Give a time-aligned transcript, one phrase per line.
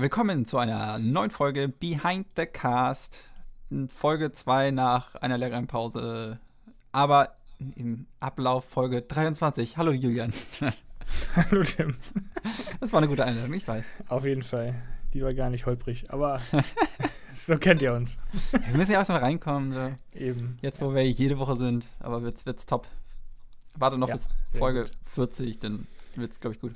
[0.00, 3.24] Willkommen zu einer neuen Folge Behind the Cast.
[3.88, 6.38] Folge 2 nach einer längeren Pause.
[6.92, 7.34] Aber
[7.74, 9.76] im Ablauf Folge 23.
[9.76, 10.32] Hallo Julian.
[11.34, 11.96] Hallo Tim.
[12.78, 13.86] Das war eine gute Einladung, ich weiß.
[14.06, 14.80] Auf jeden Fall.
[15.14, 16.40] Die war gar nicht holprig, aber
[17.32, 18.18] so kennt ihr uns.
[18.52, 19.72] Wir müssen ja erstmal reinkommen.
[19.72, 19.90] So.
[20.16, 20.58] Eben.
[20.62, 22.86] Jetzt, wo wir jede Woche sind, aber wird's, wird's top.
[23.74, 24.92] Warte noch Ja, bis Folge gut.
[25.06, 26.74] 40, dann wird's, glaube ich, gut.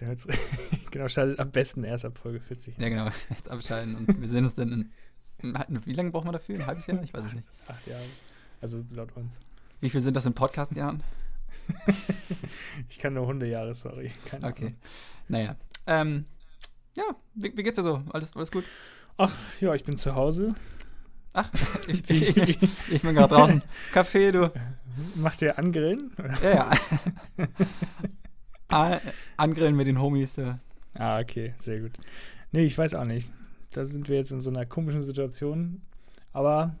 [0.00, 0.26] Der hört's-
[0.90, 2.76] genau, schaltet am besten erst ab Folge 40.
[2.78, 3.06] Ja, genau.
[3.30, 4.92] Jetzt abschalten und wir sehen uns dann in.
[5.42, 6.56] in wie lange brauchen wir dafür?
[6.56, 7.02] Ein halbes Jahr?
[7.02, 7.46] Ich weiß es nicht.
[7.66, 8.02] Acht Jahre.
[8.60, 9.38] Also laut uns.
[9.80, 11.02] Wie viel sind das in Podcast-Jahren?
[12.88, 14.12] Ich kann nur Hundejahre, sorry.
[14.26, 14.66] Keine Okay.
[14.66, 14.76] Ahnung.
[15.28, 15.56] Naja.
[15.86, 16.24] Ähm,
[16.96, 18.02] ja, wie, wie geht's dir so?
[18.12, 18.64] Alles, alles gut?
[19.16, 20.54] Ach, ja, ich bin zu Hause.
[21.32, 21.50] Ach,
[21.88, 22.58] ich, ich, ich,
[22.92, 23.62] ich bin gerade draußen.
[23.92, 24.52] Kaffee, du.
[25.16, 26.12] Macht ihr Angrillen?
[26.18, 26.42] Oder?
[26.42, 26.70] Ja,
[27.36, 27.46] ja.
[28.68, 29.00] A-
[29.36, 30.36] Angrillen mit den Homies.
[30.36, 30.58] Ja.
[30.94, 31.92] Ah, okay, sehr gut.
[32.52, 33.30] Nee, ich weiß auch nicht.
[33.72, 35.82] Da sind wir jetzt in so einer komischen Situation.
[36.32, 36.74] Aber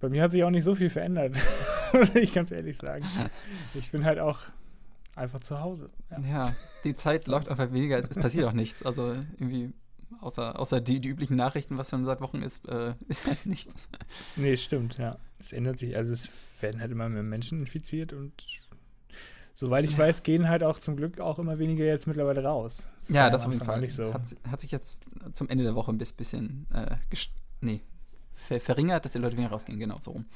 [0.00, 1.36] bei mir hat sich auch nicht so viel verändert,
[1.92, 3.04] muss ich ganz ehrlich sagen.
[3.74, 4.40] Ich bin halt auch
[5.14, 5.90] einfach zu Hause.
[6.10, 6.20] Ja.
[6.20, 7.98] ja, die Zeit läuft einfach weniger.
[7.98, 8.82] Es, es passiert auch nichts.
[8.82, 9.72] Also irgendwie,
[10.20, 13.88] außer, außer die, die üblichen Nachrichten, was dann seit Wochen ist, äh, ist halt nichts.
[14.36, 15.18] Nee, stimmt, ja.
[15.38, 15.96] Es ändert sich.
[15.96, 16.28] Also es
[16.60, 18.32] werden halt immer mehr Menschen infiziert und
[19.54, 22.88] soweit ich weiß, gehen halt auch zum Glück auch immer weniger jetzt mittlerweile raus.
[23.08, 23.80] Ja, war das auf jeden Fall.
[23.80, 24.12] nicht so.
[24.12, 26.96] Hat, hat sich jetzt zum Ende der Woche ein bis- bisschen äh,
[27.60, 27.80] nee,
[28.34, 29.78] ver verringert, dass die Leute weniger rausgehen.
[29.78, 30.26] Genau, so rum.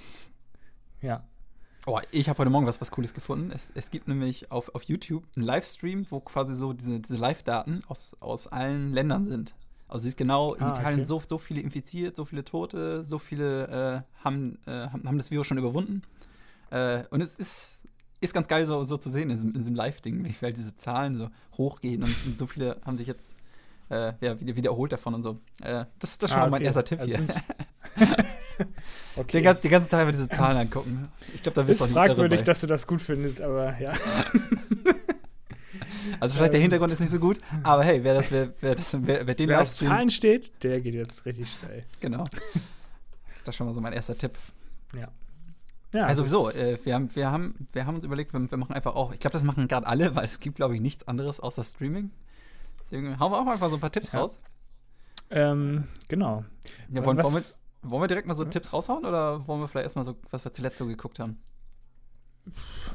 [1.02, 1.24] Ja.
[1.88, 3.52] Oh, ich habe heute Morgen was, was Cooles gefunden.
[3.52, 7.82] Es, es gibt nämlich auf, auf YouTube einen Livestream, wo quasi so diese, diese Live-Daten
[7.86, 9.54] aus, aus allen Ländern sind.
[9.86, 11.06] Also siehst genau, in Ah, Italien okay.
[11.06, 15.30] so, so viele infiziert, so viele Tote, so viele äh, haben, äh, haben, haben das
[15.30, 16.02] Virus schon überwunden.
[16.70, 17.75] Äh, und es ist,
[18.26, 21.16] ist ganz geil so, so zu sehen in diesem, diesem Live-Ding, wie halt diese Zahlen
[21.18, 23.34] so hochgehen und, und so viele haben sich jetzt
[23.88, 25.38] äh, ja, wieder, wieder erholt davon und so.
[25.62, 26.66] Äh, das, das ist schon Ah, mal mein okay.
[26.66, 27.18] erster Tipp Also hier.
[27.18, 27.34] sind-
[29.32, 31.08] Den, den ganzen Tag über diese Zahlen angucken.
[31.34, 33.92] Ich glaube, da wirst Ist du irre fragwürdig, dass du das gut findest, aber ja.
[36.20, 36.62] Also vielleicht der Ähm.
[36.62, 39.48] Hintergrund ist nicht so gut, aber hey, wer das, wer, wer das, wer, wer den
[39.48, 41.84] Wer Livestream, Zahlen steht, der geht jetzt richtig steil.
[42.00, 42.24] genau.
[43.44, 44.32] Das ist schon mal so mein erster Tipp.
[44.98, 45.08] Ja.
[45.94, 46.50] Ja also wieso?
[46.50, 49.20] Äh, wir, haben, wir, haben, wir haben uns überlegt, wir, wir machen einfach auch, ich
[49.20, 52.10] glaube, das machen gerade alle, weil es gibt, glaube ich, nichts anderes außer Streaming.
[52.82, 54.20] Deswegen hauen wir auch einfach so ein paar Tipps Ja.
[54.20, 54.38] raus.
[55.30, 56.44] Ähm, genau.
[56.88, 57.42] Ja, wollen, wollen, wir,
[57.90, 58.50] wollen wir direkt mal so Ja.
[58.50, 61.38] Tipps raushauen oder wollen wir vielleicht erstmal so, was wir zuletzt so geguckt haben?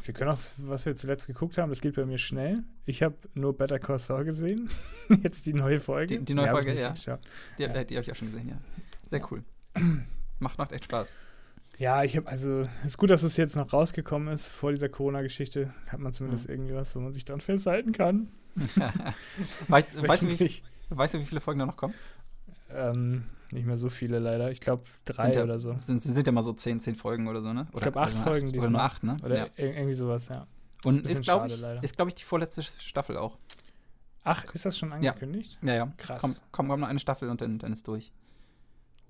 [0.06, 2.64] Wir können auch, was wir zuletzt geguckt haben, das geht bei mir schnell.
[2.86, 4.70] Ich habe nur Better Call Saul gesehen.
[5.24, 6.20] Jetzt die neue Folge.
[6.20, 6.94] Die- die neue hab Folge, ja.
[7.58, 7.68] Die, Ja.
[7.70, 8.56] äh, die habe ich auch schon gesehen, ja.
[9.08, 9.44] Sehr cool.
[10.40, 11.12] macht, macht echt Spaß.
[11.82, 14.88] Ja, ich habe, also, es ist gut, dass es jetzt noch rausgekommen ist vor dieser
[14.88, 15.74] Corona-Geschichte.
[15.90, 16.54] Hat man zumindest Mhm.
[16.54, 18.28] irgendwie was, wo man sich dran festhalten kann.
[19.68, 21.96] weißt, weißt, du, wie, weißt du, wie viele Folgen da noch kommen?
[22.70, 24.52] Ähm, nicht mehr so viele leider.
[24.52, 25.76] Ich glaube drei ja, oder so.
[25.80, 27.66] Sind, sind ja mal so 10, 10 Folgen oder so, ne?
[27.74, 28.70] Oder, glaub, acht oder nur Folgen Oder diesmal.
[28.72, 29.18] nur acht, ne?
[29.24, 29.46] Oder ja.
[29.58, 30.46] ir- irgendwie sowas, ja.
[30.84, 31.84] Und ist, glaube ich, leider.
[31.84, 33.40] ist, glaube ich, die vorletzte Staffel auch.
[34.24, 35.58] Ach, ist das schon angekündigt?
[35.64, 35.94] Ja, ja.
[35.98, 36.22] Krass.
[36.22, 38.12] Kommt, kommt, kommt noch eine Staffel und dann, dann ist durch.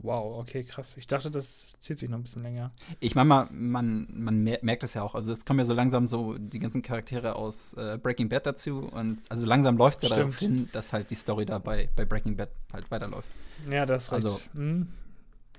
[0.03, 0.97] Wow, okay, krass.
[0.97, 2.71] Ich dachte, das zieht sich noch ein bisschen länger.
[2.99, 5.13] Ich meine mal, man, man mer- merkt es ja auch.
[5.13, 8.79] Also es kommen ja so langsam so die ganzen Charaktere aus äh, Breaking Bad dazu.
[8.79, 12.05] Und also langsam läuft es ja darauf hin, dass halt die Story da bei, bei
[12.05, 13.29] Breaking Bad halt weiterläuft.
[13.69, 14.25] Ja, das ist recht.
[14.25, 14.87] Also- Hm.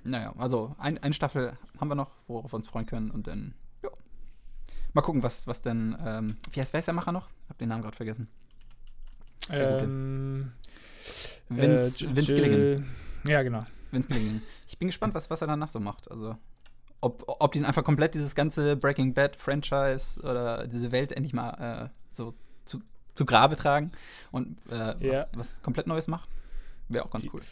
[0.04, 3.12] Naja, also ein, eine Staffel haben wir noch, worauf wir uns freuen können.
[3.12, 3.54] Und dann,
[3.84, 3.90] ja.
[4.94, 7.28] Mal gucken, was, was denn, ähm, wie heißt, wer ist der Macher noch?
[7.48, 8.26] Hab den Namen gerade vergessen.
[9.48, 9.84] Der Gute.
[9.84, 10.52] Ähm,
[11.48, 12.86] Vince, äh, Vince Gilligan.
[13.28, 13.64] Ja, genau.
[13.92, 14.42] Vince Gilligan.
[14.66, 16.10] Ich bin gespannt, was, was er danach so macht.
[16.10, 16.36] Also,
[17.00, 21.90] ob, ob die einfach komplett dieses ganze Breaking Bad Franchise oder diese Welt endlich mal
[21.90, 22.80] äh, so zu,
[23.14, 23.92] zu Grabe tragen
[24.30, 25.26] und äh, Ja.
[25.34, 26.28] was, was komplett Neues macht.
[26.88, 27.42] Wäre auch ganz Die- cool.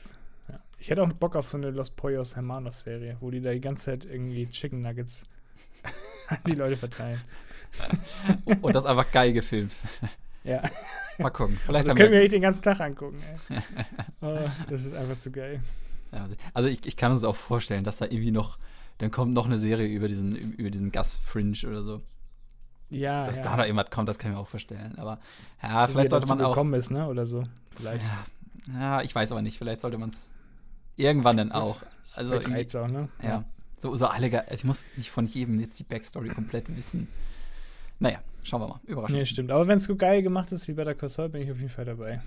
[0.48, 0.60] Ja.
[0.78, 3.60] Ich hätte auch Bock auf so eine Los Pollos Hermanos Serie, wo die da die
[3.60, 5.26] ganze Zeit irgendwie Chicken Nuggets
[6.28, 7.20] an die Leute verteilen.
[8.62, 9.72] und das einfach geil gefilmt.
[10.44, 10.62] Ja,
[11.18, 11.58] Mal gucken.
[11.66, 13.18] Vielleicht das können wir echt den ganzen Tag angucken.
[13.50, 13.58] Ey.
[14.22, 14.38] oh,
[14.70, 15.60] das ist einfach zu geil.
[16.12, 18.58] Ja, also ich, ich kann uns auch vorstellen, dass da irgendwie noch,
[18.98, 22.02] dann kommt noch eine Serie über diesen, über diesen Gas Fringe oder so.
[22.90, 23.42] Ja, Dass ja.
[23.44, 24.98] da noch irgendwas kommt, das kann ich mir auch vorstellen.
[24.98, 25.20] Aber
[25.62, 26.50] ja, So vielleicht sollte man auch.
[26.50, 27.06] gekommen ist, ne?
[27.06, 27.44] Oder so.
[27.76, 28.02] Vielleicht.
[28.68, 29.58] Ja, ja, ich weiß aber nicht.
[29.58, 30.28] Vielleicht sollte man es
[30.96, 31.80] irgendwann dann auch.
[32.16, 33.08] Also Vielleicht auch, ne?
[33.22, 33.44] ja,
[33.76, 34.40] so, so alle.
[34.42, 37.06] Also ich muss nicht von jedem jetzt die Backstory komplett wissen.
[38.00, 38.80] Naja, schauen wir mal.
[38.86, 39.18] Überraschend.
[39.18, 39.52] Nee, stimmt.
[39.52, 41.58] Aber wenn es so geil gemacht ist wie bei der Call Saul, bin ich auf
[41.58, 42.20] jeden Fall dabei.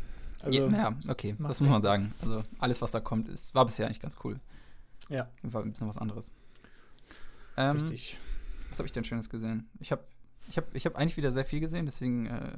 [0.43, 2.13] Also, ja, naja, okay, das muss man sagen.
[2.21, 4.39] Also alles, was da kommt, ist, war bisher eigentlich ganz cool.
[5.09, 5.29] Ja.
[5.41, 6.31] War ein bisschen was anderes.
[7.57, 8.17] Ähm, richtig.
[8.69, 9.69] was habe ich denn Schönes gesehen?
[9.79, 10.03] Ich habe
[10.49, 12.51] Ich habe ich hab eigentlich wieder sehr viel gesehen, deswegen äh,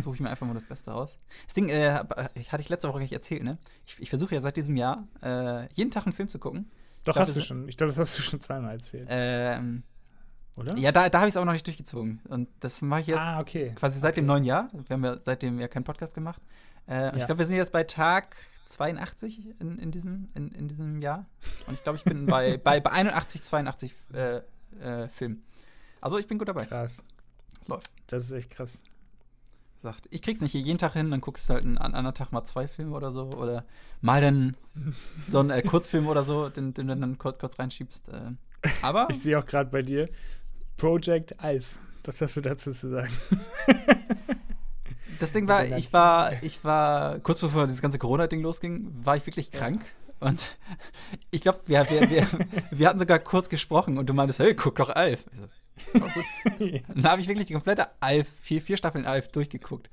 [0.00, 1.18] suche ich mir einfach mal das Beste raus.
[1.46, 2.02] Das Ding äh, äh,
[2.48, 3.58] hatte ich letzte Woche nicht erzählt, ne?
[3.86, 6.70] Ich, ich versuche ja seit diesem Jahr äh, jeden Tag einen Film zu gucken.
[7.04, 7.68] Doch, glaub, hast du schon.
[7.68, 9.82] Ich glaube, das hast du schon zweimal erzählt, Ähm,
[10.56, 10.76] oder?
[10.78, 12.20] ja, da, da habe ich es aber noch nicht durchgezogen.
[12.28, 13.72] Und das mache ich jetzt Ah, okay.
[13.74, 14.28] quasi seit dem okay.
[14.28, 14.70] neuen Jahr.
[14.72, 16.40] Wir haben ja seitdem ja keinen Podcast gemacht.
[16.86, 17.26] Äh, und Ich Ja.
[17.26, 18.36] glaube, wir sind jetzt bei Tag
[18.66, 21.26] 82 in, in, diesem, in, in diesem Jahr.
[21.66, 24.40] Und ich glaube, ich bin bei, bei, bei 81, 82 äh,
[24.80, 25.42] äh, Filmen.
[26.00, 26.64] Also ich bin gut dabei.
[26.64, 27.04] Krass.
[27.60, 27.90] Es läuft.
[28.06, 28.82] Das ist echt krass.
[29.78, 32.14] Sagt, ich krieg's nicht hier jeden Tag hin, dann guckst du halt einen an anderen
[32.14, 33.24] Tag mal zwei Filme oder so.
[33.32, 33.64] Oder
[34.00, 34.56] mal dann
[35.28, 38.08] so einen äh, Kurzfilm oder so, den, den du dann kurz, kurz reinschiebst.
[38.08, 38.32] Äh.
[38.80, 40.08] Aber Ich sehe auch gerade bei dir
[40.76, 41.78] Project Alf.
[42.04, 43.12] Was hast du dazu zu sagen?
[45.22, 49.24] Das Ding war, ich war, ich war, kurz bevor dieses ganze Corona-Ding losging, war ich
[49.24, 49.80] wirklich krank.
[50.18, 50.56] Und
[51.30, 52.26] ich glaube, wir, wir, wir,
[52.72, 55.24] wir hatten sogar kurz gesprochen und du meintest, hey, guck doch Alf.
[55.32, 56.08] So, "Oh,
[56.58, 59.90] gut." Dann habe ich wirklich die komplette Alf, vier, vier Staffeln Alf durchgeguckt.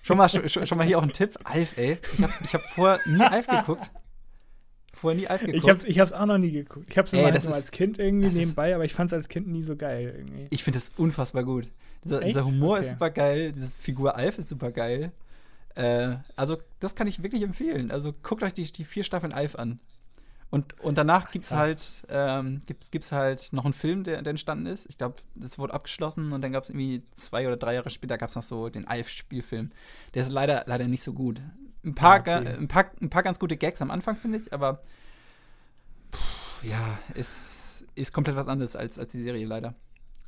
[0.00, 1.98] Schon mal, schon, schon mal hier auch ein Tipp, Alf, ey.
[2.16, 3.90] Ich habe ich hab vorher nie Alf geguckt.
[4.96, 5.62] Vorher nie Alf geguckt.
[5.62, 6.86] Ich hab's, ich hab's auch noch nie geguckt.
[6.90, 9.12] Ich hab's Ey, immer das ist- als Kind irgendwie das ist- nebenbei, aber ich fand's
[9.12, 10.46] als Kind nie so geil irgendwie.
[10.50, 11.70] Ich finde es unfassbar gut.
[12.04, 12.94] Dieser, dieser Humor ist Okay.
[12.94, 15.12] super geil, diese Figur Alf ist super geil.
[15.74, 17.90] Äh, also, das kann ich wirklich empfehlen.
[17.90, 19.78] Also, guckt euch die, die vier Staffeln Alf an.
[20.48, 22.02] Und, und danach gibt's halt, krass.
[22.08, 24.86] ähm, gibt's, gibt's halt noch einen Film, der, der entstanden ist.
[24.88, 28.16] Ich glaube, das wurde abgeschlossen und dann gab es irgendwie zwei oder drei Jahre später
[28.16, 29.70] gab's noch so den Alf-Spielfilm.
[30.14, 31.42] Der ist leider, leider nicht so gut.
[31.86, 32.44] Ein paar, Ah, okay.
[32.44, 34.82] ga- ein, paar, ein paar ganz gute Gags am Anfang, finde ich, aber
[36.12, 39.72] pff, ja, ist, ist komplett was anderes als, als die Serie leider.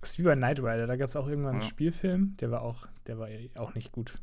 [0.00, 1.69] Das ist wie bei Knight Rider, da gab's auch irgendwann einen Ja.
[1.69, 4.14] Spielfilm, der war auch, der war auch nicht gut.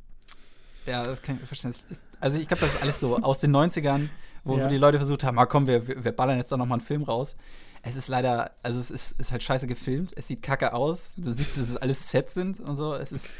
[0.86, 1.72] Ja, das kann ich verstehen.
[1.72, 4.08] Ist, also ich glaube, das ist alles so aus den 90ern,
[4.44, 4.68] wo Ja.
[4.68, 7.04] die Leute versucht haben, ah, komm, wir, wir ballern jetzt da noch mal einen Film
[7.04, 7.36] raus.
[7.82, 11.32] Es ist leider, also es ist, ist halt scheiße gefilmt, es sieht kacke aus, du
[11.32, 13.32] siehst, dass es alles Sets sind und so, es ist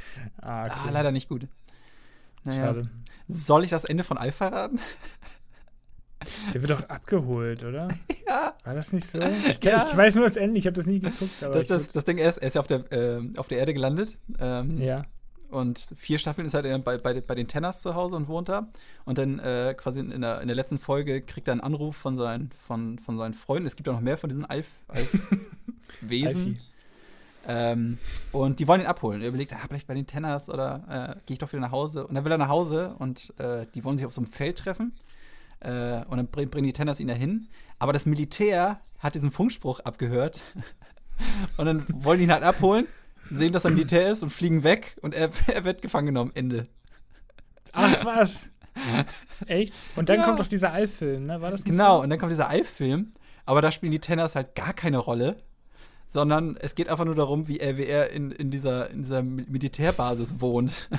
[0.42, 0.92] Ah, ah, cool.
[0.92, 1.48] leider nicht gut.
[2.44, 2.66] Naja.
[2.66, 2.90] Schade.
[3.28, 4.80] Soll ich das Ende von Alpha verraten?
[6.54, 7.88] Der wird doch abgeholt, oder?
[8.28, 8.56] ja.
[8.64, 9.20] War das nicht so?
[9.20, 9.88] Ich, kenn, Ja.
[9.90, 11.44] ich weiß nur das Ende, ich habe das nie geguckt.
[11.44, 13.74] Aber Das, das, das Ding ist, er ist ja auf der, ähm, auf der Erde
[13.74, 14.18] gelandet.
[14.40, 15.04] Ähm, ja.
[15.50, 18.50] Und vier Staffeln ist er dann bei, bei, bei den Tenners zu Hause und wohnt
[18.50, 18.68] da.
[19.06, 22.18] Und dann äh, quasi in der, in der letzten Folge kriegt er einen Anruf von
[22.18, 23.68] seinen, von, von seinen Freunden.
[23.68, 26.42] Es gibt auch noch mehr von diesen Alf, Alf-Wesen.
[26.48, 26.60] Alfie.
[27.48, 27.98] Ähm,
[28.32, 29.22] und die wollen ihn abholen.
[29.22, 32.06] Er überlegt, ah, vielleicht bei den Tenners oder äh, gehe ich doch wieder nach Hause.
[32.08, 34.58] Und dann will er nach Hause und äh, die wollen sich auf so einem Feld
[34.60, 34.94] treffen.
[35.60, 37.48] Äh, und dann bring, bringen die Tenners ihn dahin.
[37.80, 40.42] Aber das Militär hat diesen Funkspruch abgehört.
[41.58, 42.88] und dann wollen die ihn halt abholen,
[43.30, 44.98] sehen, dass er Militär ist und fliegen weg.
[45.02, 46.32] Und er, er wird gefangen genommen.
[46.36, 46.68] Ende.
[47.74, 48.48] Ach was?
[49.46, 49.74] Echt?
[49.96, 50.26] Und dann Ja.
[50.26, 51.42] kommt doch dieser Alf-Film, ne?
[51.42, 52.04] War das nicht Genau, So?
[52.04, 53.14] und dann kommt dieser Alf-Film,
[53.46, 55.38] aber da spielen die Tenners halt gar keine Rolle,
[56.08, 59.22] sondern es geht einfach nur darum, wie er, wie er in, in, dieser, in dieser
[59.22, 60.90] Mil- Militärbasis wohnt.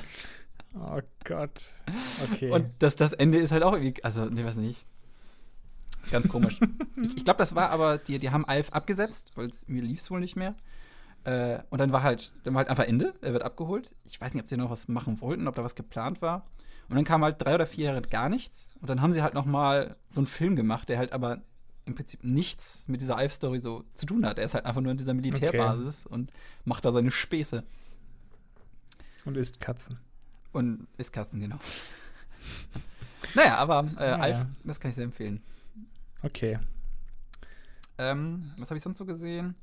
[0.75, 1.73] Oh Gott.
[2.31, 2.51] Okay.
[2.51, 4.85] Und das, das Ende ist halt auch irgendwie, also, ne, weiß nicht.
[6.11, 6.61] Ganz komisch.
[7.03, 10.01] ich ich glaube, das war aber, die, die haben Alf abgesetzt, weil es mir lief
[10.01, 10.55] es wohl nicht mehr.
[11.25, 13.91] Äh, und dann war halt, dann war halt einfach Ende, er wird abgeholt.
[14.05, 16.47] Ich weiß nicht, ob sie noch was machen wollten, ob da was geplant war.
[16.89, 18.71] Und dann kam halt drei oder vier Jahre gar nichts.
[18.81, 21.43] Und dann haben sie halt noch mal so einen Film gemacht, der halt aber
[21.87, 24.39] im Prinzip nichts mit dieser Alf-Story so zu tun hat.
[24.39, 26.31] Er ist halt einfach nur in dieser Militärbasis und
[26.65, 27.63] macht da seine Späße.
[29.25, 29.99] Und isst Katzen.
[30.53, 31.59] Und ist Katzen, genau.
[33.35, 34.47] naja, aber äh, Ja, Alf, ja.
[34.65, 35.43] das kann ich sehr empfehlen.
[36.23, 36.59] Okay.
[37.99, 39.55] Ähm, was habe ich sonst so gesehen?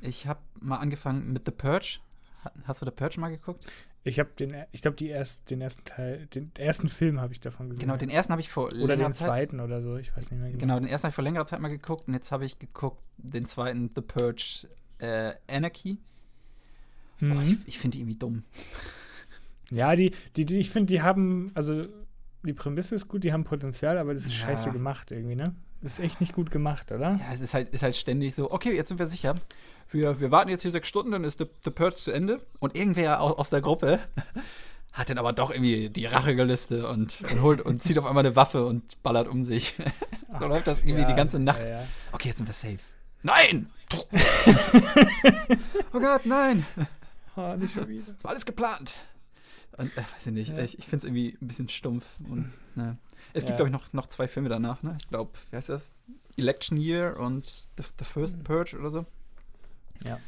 [0.00, 1.98] Ich habe mal angefangen mit The Purge.
[2.44, 3.66] Ha- Hast du The Purge mal geguckt?
[4.06, 7.40] Ich habe den, ich glaube, die erst, den ersten Teil, den ersten Film habe ich
[7.40, 7.86] davon gesehen.
[7.86, 9.26] Genau, den ersten habe ich vor Oder längerer den Zeit.
[9.28, 10.60] zweiten oder so, ich weiß nicht mehr genau.
[10.60, 13.02] Genau, den ersten habe ich vor längerer Zeit mal geguckt und jetzt habe ich geguckt
[13.16, 14.68] den zweiten The Purge
[14.98, 15.98] äh, Anarchy.
[17.20, 17.32] Mhm.
[17.32, 18.44] Oh, ich ich finde die irgendwie dumm.
[19.70, 21.80] Ja, die, die, die ich finde, die haben, also
[22.42, 24.46] die Prämisse ist gut, die haben Potenzial, aber das ist Ja.
[24.46, 25.54] scheiße gemacht irgendwie, ne?
[25.84, 27.12] Das ist echt nicht gut gemacht, oder?
[27.12, 29.34] Ja, es ist halt, ist halt ständig so, okay, jetzt sind wir sicher.
[29.90, 32.40] Wir, wir warten jetzt hier sechs Stunden, dann ist The, The Purge zu Ende.
[32.58, 33.98] Und irgendwer aus, aus der Gruppe
[34.94, 38.34] hat dann aber doch irgendwie die Rachegeliste und, und holt und zieht auf einmal eine
[38.34, 39.74] Waffe und ballert um sich.
[40.40, 41.60] so läuft das irgendwie Ja, die ganze Nacht.
[41.60, 41.86] Ja, ja.
[42.12, 42.78] Okay, jetzt sind wir safe.
[43.22, 43.70] Nein!
[45.92, 46.64] oh Gott, nein!
[47.36, 48.10] Oh, nicht schon wieder.
[48.10, 48.94] Das war alles geplant.
[49.76, 52.06] Und, äh, weiß ich nicht, ich, ich finde es irgendwie ein bisschen stumpf.
[52.30, 52.96] Und, ne.
[53.34, 53.66] Es gibt, Ja.
[53.66, 54.96] glaube ich, noch, noch zwei Filme danach, ne?
[54.98, 55.94] Ich glaube, wie heißt das?
[56.36, 57.44] Election Year und
[57.76, 59.04] The, The First Purge oder so.
[60.04, 60.18] Ja.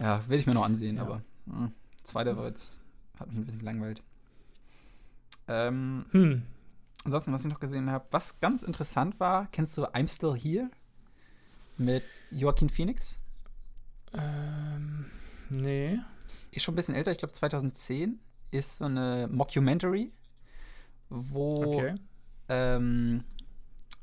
[0.00, 1.02] Ja, will ich mir noch ansehen, Ja.
[1.02, 1.68] aber äh,
[2.02, 2.80] zweiter war jetzt,
[3.18, 4.02] hat mich ein bisschen gelangweilt.
[5.48, 6.42] Ähm, Hm.
[7.04, 10.70] ansonsten, was ich noch gesehen habe, was ganz interessant war, kennst du I'm Still Here?
[11.76, 13.18] Mit Joaquin Phoenix?
[14.14, 15.06] Ähm,
[15.50, 15.98] nee.
[16.50, 18.20] ist schon ein bisschen älter, ich glaube 2010,
[18.50, 20.12] ist so eine Mockumentary,
[21.08, 21.94] wo, Okay.
[22.52, 23.24] Ähm,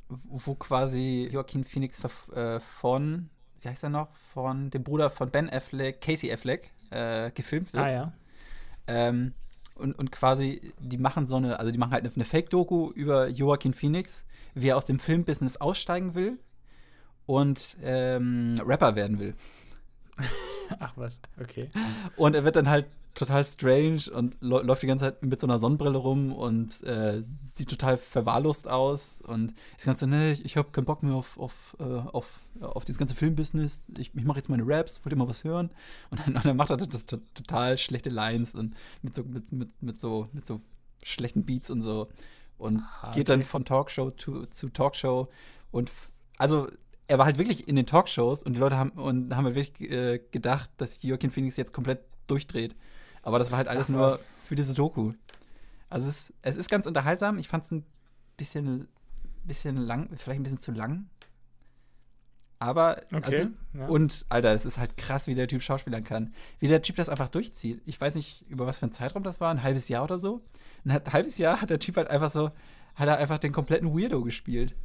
[0.07, 2.03] wo quasi Joaquin Phoenix
[2.33, 3.29] äh, von,
[3.61, 7.83] wie heißt er noch, von dem Bruder von Ben Affleck, Casey Affleck, äh, gefilmt wird.
[7.83, 8.13] Ah ja.
[8.87, 9.33] Ähm,
[9.75, 13.27] und, und quasi, die machen so eine, also die machen halt eine, eine Fake-Doku über
[13.27, 14.25] Joaquin Phoenix,
[14.55, 16.39] wie er aus dem Filmbusiness aussteigen will
[17.27, 19.35] und ähm, Rapper werden will.
[20.79, 21.69] Ach was, okay.
[22.17, 22.87] Und er wird dann halt
[23.19, 27.69] total strange und läuft die ganze Zeit mit so einer Sonnenbrille rum und äh, sieht
[27.69, 31.37] total verwahrlost aus und ist ganz so, nee, ich, ich habe keinen Bock mehr auf,
[31.37, 33.85] auf, äh, auf, auf dieses ganze Filmbusiness.
[33.97, 35.69] Ich, ich mache jetzt meine Raps, wollt ihr mal was hören?
[36.11, 39.51] Und dann, und dann macht er das to- total schlechte Lines und mit so, mit,
[39.51, 40.61] mit, mit so, mit so
[41.03, 42.07] schlechten Beats und so.
[42.57, 43.47] Und Ah, geht dann okay.
[43.49, 45.29] von Talkshow zu, zu Talkshow
[45.71, 45.91] und
[46.37, 46.67] also
[47.07, 49.89] er war halt wirklich in den Talkshows und die Leute haben und haben halt wirklich
[49.91, 52.75] äh, gedacht, dass Joaquin Phoenix jetzt komplett durchdreht.
[53.23, 55.13] Aber das war halt alles Ach, nur für diese Doku.
[55.89, 57.37] Also es, es ist ganz unterhaltsam.
[57.37, 57.85] Ich fand es ein
[58.37, 58.87] bisschen,
[59.43, 61.09] bisschen lang, vielleicht ein bisschen zu lang.
[62.61, 63.21] Aber Okay.
[63.23, 63.87] also, ja.
[63.87, 66.33] und Alter, es ist halt krass, wie der Typ schauspielern kann.
[66.59, 67.81] Wie der Typ das einfach durchzieht.
[67.85, 70.41] Ich weiß nicht, über was für einen Zeitraum das war, ein halbes Jahr oder so.
[70.85, 72.51] Ein halb- halbes Jahr hat der Typ halt einfach so,
[72.95, 74.75] hat er einfach den kompletten Weirdo gespielt.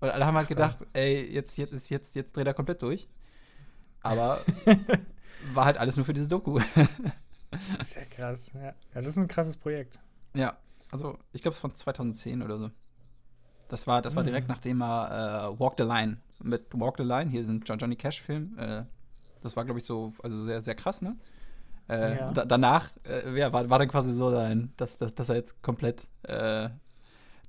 [0.00, 3.08] Und alle haben halt gedacht, ey, jetzt, jetzt ist jetzt, jetzt dreht er komplett durch.
[4.00, 4.40] Aber
[5.54, 6.60] war halt alles nur für diese Doku.
[7.80, 8.50] ist ja krass.
[8.54, 8.60] Ja.
[8.62, 9.98] ja, das ist ein krasses Projekt.
[10.34, 10.56] ja,
[10.90, 12.70] also ich glaube, es ist von 2010 oder so.
[13.68, 14.28] Das war, das war Mhm.
[14.28, 17.96] direkt nachdem er äh, Walk the Line mit Walk the Line, hier sind John Johnny
[17.96, 18.56] Cash Film.
[18.58, 18.84] Äh,
[19.42, 21.16] das war, glaube ich, so, also sehr, sehr krass, ne?
[21.88, 22.32] Äh, Ja.
[22.32, 25.62] da, danach äh, ja, war, war dann quasi so sein, dass, dass, dass er jetzt
[25.62, 26.70] komplett äh,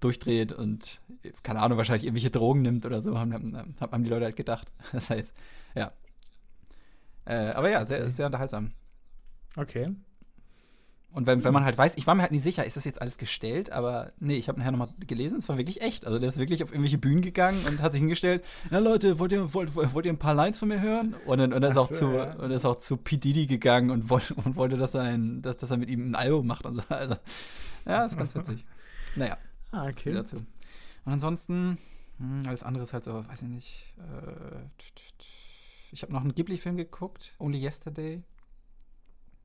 [0.01, 1.01] durchdreht und
[1.43, 4.71] keine Ahnung, wahrscheinlich irgendwelche Drogen nimmt oder so, haben, haben, haben die Leute halt gedacht.
[4.91, 5.33] Das heißt,
[5.75, 5.91] ja.
[7.25, 8.71] Äh, aber ja, sehr, sehr unterhaltsam.
[9.55, 9.87] Okay.
[11.11, 13.01] Und wenn, wenn man halt weiß, ich war mir halt nicht sicher, ist das jetzt
[13.01, 16.05] alles gestellt, aber nee, ich habe nachher nochmal gelesen, es war wirklich echt.
[16.05, 19.31] Also der ist wirklich auf irgendwelche Bühnen gegangen und hat sich hingestellt, na Leute, wollt
[19.31, 21.15] ihr, wollt, wollt ihr ein paar Lines von mir hören?
[21.25, 22.35] Und dann, und dann ist, Ach auch so, zu, ja.
[22.35, 23.17] und ist auch zu P.
[23.17, 26.15] Diddy gegangen und wollte, und wollte dass, er ein, dass, dass er mit ihm ein
[26.15, 26.83] Album macht und so.
[26.89, 27.15] Also,
[27.87, 28.63] ja, ist ganz witzig.
[29.15, 29.37] Naja,
[29.71, 30.13] Ah, okay.
[30.13, 30.37] dazu.
[31.05, 31.79] Und ansonsten,
[32.19, 33.93] hm, alles andere ist halt so, weiß ich nicht.
[33.97, 34.59] Äh,
[35.91, 38.21] ich habe noch einen Ghibli-Film geguckt, Only Yesterday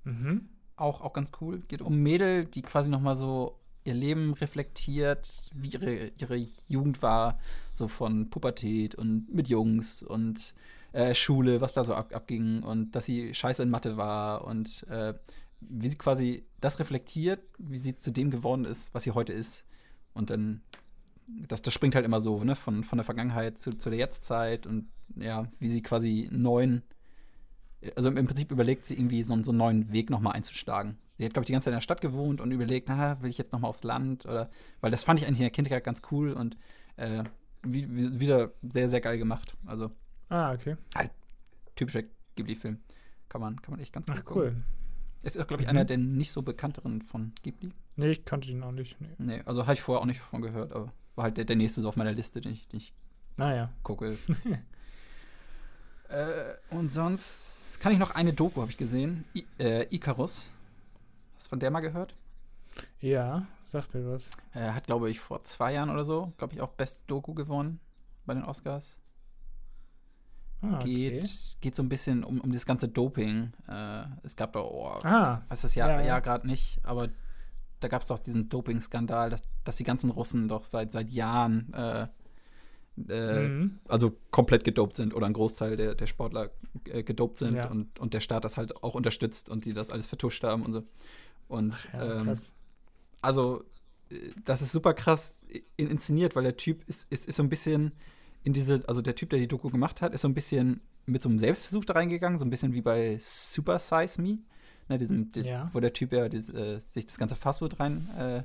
[0.05, 0.49] Mhm.
[0.77, 1.61] auch, auch ganz cool.
[1.69, 7.03] Geht um Mädel, die quasi noch mal so ihr Leben reflektiert, wie ihre, ihre Jugend
[7.03, 7.39] war,
[7.73, 10.55] so von Pubertät und mit Jungs und
[10.93, 14.87] äh, Schule, was da so ab, abging und dass sie scheiße in Mathe war und
[14.89, 15.15] äh,
[15.61, 19.65] wie sie quasi das reflektiert, wie sie zu dem geworden ist, was sie heute ist.
[20.13, 20.63] Und dann,
[21.27, 24.67] das, das springt halt immer so, ne, von, von der Vergangenheit zu, zu der Jetztzeit
[24.67, 26.83] und ja, wie sie quasi neuen
[27.97, 30.99] also im Prinzip überlegt sie irgendwie so, einen- so einen neuen Weg nochmal einzuschlagen.
[31.17, 33.31] Sie hat, glaube ich, die ganze Zeit in der Stadt gewohnt und überlegt, na, will
[33.31, 34.51] ich jetzt nochmal aufs Land oder,
[34.81, 36.57] weil das fand ich eigentlich in der Kindheit ganz cool und
[36.97, 37.23] äh,
[37.63, 39.57] wie, wie, wieder sehr, sehr geil gemacht.
[39.67, 39.91] Also
[40.29, 40.77] Ah, okay.
[41.77, 42.03] typischer
[42.37, 42.79] Ghibli-Film.
[43.29, 44.43] Kann man, kann man echt ganz gut Ach, gucken.
[44.43, 44.57] cool.
[45.23, 45.71] Es ist, glaube ich, Mhm.
[45.77, 47.73] einer der nicht so bekannteren von Ghibli.
[47.97, 49.01] Nee, ich kannte ihn auch nicht.
[49.01, 49.09] Nee.
[49.19, 51.81] Nee, also habe ich vorher auch nicht von gehört, aber war halt der, der nächste
[51.81, 52.93] so auf meiner Liste, den ich, den ich
[53.37, 53.71] Naja.
[53.83, 54.19] gucke.
[56.09, 59.25] äh, und sonst kann ich noch eine Doku, habe ich gesehen.
[59.35, 60.51] I äh, Icarus.
[61.35, 62.15] Hast du von der mal gehört?
[63.01, 64.31] Ja, sag mir was.
[64.55, 67.81] Äh, hat, glaube ich, vor zwei Jahren oder so, glaube ich, auch Best Doku gewonnen
[68.27, 68.97] bei den Oscars.
[70.63, 71.21] Ah, okay.
[71.21, 73.53] Geht, geht so ein bisschen um, um das ganze Doping.
[73.69, 76.21] Äh, es gab da, oh, Ah, weiß das ja, Ja, ja, ja.
[76.21, 77.09] gerade nicht, aber
[77.81, 81.73] da gab es doch diesen Doping-Skandal, dass, dass die ganzen Russen doch seit, seit Jahren
[81.75, 82.09] äh,
[83.09, 83.79] äh, mhm.
[83.89, 86.51] also komplett gedopt sind oder ein Großteil der, der Sportler
[86.89, 87.69] äh, gedopt sind Ja.
[87.71, 90.73] und, und der Staat das halt auch unterstützt und die das alles vertuscht haben und
[90.73, 90.83] so.
[91.49, 92.53] Und ja, ähm, krass.
[93.21, 93.65] also
[94.11, 95.45] äh, das ist super krass
[95.77, 97.93] in, inszeniert, weil der Typ ist, ist, ist so ein bisschen
[98.45, 101.23] in diese, also der Typ, der die Doku gemacht hat, ist so ein bisschen mit
[101.23, 104.39] so einem Selbstversuch da reingegangen, so ein bisschen wie bei Super Size Me,
[104.89, 105.71] ne, diesem, di- Ja.
[105.73, 108.43] wo der Typ ja dies, äh, sich das ganze Fastfood rein äh,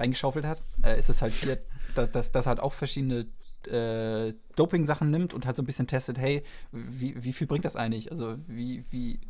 [0.00, 1.58] reingeschaufelt hat, äh, ist es halt hier,
[1.94, 3.26] dass, dass, dass er halt auch verschiedene
[3.66, 6.42] äh, Doping-Sachen nimmt und halt so ein bisschen testet, hey,
[6.72, 8.10] wie, wie viel bringt das eigentlich?
[8.10, 9.20] Also wie, wie,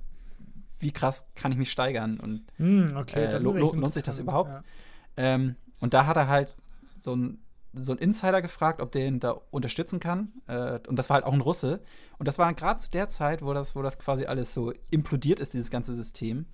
[0.78, 2.18] wie krass kann ich mich steigern?
[2.20, 4.50] Und Hm, okay, äh, lo- lo- lohnt sich das überhaupt?
[4.50, 4.62] Ja.
[5.16, 6.56] ähm, und da hat er halt
[6.94, 7.38] so ein
[7.72, 10.32] so ein Insider gefragt, ob der ihn da unterstützen kann.
[10.48, 11.80] Äh, und das war halt auch ein Russe.
[12.18, 15.38] Und das war gerade zu der Zeit, wo das, wo das quasi alles so implodiert
[15.38, 16.46] ist, dieses ganze System.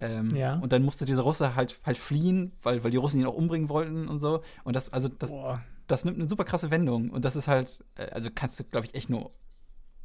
[0.00, 0.54] Ähm, Ja.
[0.58, 3.68] Und dann musste dieser Russe halt, halt fliehen, weil, weil die Russen ihn auch umbringen
[3.68, 4.42] wollten und so.
[4.64, 5.60] Und das, also das, Boah.
[5.86, 7.10] das nimmt eine super krasse Wendung.
[7.10, 9.30] Und das ist halt, äh, also kannst du, glaube ich, echt nur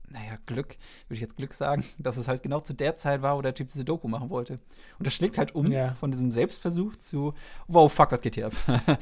[0.10, 3.36] naja, Glück, würde ich jetzt Glück sagen, dass es halt genau zu der Zeit war,
[3.36, 4.54] wo der Typ diese Doku machen wollte.
[5.00, 5.94] Und das schlägt halt um Ja.
[5.94, 7.34] von diesem Selbstversuch zu,
[7.68, 8.54] wow, fuck, was geht hier ab?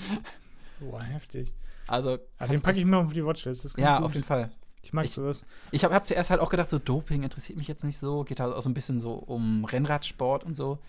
[0.80, 1.54] Boah, heftig.
[1.88, 3.78] also, Ah, den packe ich mir auf die Watchlist.
[3.78, 4.06] Ja, gut.
[4.06, 4.52] auf jeden Fall.
[4.84, 5.44] Ich mag Ich- sowas.
[5.72, 8.24] Ich habe hab zuerst halt auch gedacht, so Doping interessiert mich jetzt nicht so.
[8.24, 10.80] Geht halt auch so ein bisschen so um Rennradsport und so.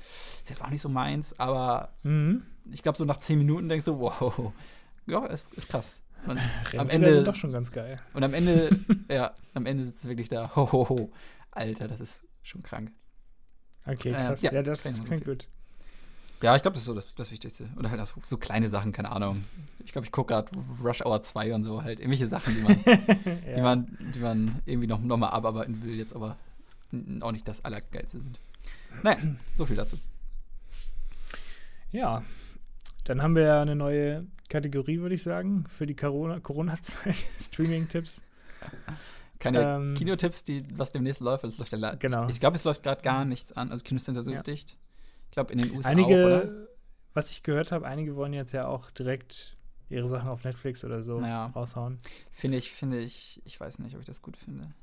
[0.41, 2.43] Ist jetzt auch nicht so meins, aber Mhm.
[2.71, 4.53] ich glaube, so nach zehn Minuten denkst du, wow,
[5.07, 6.03] ja, ist, ist krass.
[6.27, 6.39] Und
[6.79, 8.01] am Ende, sind doch schon ganz geil.
[8.15, 8.71] und am Ende,
[9.11, 11.11] ja, am Ende sitzt du wirklich da, ho, ho, ho.
[11.51, 12.93] Alter, das ist schon krank.
[13.85, 14.43] Okay, Äh, krass.
[14.43, 15.49] ja, ja, das klingt gut.
[16.43, 17.69] Ja, ich glaube, das ist so das, das Wichtigste.
[17.79, 19.45] Oder halt auch so, kleine Sachen, keine Ahnung.
[19.85, 20.51] Ich glaube, ich gucke gerade
[20.83, 22.85] Rush Hour 2 und so, halt irgendwelche Sachen, die man,
[23.47, 23.63] die Ja.
[23.63, 26.37] man, die man irgendwie noch, noch mal abarbeiten will, jetzt aber
[27.21, 28.41] auch nicht das Allergeilste sind.
[29.03, 29.19] Naja,
[29.57, 29.97] so viel dazu.
[31.91, 32.23] Ja,
[33.05, 37.17] dann haben wir ja eine neue Kategorie, würde ich sagen, für die Corona- Corona-Zeit.
[37.41, 38.23] Streaming-Tipps.
[39.39, 42.29] Keine Ähm, Kinotipps, die, was demnächst läuft, weil es läuft ja Genau.
[42.29, 43.71] Ich glaube, es läuft gerade gar nichts an.
[43.73, 44.43] Also Kinos sind ja so Ja.
[44.43, 44.77] dicht.
[45.33, 46.69] Ich glaube, in den USA einige, auch, oder?
[47.15, 49.57] was ich gehört habe, einige wollen jetzt ja auch direkt
[49.89, 51.47] ihre Sachen auf Netflix oder so Ja.
[51.47, 51.97] raushauen.
[52.31, 54.75] Finde ich, finde ich, ich weiß nicht, ob ich das gut finde.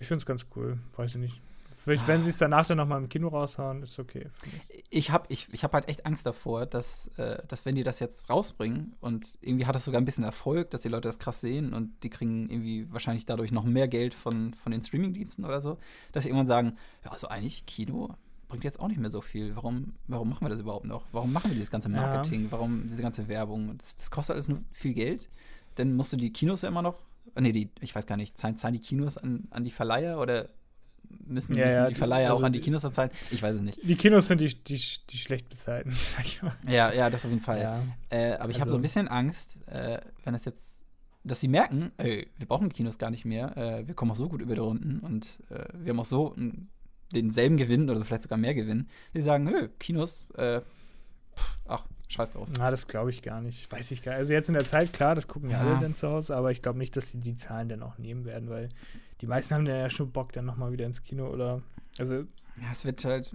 [0.00, 0.80] Ich finde es ganz cool.
[0.96, 1.40] Weiß ich nicht.
[1.76, 4.28] Vielleicht, wenn sie es danach dann nochmal im Kino raushauen, ist okay.
[4.68, 4.84] ich.
[4.90, 8.00] Ich habe ich, ich hab halt echt Angst davor, dass, äh, dass wenn die das
[8.00, 11.40] jetzt rausbringen und irgendwie hat das sogar ein bisschen Erfolg, dass die Leute das krass
[11.40, 15.60] sehen und die kriegen irgendwie wahrscheinlich dadurch noch mehr Geld von, von den Streamingdiensten oder
[15.60, 15.78] so,
[16.10, 18.16] dass sie irgendwann sagen, ja, also eigentlich Kino
[18.48, 19.54] bringt jetzt auch nicht mehr so viel.
[19.56, 21.04] Warum, warum machen wir das überhaupt noch?
[21.12, 21.96] Warum machen wir dieses ganze Ja.
[21.96, 22.46] Marketing?
[22.50, 23.76] Warum diese ganze Werbung?
[23.78, 25.28] Das, das kostet alles nur viel Geld.
[25.76, 26.96] Dann musst du die Kinos ja immer noch,
[27.34, 30.18] äh, nee, die, ich weiß gar nicht, zahlen, zahlen die Kinos an, an die Verleiher
[30.20, 30.48] oder
[31.26, 33.10] müssen, Ja, müssen ja, die Verleiher also auch an die Kinos zahlen?
[33.30, 33.78] Ich weiß es nicht.
[33.82, 36.54] Die Kinos sind die, die, die schlecht bezahlten, sag ich mal.
[36.68, 37.60] Ja, ja, das auf jeden Fall.
[37.60, 37.82] Ja.
[38.10, 40.80] Äh, aber ich habe Also- so ein bisschen Angst, äh, wenn das jetzt,
[41.24, 44.28] dass sie merken, ey, wir brauchen Kinos gar nicht mehr, äh, wir kommen auch so
[44.28, 46.68] gut über die Runden und äh, wir haben auch so n-
[47.14, 48.88] denselben Gewinn oder vielleicht sogar mehr Gewinn.
[49.14, 52.48] Sie sagen, nö, Kinos, äh, pff, ach, scheiß drauf.
[52.58, 53.70] Na, das glaube ich gar nicht.
[53.70, 54.18] Weiß ich gar nicht.
[54.18, 55.70] Also jetzt in der Zeit, klar, das gucken ja, Ja.
[55.70, 58.24] alle dann zu Hause, aber ich glaube nicht, dass sie die Zahlen dann auch nehmen
[58.24, 58.68] werden, weil
[59.20, 61.62] die meisten haben dann ja schon Bock, dann nochmal wieder ins Kino oder.
[61.98, 62.14] Also,
[62.60, 63.30] Ja, es wird halt,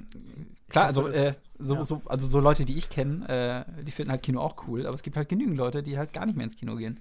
[0.70, 1.84] klar, also, äh, so, ja.
[1.84, 4.96] so, also so Leute, die ich kenne, äh, die finden halt Kino auch cool, aber
[4.96, 7.00] es gibt halt genügend Leute, die halt gar nicht mehr ins Kino gehen.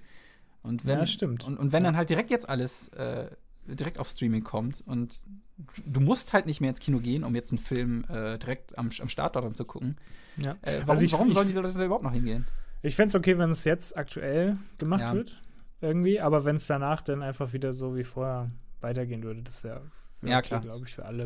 [0.63, 1.43] Und wenn, Ja, stimmt.
[1.45, 3.27] Und, und wenn dann halt direkt jetzt alles äh,
[3.67, 5.21] direkt auf Streaming kommt und
[5.85, 8.89] du musst halt nicht mehr ins Kino gehen, um jetzt einen Film äh, direkt am,
[8.99, 9.97] am Startort dann zu gucken.
[10.37, 10.51] ja.
[10.61, 12.45] Äh, warum Also ich- warum sollen die Leute da überhaupt noch hingehen?
[12.81, 15.13] Ich fände es okay, wenn es jetzt aktuell gemacht Ja.
[15.13, 15.39] wird,
[15.81, 18.49] irgendwie, aber wenn es danach dann einfach wieder so wie vorher
[18.81, 19.81] weitergehen würde, das wäre
[20.21, 21.25] wär Ja, okay, glaube ich, für alle.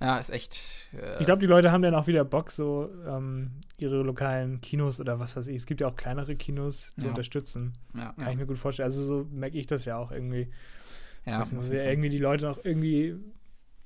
[0.00, 0.88] Ja, ist echt.
[0.98, 4.98] Äh, Ich glaube, die Leute haben dann auch wieder Bock, so ähm, ihre lokalen Kinos
[4.98, 5.56] oder was weiß ich.
[5.56, 7.10] Es gibt ja auch kleinere Kinos zu Ja.
[7.10, 7.74] unterstützen.
[7.94, 8.86] ja, Kann ich mir gut vorstellen.
[8.86, 10.48] Also so merke ich das ja auch irgendwie.
[11.26, 11.72] ja, dass wir Fall.
[11.74, 13.14] irgendwie die Leute noch irgendwie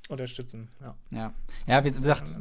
[0.09, 0.69] unterstützen.
[0.81, 0.95] Ja.
[1.11, 1.33] ja.
[1.67, 2.33] ja, wie gesagt,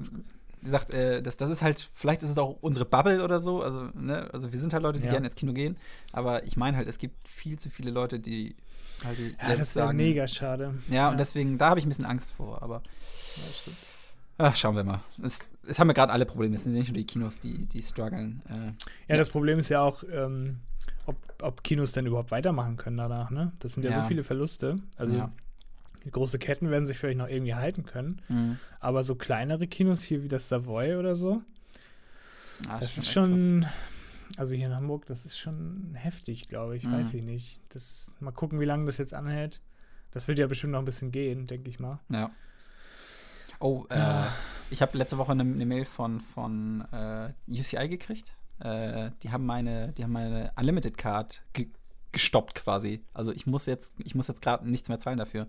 [0.60, 3.62] wie gesagt äh, das, das ist halt, vielleicht ist es auch unsere Bubble oder so.
[3.62, 5.12] Also, ne, also wir sind halt Leute, die Ja.
[5.12, 5.78] gerne ins Kino gehen.
[6.12, 8.56] Aber ich meine halt, es gibt viel zu viele Leute, die
[9.04, 10.74] halt die Ja, das wäre mega schade.
[10.90, 12.62] Ja, und deswegen, da habe ich ein bisschen Angst vor.
[12.64, 12.82] Aber
[13.38, 13.78] Ja, stimmt.
[14.40, 15.02] Ach, schauen wir mal.
[15.22, 16.56] Es, es haben wir gerade alle Probleme.
[16.56, 18.42] Es sind nicht nur die Kinos, die, die strugglen.
[18.50, 20.58] Äh, Ja, das Problem ist ja auch, ähm,
[21.06, 23.52] ob, ob Kinos denn überhaupt weitermachen können danach, ne?
[23.60, 24.02] Das sind ja, Ja.
[24.02, 24.78] so viele Verluste.
[24.98, 25.32] Also Ja.
[26.06, 28.22] Die große Ketten werden sich vielleicht noch irgendwie halten können.
[28.28, 28.58] mhm.
[28.80, 31.42] Aber so kleinere Kinos hier wie das Savoy oder so,
[32.68, 33.66] Ah, das ist schon,
[34.38, 36.84] also hier in Hamburg, das ist schon heftig, glaube ich.
[36.84, 36.94] Mhm.
[36.94, 37.62] Weiß ich nicht.
[37.70, 39.62] Das, mal gucken, wie lange das jetzt anhält.
[40.12, 42.00] Das wird ja bestimmt noch ein bisschen gehen, denke ich mal.
[42.10, 42.30] Ja.
[43.60, 44.24] Oh, äh,
[44.70, 48.36] ich habe letzte Woche eine, eine Mail von, von äh, UCI gekriegt.
[48.60, 51.70] Äh, die haben meine, die haben meine Unlimited Card ge
[52.12, 53.04] gestoppt quasi.
[53.16, 55.48] Also ich muss jetzt, ich muss jetzt gerade nichts mehr zahlen dafür.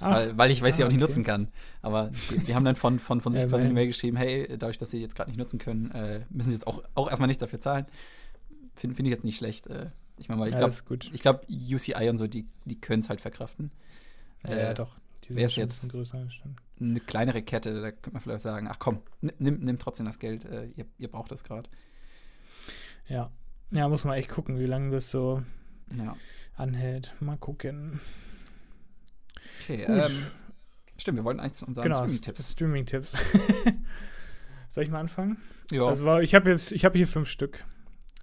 [0.00, 1.06] Weil, weil ich weiß sie ah, auch nicht okay.
[1.08, 1.48] nutzen kann.
[1.82, 3.74] Aber die, die haben dann von, von, von sich Ja, quasi eine.
[3.74, 6.66] Mail geschrieben, hey, dadurch, dass sie jetzt gerade nicht nutzen können, äh, müssen sie jetzt
[6.66, 7.86] auch, auch erstmal nichts dafür zahlen.
[8.74, 9.66] Finde find ich jetzt nicht schlecht.
[9.68, 11.10] Äh, ich meine mal, ich ja, glaube, gut.
[11.12, 13.70] ich glaube, UCI und so, die, die können es halt verkraften.
[14.46, 14.96] Ja, Äh, ja, doch.
[15.24, 16.26] Die sind schon ein jetzt- bisschen größer.
[16.78, 20.18] Eine kleinere Kette, da könnte man vielleicht sagen, ach komm, nimm, nimm, nimm trotzdem das
[20.18, 21.68] Geld, äh, ihr, ihr braucht das gerade.
[23.08, 23.30] Ja.
[23.70, 25.42] Ja, muss man echt gucken, wie lange das so
[25.96, 26.14] Ja.
[26.54, 27.14] anhält.
[27.20, 28.00] Mal gucken.
[29.62, 30.26] Okay, ähm,
[30.98, 32.52] stimmt, wir wollten eigentlich zu unseren genau, Streaming-Tipps.
[32.52, 33.12] Streaming-Tipps.
[34.68, 35.38] Soll ich mal anfangen?
[35.70, 37.64] Ja, Also ich habe jetzt, ich habe hier fünf Stück.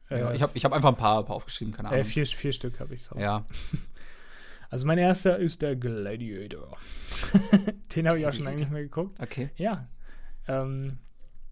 [0.10, 2.02] ja, Äh, ich habe ich hab einfach ein paar, paar aufgeschrieben, keine Ahnung.
[2.02, 3.18] äh, vier, vier Stück habe ich so.
[3.18, 3.46] ja,
[4.70, 6.76] Also mein erster ist der Gladiator.
[7.96, 9.20] den habe ich auch schon lange nicht mehr geguckt.
[9.22, 9.52] okay.
[9.56, 9.88] Ja.
[10.48, 10.98] Ähm,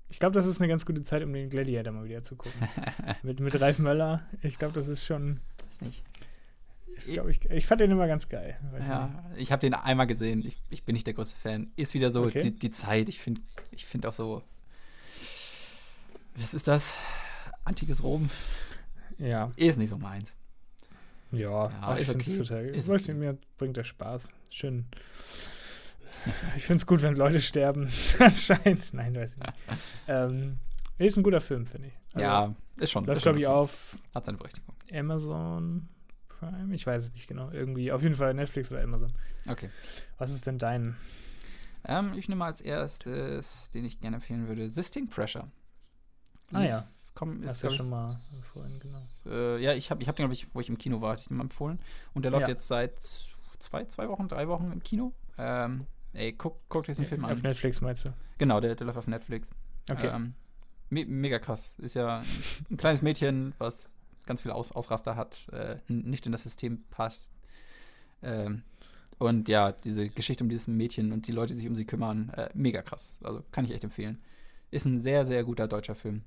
[0.09, 2.67] ich glaube, das ist eine ganz gute Zeit, um den Gladiator mal wieder zu gucken.
[3.21, 4.23] mit, mit Ralf Möller.
[4.41, 5.39] Ich glaube, das ist schon.
[5.67, 6.03] Weiß nicht.
[6.95, 8.57] Ist, ich, ich fand den immer ganz geil.
[8.87, 9.41] Ja, nicht.
[9.41, 10.45] ich habe den einmal gesehen.
[10.45, 11.71] Ich, ich bin nicht der größte Fan.
[11.75, 12.41] Ist wieder so Okay.
[12.43, 13.09] die, die Zeit.
[13.09, 14.43] Ich finde ich find auch so.
[16.35, 16.97] Was ist das?
[17.65, 18.29] Antikes Rom?
[19.17, 20.33] Ja, Ist nicht so meins.
[21.31, 22.37] ja, Ja, ist okay.
[22.37, 23.13] total Ist okay.
[23.13, 24.29] mir bringt der Spaß.
[24.49, 24.85] Schön.
[26.55, 27.89] Ich finde es gut, wenn Leute sterben.
[28.19, 28.93] Anscheinend.
[28.93, 29.53] Nein, weiß ich nicht.
[30.07, 30.59] ähm,
[30.97, 31.93] ist ein guter Film, finde ich.
[32.13, 33.05] Also, ja, ist schon.
[33.05, 34.75] Läuft, glaube ich, auf Hat seine Berechtigung.
[34.93, 35.87] Amazon
[36.41, 36.73] Prime.
[36.73, 37.51] Ich weiß es nicht genau.
[37.51, 37.91] Irgendwie.
[37.91, 39.13] Auf jeden Fall Netflix oder Amazon.
[39.47, 39.69] Okay.
[40.17, 40.95] Was ist denn dein?
[41.85, 45.49] Ähm, ich nehme als erstes, den ich gerne empfehlen würde, System Pressure.
[46.53, 48.17] Ah ja, Komm, hast ist du ja glaub ich, schon mal
[48.53, 49.35] vorhin, genau.
[49.35, 51.21] Äh, ja, ich habe ich hab den, glaube ich, wo ich im Kino war, hatte
[51.21, 51.79] ich den mal empfohlen.
[52.13, 52.49] Und der läuft Ja.
[52.49, 52.99] jetzt seit
[53.59, 55.13] zwei, zwei Wochen, drei Wochen im Kino.
[55.37, 57.41] Ähm, ey, guck, guck dir diesen Film Auf an.
[57.41, 58.13] Netflix meinst du?
[58.37, 59.49] Genau, der, der läuft auf Netflix.
[59.89, 60.07] Okay.
[60.07, 60.33] Ähm,
[60.89, 61.73] me mega krass.
[61.79, 62.23] Ist ja
[62.69, 63.89] ein kleines Mädchen, was
[64.31, 67.29] ganz viele Aus Ausraster hat, äh, nicht in das System passt.
[68.23, 68.63] Ähm,
[69.19, 72.29] und ja, diese Geschichte um dieses Mädchen und die Leute, die sich um sie kümmern,
[72.29, 73.19] äh, mega krass.
[73.23, 74.21] Also kann ich echt empfehlen.
[74.71, 76.21] Ist ein sehr, sehr guter deutscher Film.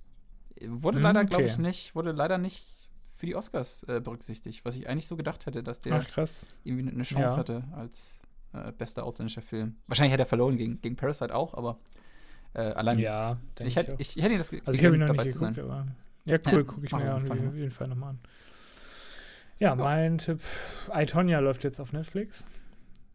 [0.61, 1.53] Wurde leider, glaube okay.
[1.53, 2.67] ich, nicht, wurde leider nicht
[3.05, 6.27] für die Oscars äh, berücksichtigt, was ich eigentlich so gedacht hätte, dass der Ach,
[6.63, 7.39] irgendwie eine Chance Ja.
[7.39, 8.21] hatte als
[8.53, 9.77] äh, bester ausländischer Film.
[9.87, 11.79] Wahrscheinlich hätte er verloren gegen, gegen Parasite auch, aber
[12.53, 15.25] äh, allein Ja, ich, hätte, ich, ich hätte ihn das Also ich ihn noch dabei
[15.25, 15.95] nicht zu geguckt, sein.
[16.25, 18.19] Ja, cool, Ja, gucke ich mir auf auf jeden Fall jeden Fall nochmal an.
[19.59, 20.41] Ja, mein Tipp,
[20.95, 22.45] I, Tonya läuft jetzt auf Netflix.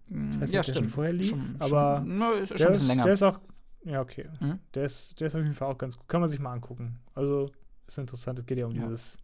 [0.10, 0.92] Mm, weiß nicht, ja, der schon stimmt.
[0.92, 3.40] vorher lief, schon, aber schon, na, ist Der ist, der ist auch,
[3.84, 4.30] ja, okay.
[4.40, 4.60] Mhm.
[4.74, 6.08] Der, ist, der ist auf jeden Fall auch ganz gut.
[6.08, 7.00] Kann man sich mal angucken.
[7.16, 7.50] Also,
[7.88, 8.40] ist interessant.
[8.40, 8.84] Es geht ja um Ja.
[8.88, 9.18] dieses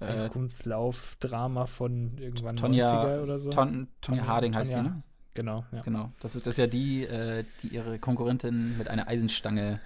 [0.00, 3.50] äh, Eiskunstlauf-Drama von irgendwann Tonja- 90er oder so.
[3.50, 4.90] Ton, Tonja Tonja- Harding heißt sie, Tonja.
[4.90, 5.02] ne?
[5.34, 5.80] Genau, ja.
[5.82, 6.12] Genau.
[6.20, 9.80] Das ist, das ist ja die, äh, die ihre Konkurrentin mit einer Eisenstange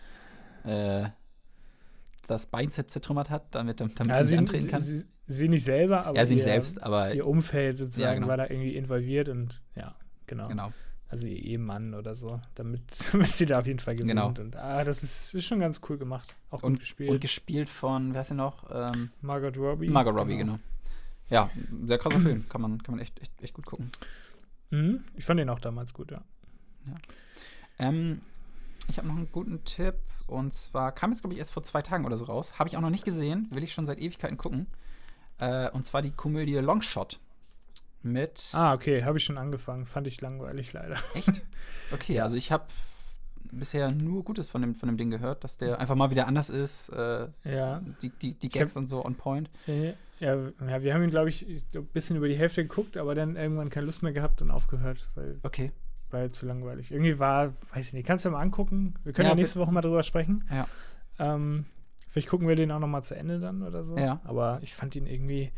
[0.65, 1.05] äh,
[2.27, 4.83] das Bein zer- zertrümmert hat, damit, damit Ja, sie sie, nicht antreten kann.
[4.83, 8.15] sie, sie nicht selber, aber ja, sie nicht ihr, selbst, aber ihr Umfeld sozusagen Ja,
[8.15, 8.29] genau.
[8.29, 9.95] war da irgendwie involviert und ja,
[10.27, 10.49] genau.
[10.49, 10.73] genau.
[11.09, 12.83] Also ihr Ehemann oder so, damit,
[13.13, 14.09] damit sie da auf jeden Fall gewinnt.
[14.11, 14.29] Genau.
[14.29, 16.35] Und ah, das ist, ist schon ganz cool gemacht.
[16.51, 17.11] Auch gut Und, gespielt.
[17.11, 18.65] und gespielt von, wer ist sie noch?
[18.71, 19.89] Ähm, Margot Robbie.
[19.91, 20.59] Margot Robbie, genau.
[21.29, 21.51] Ja,
[21.85, 22.49] sehr krasser Film.
[22.49, 23.91] Kann man, kann man echt, echt, echt gut gucken.
[24.71, 25.05] Mhm.
[25.15, 26.23] Ich fand den auch damals gut, ja.
[27.79, 28.21] Ähm,
[28.88, 29.95] ich habe noch einen guten Tipp.
[30.27, 32.59] Und zwar kam jetzt, glaube ich, erst vor zwei Tagen oder so raus.
[32.59, 33.49] Habe ich auch noch nicht gesehen.
[33.51, 34.66] Will ich schon seit Ewigkeiten gucken.
[35.38, 37.18] Äh, und zwar die Komödie Longshot.
[38.05, 38.49] Mit.
[38.53, 39.87] Ah, okay, habe ich schon angefangen.
[39.87, 40.97] Fand ich langweilig leider.
[41.14, 41.29] Echt?
[41.92, 42.64] Okay, also ich habe
[43.53, 46.49] bisher nur Gutes von dem, von dem Ding gehört, dass der einfach mal wieder anders
[46.49, 46.88] ist.
[46.88, 47.83] Äh, Ja.
[48.01, 49.51] Die, die, die Gags und so on point.
[49.68, 53.14] Äh, Ja, ja, wir haben ihn, glaube ich, ein bisschen über die Hälfte geguckt, aber
[53.14, 55.71] dann irgendwann keine Lust mehr gehabt und aufgehört, weil, Okay.
[56.12, 56.90] Weil zu langweilig.
[56.92, 58.94] Irgendwie war, weiß ich nicht, kannst du mal angucken?
[59.05, 60.44] Wir können Ja, ja, nächste Woche mal drüber sprechen.
[60.51, 60.66] Ja.
[61.18, 61.66] Ähm,
[62.09, 63.96] vielleicht gucken wir den auch noch mal zu Ende dann oder so.
[63.96, 64.20] Ja.
[64.25, 65.53] Aber ich fand ihn irgendwie,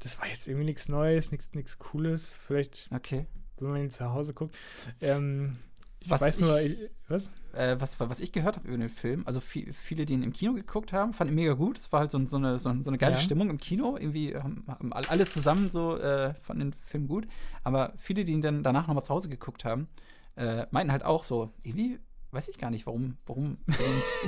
[0.00, 2.36] das war jetzt irgendwie nichts Neues, nichts Cooles.
[2.36, 3.26] Vielleicht, Okay.
[3.58, 4.54] wenn man ihn zu Hause guckt.
[5.00, 5.56] Ähm,
[6.00, 7.32] ich Was weiß ich- nur, was?
[7.54, 10.32] Äh, was, was ich gehört habe über den Film, also vi- viele, die ihn im
[10.32, 11.78] Kino geguckt haben, fanden ihn mega gut.
[11.78, 13.20] Es war halt so, so, eine, so, eine geile Ja.
[13.20, 13.96] Stimmung im Kino.
[13.96, 17.26] Irgendwie haben, haben all- alle zusammen so äh, fanden den Film gut.
[17.62, 19.88] Aber viele, die ihn dann danach nochmal zu Hause geguckt haben,
[20.36, 21.98] äh, meinten halt auch so, irgendwie
[22.32, 23.58] weiß ich gar nicht, warum, warum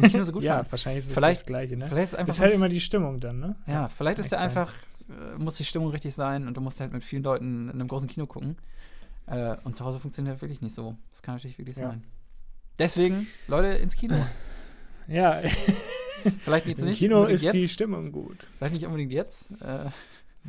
[0.00, 0.70] im Kino so gut ja, fanden.
[0.70, 1.88] wahrscheinlich ist es Vielleicht- das Gleiche, ne?
[1.88, 3.56] Vielleicht ist einfach Das ist halt immer die Stimmung dann, ne?
[3.66, 4.38] Ja, vielleicht ist sein.
[4.40, 4.72] einfach,
[5.08, 7.88] äh, muss die Stimmung richtig sein und du musst halt mit vielen Leuten in einem
[7.88, 8.56] großen Kino gucken.
[9.26, 10.96] Äh, und zu Hause funktioniert das wirklich nicht so.
[11.10, 11.88] Das kann natürlich wirklich Ja.
[11.90, 12.04] sein.
[12.78, 14.14] Deswegen, Leute, ins Kino.
[15.08, 15.42] Ja,
[16.40, 17.72] Vielleicht jetzt im nicht Kino unbedingt ist die jetzt.
[17.72, 18.48] Stimmung gut.
[18.58, 19.50] Vielleicht nicht unbedingt jetzt.
[19.62, 19.90] Äh,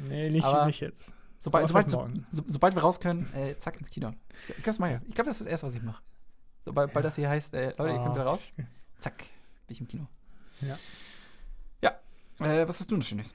[0.10, 1.16] Nee, nicht, nicht jetzt.
[1.40, 4.14] sobald, sobald, so, sobald wir raus können, äh, zack, ins Kino.
[4.48, 5.10] Ich glaube, ich.
[5.10, 6.04] Ich glaub, das ist das Erste, was ich mache.
[6.66, 8.54] Sobald bald das hier heißt, äh, Leute, ihr könnt wieder raus,
[9.00, 10.08] zack, bin ich im Kino.
[10.62, 10.78] Ja.
[11.82, 13.34] Ja, äh, was hast du noch Schönes?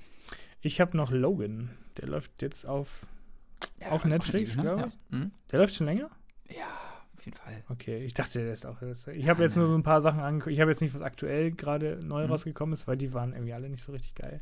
[0.61, 1.70] Ich habe noch Logan.
[1.96, 3.07] Der läuft jetzt auf.
[3.90, 4.62] Auf Netflix, ne?
[4.62, 4.87] glaub ja.
[4.87, 4.94] ich.
[5.11, 5.31] Mhm.
[5.50, 6.11] Der läuft schon länger?
[6.48, 6.66] ja,
[7.23, 7.63] auf jeden Fall.
[7.69, 8.81] Okay, ich dachte, der ist auch.
[8.81, 10.53] das- Ich habe jetzt nur so ein paar Sachen angeguckt.
[10.53, 12.31] Ich habe jetzt nicht, was aktuell gerade neu Mhm.
[12.33, 14.41] rausgekommen ist, weil die waren irgendwie alle nicht so richtig geil.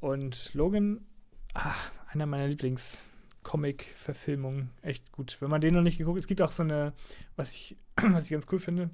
[0.00, 1.00] Und Logan,
[1.54, 1.74] ah,
[2.12, 4.70] einer meiner Lieblings-Comic-Verfilmungen.
[4.82, 5.36] Echt gut.
[5.40, 6.92] Wenn man den noch nicht geguckt Es gibt auch so eine,
[7.36, 7.76] was ich,
[8.12, 8.90] was ich ganz cool finde,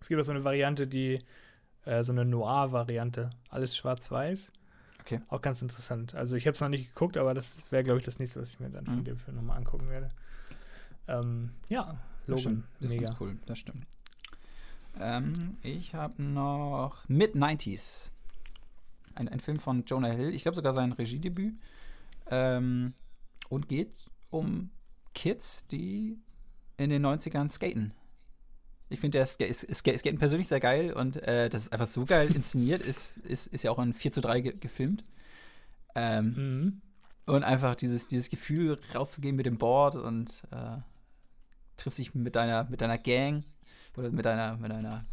[0.00, 1.18] es gibt auch so eine Variante, die,
[1.84, 3.30] äh, so eine Noir-Variante.
[3.48, 4.52] Alles schwarz-weiß.
[5.00, 5.20] Okay.
[5.28, 6.14] Auch ganz interessant.
[6.14, 8.50] Also ich habe es noch nicht geguckt, aber das wäre, glaube ich, das nächste, was
[8.50, 9.04] ich mir dann von Mhm.
[9.04, 10.08] dem Film nochmal angucken werde.
[11.06, 12.64] Ähm, ja, Logan, stimmt.
[12.80, 13.86] Das ist ganz cool, das stimmt.
[15.00, 18.10] Ähm, ich habe noch Mid-90s.
[19.14, 20.34] Ein, ein Film von Jonah Hill.
[20.34, 21.54] Ich glaube sogar sein Regiedebüt.
[22.30, 22.94] Ähm,
[23.48, 23.92] und geht
[24.30, 24.70] um
[25.14, 26.18] Kids, die
[26.76, 27.92] in den 90ern skaten.
[28.88, 32.04] Ich finde der ist, ist, Skaten persönlich sehr geil und äh, das ist einfach so
[32.04, 32.82] geil inszeniert.
[32.82, 35.04] ist, ist, ist ja auch in 4 zu 3 ge gefilmt.
[35.94, 36.80] Ähm, Mhm.
[37.26, 40.76] Und einfach dieses, dieses Gefühl, rauszugehen mit dem Board und äh,
[41.84, 43.44] triffst dich mit deiner, mit deiner Gang
[43.96, 45.04] oder mit deiner, mit deiner,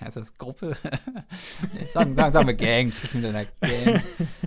[0.00, 0.76] heißt das, Gruppe?
[1.74, 4.02] nee, sagen, sagen, sagen wir Gang, triffst dich mit deiner Gang.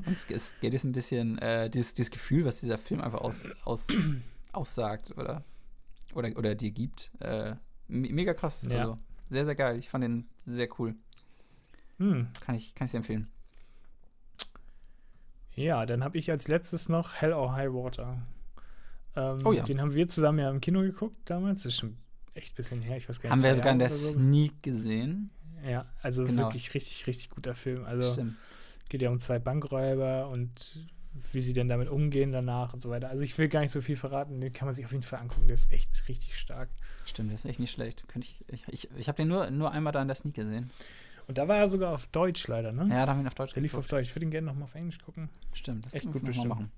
[0.06, 3.22] Und es, es geht jetzt ein bisschen, äh, dieses, dieses Gefühl, was dieser Film einfach
[3.22, 3.88] aus, aus,
[4.52, 5.44] aussagt oder,
[6.14, 7.12] oder, oder dir gibt.
[7.20, 7.56] Äh,
[7.88, 8.66] me- mega krass.
[8.70, 8.80] Ja.
[8.82, 8.98] Also
[9.30, 9.80] sehr, sehr geil.
[9.80, 10.96] Ich fand den sehr cool.
[11.98, 12.28] Hm.
[12.46, 13.30] Kann ich, kann ich sehr empfehlen.
[15.56, 18.22] Ja, dann habe ich als letztes noch Hell or High Water.
[19.15, 19.63] Ähm, Oh ja.
[19.63, 21.63] Den haben wir zusammen ja im Kino geguckt damals.
[21.63, 21.97] Das ist schon
[22.34, 22.97] echt ein bisschen her.
[22.97, 23.32] Ich weiß gar nicht.
[23.32, 24.12] Haben wir sogar in der so.
[24.13, 25.32] Sneak gesehen.
[25.67, 26.43] Ja, also Genau.
[26.43, 27.84] wirklich richtig, richtig guter Film.
[27.86, 28.36] Also Stimmt.
[28.89, 30.88] geht ja um zwei Bankräuber und
[31.34, 33.10] wie sie denn damit umgehen danach und so weiter.
[33.10, 34.39] Also ich will gar nicht so viel verraten.
[34.39, 35.47] Den kann man sich auf jeden Fall angucken.
[35.47, 36.69] Der ist echt richtig stark.
[37.06, 38.08] Stimmt, der ist echt nicht schlecht.
[38.08, 40.71] Könnte ich ich, ich, ich habe den nur, nur einmal da in der Sneak gesehen.
[41.28, 42.88] Und da war er sogar auf Deutsch leider, ne?
[42.89, 43.88] Ja, da haben wir ihn auf Deutsch Der lief auf.
[43.88, 44.10] Deutsch.
[44.10, 45.30] Ich würde ihn gerne nochmal auf Englisch gucken.
[45.54, 46.69] Stimmt, das Echt gut bestimmt.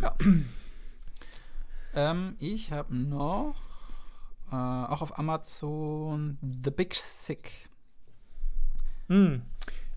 [0.00, 0.16] Ja.
[1.94, 3.54] Ähm, ich habe noch
[4.50, 7.68] äh, auch auf Amazon The Big Sick.
[9.08, 9.42] Hm.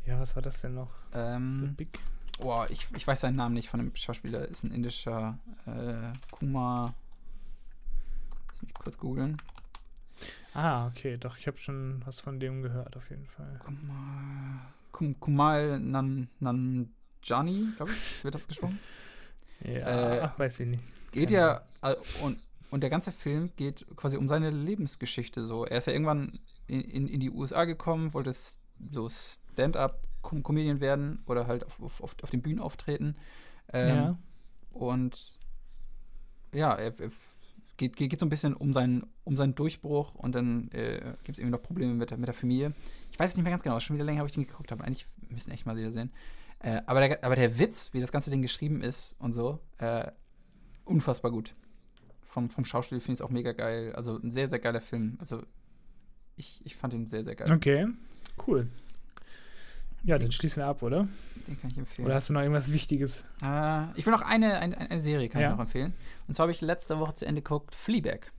[0.05, 0.91] Ja, was war das denn noch?
[1.13, 1.99] The Ähm, Big.
[2.39, 4.47] boah, ich, ich weiß seinen Namen nicht von dem Schauspieler.
[4.47, 6.93] Ist ein indischer äh, Kumar.
[8.49, 9.37] Lass mich kurz googeln.
[10.53, 13.59] Ah, okay, doch, ich habe schon was von dem gehört, auf jeden Fall.
[13.63, 18.79] Kumar, Kum, Kumal Nan, Nanjani, glaube ich, wird das gesprochen.
[19.63, 20.83] Ja, Äh, weiß ich nicht.
[21.17, 21.39] Geht Keine
[21.81, 25.65] ja äh, und, und der ganze Film geht quasi um seine Lebensgeschichte so.
[25.65, 28.31] Er ist ja irgendwann in, in, in die USA gekommen, wollte
[28.91, 33.15] so Stand-up-Comedian werden oder halt auf, auf, auf, den Bühnen auftreten.
[33.73, 34.17] Ähm, ja.
[34.71, 35.33] Und
[36.53, 37.11] ja, er, er
[37.77, 41.37] geht, geht, geht so ein bisschen um seinen, um seinen Durchbruch und dann äh, gibt
[41.37, 42.73] es irgendwie noch Probleme mit, der- mit der Familie.
[43.11, 44.83] Ich weiß es nicht mehr ganz genau, schon wieder länger habe ich den geguckt, aber
[44.85, 46.11] eigentlich müssen echt mal wieder sehen.
[46.59, 50.11] Äh, aber, der, aber der Witz, wie das ganze Ding geschrieben ist und so, äh,
[50.87, 51.53] unfassbar gut.
[52.27, 53.93] Vom, vom Schauspiel finde ich es auch mega geil.
[53.95, 55.17] Also ein sehr, sehr geiler Film.
[55.19, 55.41] Also
[56.35, 57.51] ich, ich fand ihn sehr, sehr geil.
[57.51, 57.87] Okay,
[58.47, 58.67] cool.
[60.03, 61.07] Ja, dann schließen wir ab, oder?
[61.47, 62.05] Den kann ich empfehlen.
[62.05, 63.23] Oder hast du noch irgendwas Wichtiges?
[63.43, 65.47] Äh, ich will noch eine, eine, eine Serie kann Ja.
[65.49, 65.93] ich noch empfehlen.
[66.27, 68.31] Und zwar habe ich letzte Woche zu Ende geguckt, Fleabag.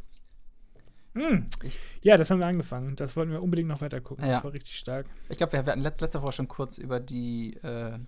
[1.14, 1.46] Hm.
[1.64, 2.94] Ich- Ja, das haben wir angefangen.
[2.94, 4.24] Das wollten wir unbedingt noch weiter gucken.
[4.24, 4.34] Ja.
[4.34, 5.06] Das war richtig stark.
[5.28, 7.98] Ich glaube, wir, wir hatten letzt, letzte Woche schon kurz über die, äh,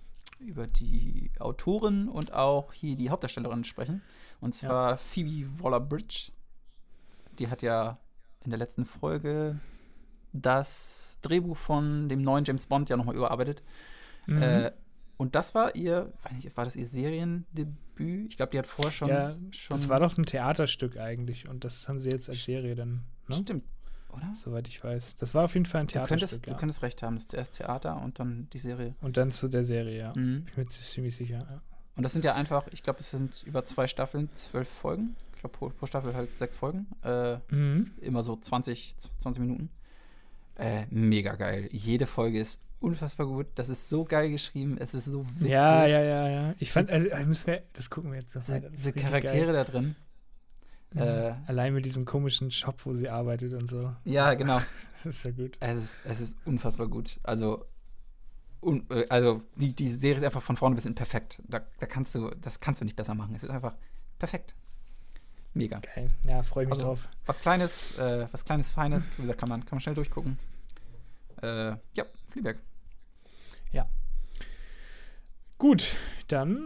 [0.41, 4.01] über die Autorin und auch hier die Hauptdarstellerin sprechen.
[4.39, 6.31] Und zwar Phoebe Waller-Bridge.
[7.39, 7.99] Die hat ja
[8.43, 9.59] in der letzten Folge
[10.33, 13.61] das Drehbuch von dem neuen James Bond ja nochmal überarbeitet.
[14.27, 14.41] Mhm.
[14.41, 14.71] Äh,
[15.17, 18.31] und das war ihr, weiß nicht, war das ihr Seriendebüt?
[18.31, 19.09] Ich glaube, die hat vorher schon.
[19.09, 21.47] ja, schon das war doch ein Theaterstück eigentlich.
[21.47, 23.35] Und das haben sie jetzt als Serie dann, ne?
[23.35, 23.63] Stimmt,
[24.13, 24.31] oder?
[24.33, 25.15] Soweit ich weiß.
[25.17, 26.57] Das war auf jeden Fall ein Du könntest, Theaterstück, du ja.
[26.57, 27.15] könntest recht haben.
[27.15, 28.95] Das ist zuerst Theater und dann die Serie.
[29.01, 30.09] Und dann zu der Serie, ja.
[30.09, 30.43] Mhm.
[30.43, 31.39] Bin ich mir ziemlich sicher.
[31.39, 31.61] Ja.
[31.95, 35.15] Und das sind ja einfach, ich glaube, es sind über zwei Staffeln zwölf Folgen.
[35.35, 36.87] Ich glaube, pro, pro Staffel halt sechs Folgen.
[37.03, 37.91] Äh, Mhm.
[38.01, 39.69] immer so 20, 20 Minuten.
[40.55, 41.67] Äh, mega geil.
[41.71, 43.47] Jede Folge ist unfassbar gut.
[43.55, 44.77] Das ist so geil geschrieben.
[44.79, 45.49] Es ist so witzig.
[45.49, 46.55] Ja, ja, ja, ja.
[46.59, 49.95] Ich fand, also, müssen wir, das gucken wir jetzt noch Diese, diese Charaktere da drin.
[50.95, 51.33] Äh.
[51.47, 53.93] Allein mit diesem komischen Shop, wo sie arbeitet und so.
[54.03, 54.61] Ja, genau.
[55.03, 55.57] Das ist ja gut.
[55.59, 57.19] Es ist, es ist unfassbar gut.
[57.23, 57.65] Also,
[58.59, 61.41] un, äh, also die, die Serie ist einfach von vorne bis hinten perfekt.
[61.47, 63.33] Da, da kannst du, das kannst du nicht besser machen.
[63.33, 63.75] Es ist einfach
[64.19, 64.53] perfekt.
[65.55, 65.79] Mega.
[65.79, 66.09] Geil.
[66.23, 67.09] Ja, freue mich Also, drauf.
[67.25, 70.37] Was Kleines, äh, was Kleines, Feines, wie gesagt, kann man, kann man schnell durchgucken.
[71.41, 72.57] Äh, ja, Fleabag.
[75.61, 75.95] Gut,
[76.27, 76.57] dann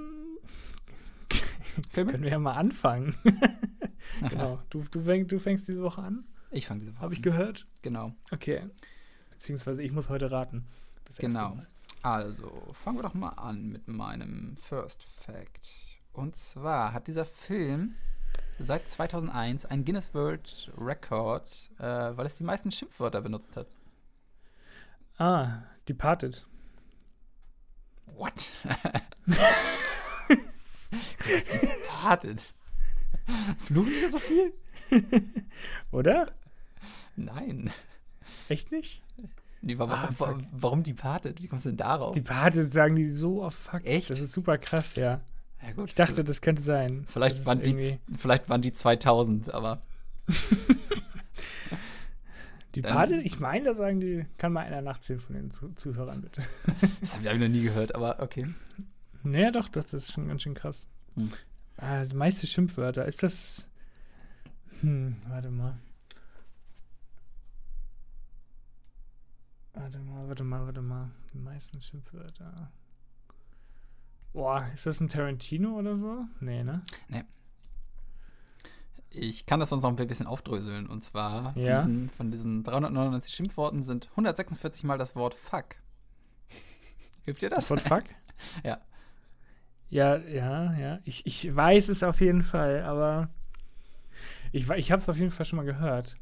[1.89, 2.11] Filme?
[2.11, 3.13] können wir ja mal anfangen.
[4.29, 4.59] genau.
[4.69, 7.23] Du, du, fäng, du fängst diese Woche an, Ich fange diese Woche habe ich an.
[7.23, 7.67] gehört.
[7.81, 8.13] Genau.
[8.31, 8.63] Okay.
[9.31, 10.65] Beziehungsweise ich muss heute raten.
[11.19, 11.57] Genau.
[12.01, 15.99] Also, fangen wir doch mal an mit meinem First Fact.
[16.13, 17.95] Und zwar hat dieser Film
[18.59, 23.67] seit 2001 ein Guinness World Record, äh, weil es die meisten Schimpfwörter benutzt hat.
[25.17, 26.45] Ah, Departed.
[28.05, 28.51] What?
[31.51, 32.41] Departed.
[33.65, 34.53] Fluchen wir so viel?
[35.91, 36.31] Oder?
[37.15, 37.71] Nein.
[38.49, 39.01] Echt nicht?
[39.61, 41.41] Nee, warum, Ah, warum, warum Departed?
[41.41, 42.13] Wie kommst du denn darauf?
[42.13, 43.85] Departed sagen die so oft fuck.
[43.85, 44.09] Echt?
[44.09, 45.21] Das ist super krass, ja.
[45.63, 47.05] ja, gut, Ich dachte, das könnte sein.
[47.07, 49.81] vielleicht, waren die, vielleicht waren die 2000, aber
[52.75, 56.43] Departed, ich meine, da sagen die, kann mal einer nachzählen von den Zu Zuhörern, bitte.
[56.99, 58.45] das habe ich noch nie gehört, aber okay.
[59.23, 60.87] naja, doch, das ist schon ganz schön krass.
[61.15, 61.29] Hm.
[61.77, 63.05] Ah, die meiste Schimpfwörter.
[63.05, 63.69] Ist das.
[64.81, 65.77] Hm, warte mal.
[69.73, 71.11] Warte mal, warte mal, warte mal.
[71.33, 72.71] Die meisten Schimpfwörter.
[74.33, 76.25] Boah, ist das ein Tarantino oder so?
[76.39, 76.81] Nee, ne?
[79.11, 80.87] Ich kann das sonst noch ein bisschen aufdröseln.
[80.87, 81.79] Und zwar Ja.
[81.79, 85.75] von, diesen, von diesen 399 Schimpfworten sind 146 Mal das Wort Fuck.
[87.23, 87.67] Hilft dir das?
[87.67, 88.03] Das Wort Fuck?
[88.65, 88.81] Ja.
[89.89, 90.99] Ja, ja, ja.
[91.03, 93.29] Ich, ich weiß es auf jeden Fall, aber
[94.51, 96.17] ich, ich habe es auf jeden Fall schon mal gehört.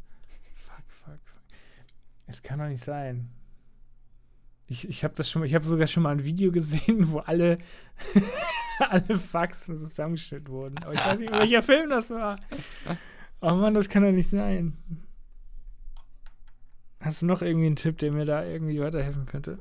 [0.55, 1.41] Fuck, fuck, fuck.
[2.27, 3.29] Es kann doch nicht sein.
[4.67, 7.19] Ich, ich habe das schon mal, ich habe sogar schon mal ein Video gesehen, wo
[7.19, 7.57] alle,
[8.79, 10.77] alle Faxen zusammengestellt wurden.
[10.79, 12.37] Aber ich weiß nicht, welcher Film das war.
[13.41, 14.77] Oh Mann, das kann doch nicht sein.
[16.99, 19.59] Hast du noch irgendwie einen Tipp, der mir da irgendwie weiterhelfen könnte?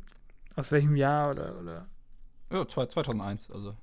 [0.55, 1.87] Aus welchem Jahr oder, oder
[2.53, 3.51] Ja, zwei- 2001.
[3.51, 3.75] Also,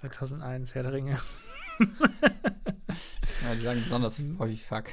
[0.00, 1.18] 2001, Herr der Ringe?
[1.78, 4.84] ja, die sagen besonders häufig Fuck.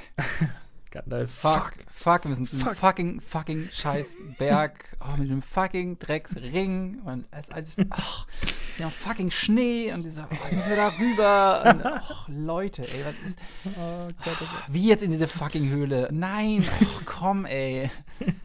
[0.94, 1.30] Gandalf.
[1.32, 2.68] Fuck, fuck, wir sind in Fuck.
[2.70, 4.96] diesem fucking, fucking scheiß Berg.
[5.00, 7.00] Oh, mit diesem fucking Drecksring.
[7.04, 8.26] Und als alles, ach,
[8.68, 9.92] ist ja fucking Schnee.
[9.92, 11.64] Und dieser, oh, jetzt müssen wir da rüber.
[11.66, 13.38] Und, ach, Leute, ey, was ist,
[13.76, 16.08] Oh Gott, oh wie jetzt in diese fucking Höhle?
[16.12, 17.90] Nein, ach, komm, ey.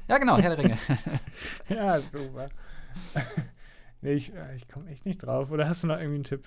[0.08, 0.78] Ja, genau, Herr der Ringe.
[1.70, 2.50] Ja, super.
[4.02, 5.52] Nee, ich, äh, ich komme echt nicht drauf.
[5.52, 6.46] Oder hast du noch irgendwie einen Tipp?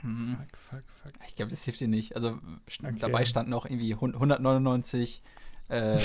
[0.00, 0.36] Hm.
[0.36, 1.12] Fuck, fuck, fuck.
[1.26, 2.14] Ich glaube, das hilft dir nicht.
[2.16, 2.38] Also
[2.82, 2.96] Okay.
[2.98, 5.22] dabei standen auch irgendwie hun- 199
[5.70, 5.98] äh,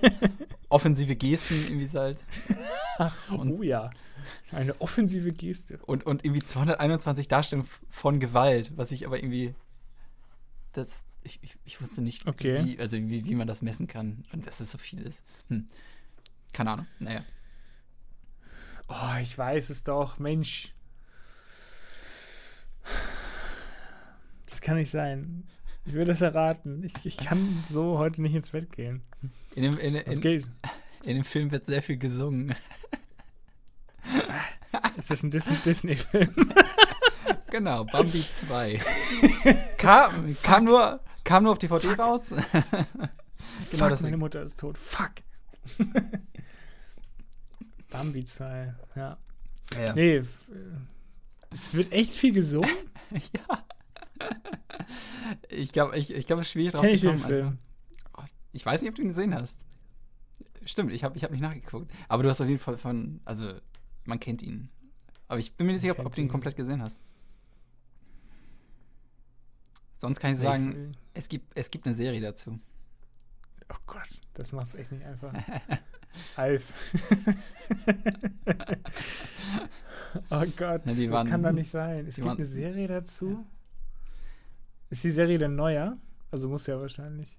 [0.68, 2.24] offensive Gesten irgendwie halt.
[3.30, 3.90] Und- oh ja.
[4.50, 5.78] Eine offensive Geste.
[5.86, 9.54] Und, und irgendwie 221 Darstellungen von Gewalt, was ich aber irgendwie.
[10.72, 11.00] Das.
[11.22, 12.64] Ich, ich, ich wusste nicht, Okay.
[12.64, 14.22] wie, also wie, wie man das messen kann.
[14.32, 15.20] Und dass es so viel ist.
[15.48, 15.68] Hm.
[16.52, 16.86] Keine Ahnung.
[17.00, 17.20] Naja.
[18.88, 20.18] Oh, ich weiß es doch.
[20.18, 20.72] Mensch.
[24.46, 25.46] Das kann nicht sein.
[25.84, 26.82] Ich würde es erraten.
[26.84, 29.02] Ich, ich kann so heute nicht ins Bett gehen.
[29.54, 32.54] In dem, in, in, in dem Film wird sehr viel gesungen.
[34.96, 36.34] Ist das ein Dis- Disney-Film?
[37.48, 38.78] Genau, Bambi 2.
[39.78, 42.30] kam, kam, nur, kam nur auf DVD raus.
[43.70, 44.16] genau Fuck, meine.
[44.16, 44.76] Mutter ist tot.
[44.76, 45.12] Fuck.
[47.96, 49.18] Bambi 2, ja.
[49.74, 49.94] Ja.
[49.94, 50.24] Nee, äh,
[51.50, 52.70] es wird echt viel gesungen.
[53.10, 53.60] ja.
[55.48, 57.20] Ich glaube, ich, ich glaub, es ist schwierig drauf Kenn zu kommen.
[57.20, 57.58] Film?
[58.12, 58.28] einfach.
[58.52, 59.64] Ich weiß nicht, ob du ihn gesehen hast.
[60.64, 61.90] Stimmt, ich habe ich hab nicht nachgeguckt.
[62.08, 63.54] Aber du hast auf jeden Fall von, also
[64.04, 64.68] man kennt ihn.
[65.28, 67.00] Aber ich bin mir nicht sicher, ob, ob du ihn komplett gesehen hast.
[69.96, 72.60] Sonst kann ich sagen, es gibt, es gibt eine Serie dazu.
[73.70, 75.32] Oh Gott, das macht's echt nicht einfach.
[76.36, 76.72] Alf.
[80.30, 82.06] oh Gott, Na, die das waren- kann doch nicht sein.
[82.06, 83.46] Es gibt waren- eine Serie dazu.
[84.90, 85.96] Ist die Serie denn neuer?
[86.30, 87.38] Also muss ja wahrscheinlich.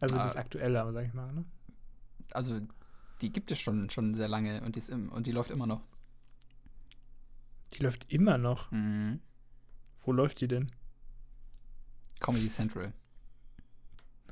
[0.00, 0.24] Also Ah.
[0.24, 1.44] das aktuelle, aber sag ich mal, ne?
[2.32, 2.60] Also,
[3.20, 5.66] die gibt es schon, schon sehr lange und die, ist im, und die läuft immer
[5.66, 5.80] noch.
[7.72, 8.70] Die läuft immer noch.
[8.70, 9.20] Mhm.
[10.04, 10.70] Wo läuft die denn?
[12.20, 12.92] Comedy Central.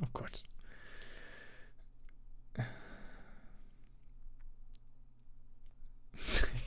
[0.00, 0.42] Oh Gott.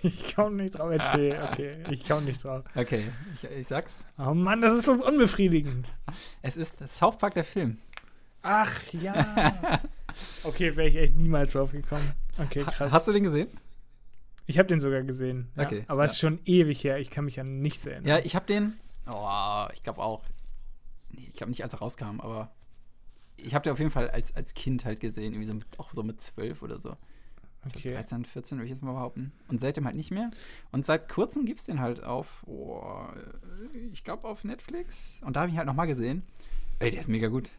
[0.02, 1.44] Ich komme nicht drauf erzählen.
[1.52, 2.64] Okay, ich komme nicht drauf.
[2.76, 3.04] Okay,
[3.36, 4.06] ich, ich sag's.
[4.18, 5.94] Oh Mann, das ist so unbefriedigend.
[6.42, 7.78] Es ist South Park der Film.
[8.42, 9.82] Ach ja.
[10.44, 12.14] Okay, wäre ich echt niemals drauf gekommen.
[12.38, 12.92] Okay, krass.
[12.92, 13.48] Hast du den gesehen?
[14.48, 15.50] Ich habe den sogar gesehen.
[15.56, 16.14] Ja, Okay, aber es ja.
[16.14, 16.98] ist schon ewig her.
[16.98, 18.08] Ich kann mich an nichts erinnern.
[18.08, 18.74] Ja, ich habe den.
[19.10, 20.24] Oh, ich glaube auch.
[21.10, 22.52] Nee, ich glaube nicht, als er rauskam, aber
[23.38, 25.94] ich habe den auf jeden Fall als, als Kind halt gesehen, irgendwie so mit, auch
[25.94, 26.98] so mit zwölf oder so.
[27.66, 27.92] Okay.
[27.94, 29.32] 13, 14 würde ich jetzt mal behaupten.
[29.48, 30.32] Und seitdem halt nicht mehr.
[30.72, 33.04] Und seit kurzem gibt es den halt auf, oh,
[33.92, 35.20] ich glaube auf Netflix.
[35.22, 36.24] Und da habe ich ihn halt nochmal gesehen.
[36.80, 37.50] Ey, der ist mega gut.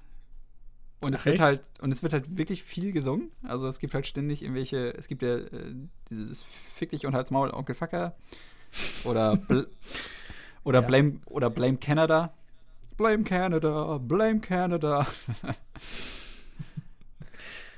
[1.00, 1.42] Und es Ach, wird echt?
[1.42, 3.30] halt, und es wird halt wirklich viel gesungen.
[3.42, 5.74] Also es gibt halt ständig irgendwelche, es gibt ja äh,
[6.10, 8.14] dieses Fick dich und halt's Maul, Onkel Facker.
[9.04, 9.66] Oder bl
[10.64, 10.86] oder Ja.
[10.86, 12.34] Blame oder Blame Canada.
[12.98, 15.06] Blame Canada, Blame Canada.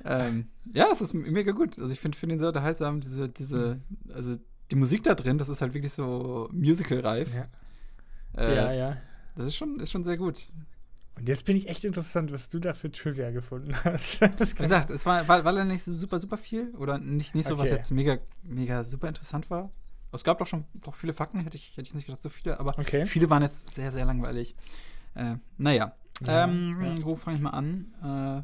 [0.05, 1.79] ähm, ja, es ist mega gut.
[1.79, 3.01] Also ich finde find ihn sehr unterhaltsam.
[3.01, 3.81] Diese, diese,
[4.15, 4.37] also
[4.71, 7.29] die Musik da drin, das ist halt wirklich so musical-reif.
[7.35, 7.47] Ja.
[8.37, 8.97] Äh, ja, ja.
[9.37, 10.49] Das ist schon, ist schon sehr gut.
[11.17, 14.21] Und jetzt bin ich echt interessant, was du da für Trivia gefunden hast.
[14.59, 17.47] Wie gesagt, es war, war, war leider nicht so super, super viel oder nicht, nicht
[17.47, 17.75] so, was Okay.
[17.77, 19.71] jetzt mega, mega super interessant war.
[20.15, 22.59] Es gab doch schon doch viele Fakten, hätte ich, hätte ich nicht gedacht, so viele,
[22.61, 23.07] aber Okay.
[23.07, 24.55] viele waren jetzt sehr, sehr langweilig.
[25.15, 25.95] Äh, naja,
[26.27, 27.05] Ja, ähm, ja.
[27.05, 27.93] wo fange ich mal an?
[28.03, 28.43] Äh,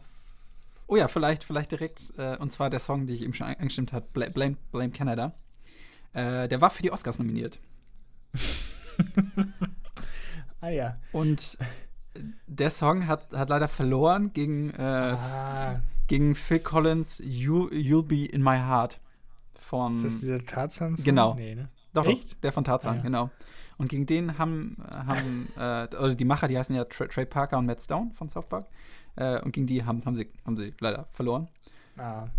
[0.89, 3.93] oh ja, vielleicht, vielleicht direkt, äh, und zwar der Song, den ich eben schon angestimmt
[3.93, 5.33] habe, Bla- Blame, Blame Canada.
[6.13, 7.59] Äh, der war für die Oscars nominiert.
[10.61, 10.97] Ah ja.
[11.13, 11.57] Und
[12.49, 18.25] der Song hat, hat leider verloren gegen, äh, Ah, gegen Phil Collins You, You'll Be
[18.25, 18.99] in My Heart
[19.55, 20.95] von ist das dieser Tarzan?
[20.97, 21.35] Genau.
[21.35, 21.69] Nee, ne?
[21.95, 22.43] Doch, doch, Echt?
[22.43, 23.03] der von Tarzan, Ah, ja.
[23.03, 23.31] genau.
[23.77, 27.67] Und gegen den haben, haben äh, oder die Macher, die heißen ja Trey Parker und
[27.67, 28.67] Matt Stone von South Park.
[29.19, 31.49] Äh, und gegen die haben, haben, sie, haben sie leider verloren.
[31.97, 32.29] Ah.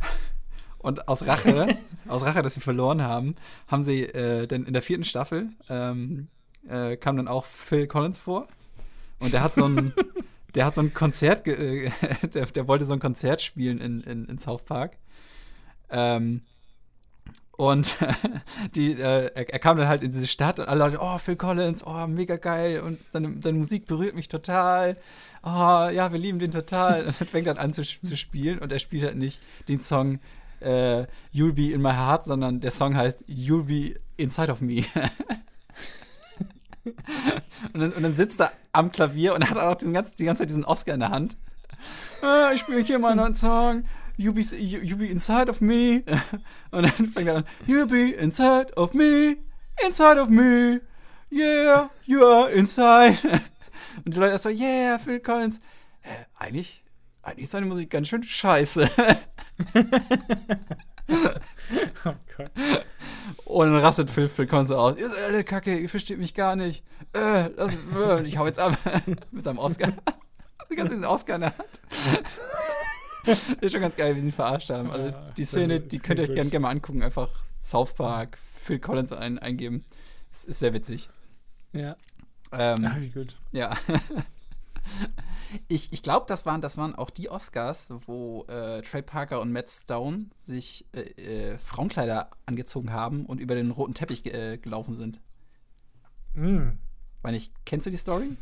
[0.78, 1.76] Und aus Rache,
[2.08, 3.36] aus Rache, dass sie verloren haben,
[3.68, 6.30] haben sie äh, denn in der vierten Staffel ähm,
[6.70, 8.48] äh, kam dann auch Phil Collins vor.
[9.20, 9.92] Und der hat so ein,
[10.56, 11.92] der hat so ein Konzert, äh,
[12.34, 14.96] der, der wollte so ein Konzert spielen in, in, in South Park.
[15.90, 16.44] Ähm,
[17.60, 17.98] und
[18.76, 21.36] die, äh, er, er kam dann halt in diese Stadt und alle Leute, oh, Phil
[21.36, 24.96] Collins, oh, mega geil und seine, seine Musik berührt mich total.
[25.44, 27.08] Oh, ja, wir lieben den total.
[27.08, 30.20] Und dann fängt er an zu, zu spielen und er spielt halt nicht den Song
[30.62, 31.02] äh,
[31.34, 34.86] You'll Be in My Heart, sondern der Song heißt You'll Be Inside of Me.
[37.74, 40.44] und, dann, und dann sitzt er am Klavier und hat auch diesen ganzen, die ganze
[40.44, 41.36] Zeit diesen Oscar in der Hand.
[42.24, 43.84] Äh, ich spiele hier mal einen neuen Song.
[44.20, 46.04] You be, you, you be inside of me.
[46.72, 47.46] Und dann fängt er an.
[47.66, 49.38] You be inside of me.
[49.82, 50.82] Inside of me.
[51.32, 53.18] Yeah, you are inside.
[54.04, 55.62] Und die Leute so, yeah, Phil Collins.
[56.02, 56.84] Äh, eigentlich,
[57.24, 58.90] eigentlich ist seine Musik ganz schön scheiße.
[62.06, 62.52] Oh Gott.
[63.46, 64.96] Und dann rastet Phil, Phil Collins aus.
[64.98, 66.84] Ihr seid alle kacke, ihr versteht mich gar nicht.
[67.16, 68.78] Äh, lass, äh, ich hau jetzt ab.
[69.32, 69.92] Mit seinem Oscar.
[70.72, 71.80] Die ganze Oscar in der Hand.
[73.62, 74.92] ist schon ganz geil, wie sie ihn verarscht haben.
[74.92, 77.04] Also die Szene, die könnt ihr euch gerne gerne mal angucken.
[77.04, 77.30] Einfach
[77.64, 79.86] South Park, Phil Collins ein, eingeben.
[80.32, 81.10] Es ist sehr witzig.
[81.74, 81.96] Ja.
[82.52, 83.36] Ähm, Ach, wie gut.
[83.52, 83.76] ja.
[85.68, 89.52] Ich, ich glaube, das waren, das waren auch die Oscars, wo äh, Trey Parker und
[89.52, 94.96] Matt Stone sich äh, äh, Frauenkleider angezogen haben und über den roten Teppich äh, gelaufen
[94.96, 95.20] sind.
[96.34, 96.70] Mm.
[97.22, 98.38] Weil nicht, kennst du die Story?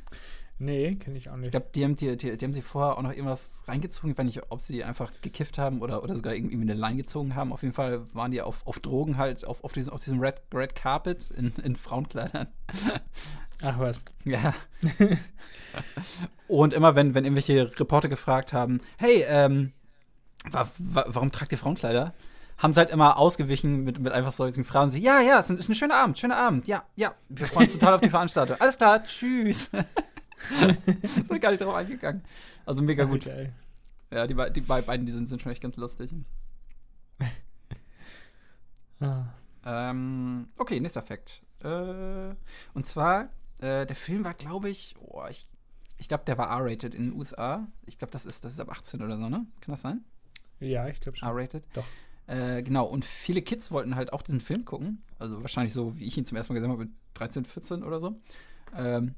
[0.59, 1.51] Nee, kenne ich auch Ich nicht.
[1.51, 4.11] glaube, die, haben- die, die, die haben sie vorher auch noch irgendwas reingezogen.
[4.11, 7.35] Ich weiß nicht, ob sie einfach gekifft haben oder, oder sogar irgendwie eine Line gezogen
[7.35, 7.53] haben.
[7.53, 10.41] Auf jeden Fall waren die auf, auf Drogen halt, auf, auf diesem, auf diesem Red,
[10.53, 12.47] Red Carpet in, in Frauenkleidern.
[13.61, 14.01] Ach was.
[14.23, 14.53] Ja.
[16.47, 19.73] Und immer, wenn, wenn irgendwelche Reporter gefragt haben, hey, ähm,
[20.49, 22.13] wa wa warum tragt ihr Frauenkleider?
[22.57, 24.89] Haben sie halt immer ausgewichen mit, mit einfach solchen Fragen.
[24.89, 26.67] Sie, ja, ja, es ist ein schöner Abend, schöner Abend.
[26.67, 28.57] Ja, ja, wir freuen uns total auf die Veranstaltung.
[28.59, 29.69] Alles klar, tschüss.
[31.27, 32.23] sind gar nicht drauf eingegangen.
[32.65, 33.25] Also mega gut.
[33.25, 33.53] Geil.
[34.11, 36.11] Ja, die, die be- beiden, die sind, sind schon echt ganz lustig.
[38.99, 39.25] Ah.
[39.65, 41.43] Ähm, okay, nächster Fakt.
[41.63, 42.33] Äh,
[42.73, 43.25] und zwar,
[43.59, 45.47] äh, der Film war, glaube ich, oh, ich,
[45.97, 47.67] ich glaube, der war R-rated in den USA.
[47.85, 49.45] Ich glaube, das ist, das ist ab 18 oder so, ne?
[49.61, 50.03] Kann das sein?
[50.59, 51.27] Ja, ich glaube schon.
[51.29, 51.67] R-rated?
[51.73, 51.85] Doch.
[52.27, 55.03] Äh, genau, und viele Kids wollten halt auch diesen Film gucken.
[55.19, 57.99] Also wahrscheinlich so, wie ich ihn zum ersten Mal gesehen habe, mit 13, 14 oder
[57.99, 58.19] so.
[58.75, 59.15] Ähm,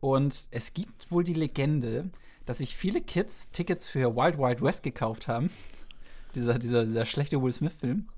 [0.00, 2.10] und es gibt wohl die Legende,
[2.46, 5.50] dass sich viele Kids Tickets für Wild Wild West gekauft haben.
[6.36, 8.08] Dieser, dieser, dieser schlechte Will Smith-Film.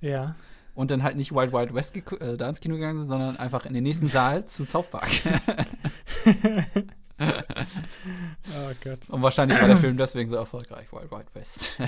[0.00, 0.36] Ja.
[0.74, 3.66] Und dann halt nicht Wild Wild West äh, da ins Kino gegangen sind, sondern einfach
[3.66, 5.10] in den nächsten Saal zu South Park.
[7.20, 9.08] Oh Gott.
[9.10, 11.78] Und wahrscheinlich war der Film deswegen so erfolgreich, Wild Wild West.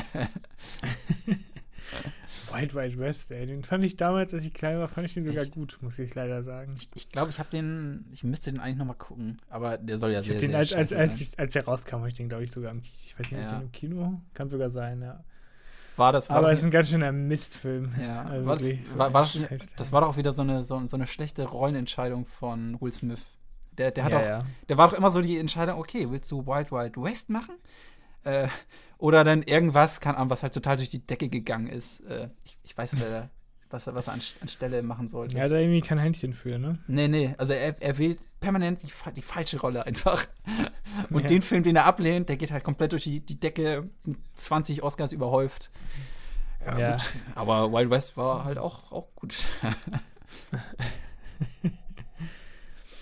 [2.54, 3.46] Wild Wild West, ey.
[3.46, 6.14] Den fand ich damals, als ich klein war, fand ich den sogar gut, muss ich
[6.14, 6.74] leider sagen.
[6.76, 10.12] ich ich glaube, ich habe den, ich müsste den eigentlich nochmal gucken, aber der soll
[10.12, 11.28] ja Ich sehr, den, sehr als, als, als, sein.
[11.32, 12.94] ich, als er rauskam, habe ich den, glaube ich, sogar im Kino.
[13.06, 13.58] Ich weiß nicht, ob Ja.
[13.58, 14.20] den im Kino.
[14.34, 15.24] Kann sogar sein, ja.
[15.96, 17.92] War das, war Aber es das ist ein ganz schöner Mistfilm.
[18.02, 20.64] Ja, Also war, das, so war, war das, das war doch auch wieder so eine,
[20.64, 23.20] so, so eine schlechte Rollenentscheidung von Will Smith.
[23.78, 24.44] Der, der hat ja, auch, ja.
[24.68, 27.56] der war doch immer so die Entscheidung, okay, willst du Wild Wild West machen?
[28.24, 28.48] Äh,
[28.98, 32.00] oder dann irgendwas, kann Ahnung, was halt total durch die Decke gegangen ist.
[32.00, 33.30] Äh, ich, ich weiß leider,
[33.70, 35.36] was er, was er an, anstelle machen sollte.
[35.36, 36.78] Er hat da irgendwie kein Händchen für, ne?
[36.86, 40.26] Nee, nee, also er, er wählt permanent die, die falsche Rolle einfach.
[41.10, 41.26] Und Ja.
[41.28, 44.82] den Film, den er ablehnt, der geht halt komplett durch die, die Decke, mit 20
[44.82, 45.70] Oscars überhäuft.
[46.64, 46.90] Ja, Ja.
[46.92, 47.02] gut.
[47.34, 49.34] Aber Wild West war halt auch, auch gut.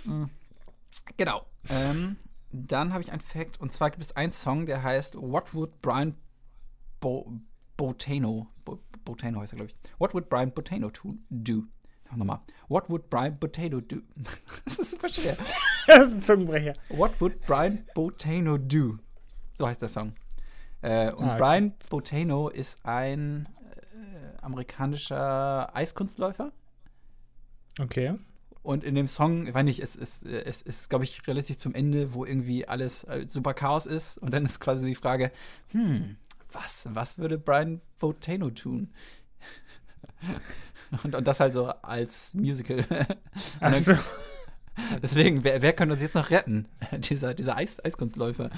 [0.05, 0.25] Mm.
[1.17, 1.45] genau.
[1.69, 2.17] Ähm,
[2.53, 5.81] dann habe ich einen Fact, und zwar gibt es einen Song, der heißt What Would
[5.81, 6.15] Brian
[7.01, 7.33] Bo
[7.77, 9.91] Botano, Bo Botano heißt er, glaube ich.
[9.99, 10.91] What would Brian Botano
[11.31, 11.65] do?
[12.15, 12.41] Nochmal.
[12.69, 13.97] What would Brian Botano do?
[14.65, 15.37] das ist super schwer.
[15.87, 16.75] das ist ein Zungenbrecher.
[16.91, 18.99] What would Brian Botano do?
[19.55, 20.13] So heißt der Song.
[20.83, 21.39] Äh, und Ah, okay.
[21.39, 23.49] Brian Botano ist ein
[23.95, 26.53] äh, amerikanischer Eiskunstläufer.
[27.81, 28.15] Okay.
[28.63, 31.59] Und in dem Song, ich weiß nicht, es ist, äh, es ist, glaube ich, relativ
[31.59, 34.19] zum Ende, wo irgendwie alles äh, super Chaos ist.
[34.19, 35.33] Und dann ist quasi die Frage,
[35.73, 36.17] hm,
[36.53, 38.91] was, was würde Brian Botano tun?
[41.05, 42.85] und, und das halt so als Musical.
[43.61, 43.95] Dann- Achso.
[45.03, 46.67] Deswegen, wer, wer könnte uns jetzt noch retten?
[46.99, 48.49] dieser dieser Eis, Eiskunstläufer.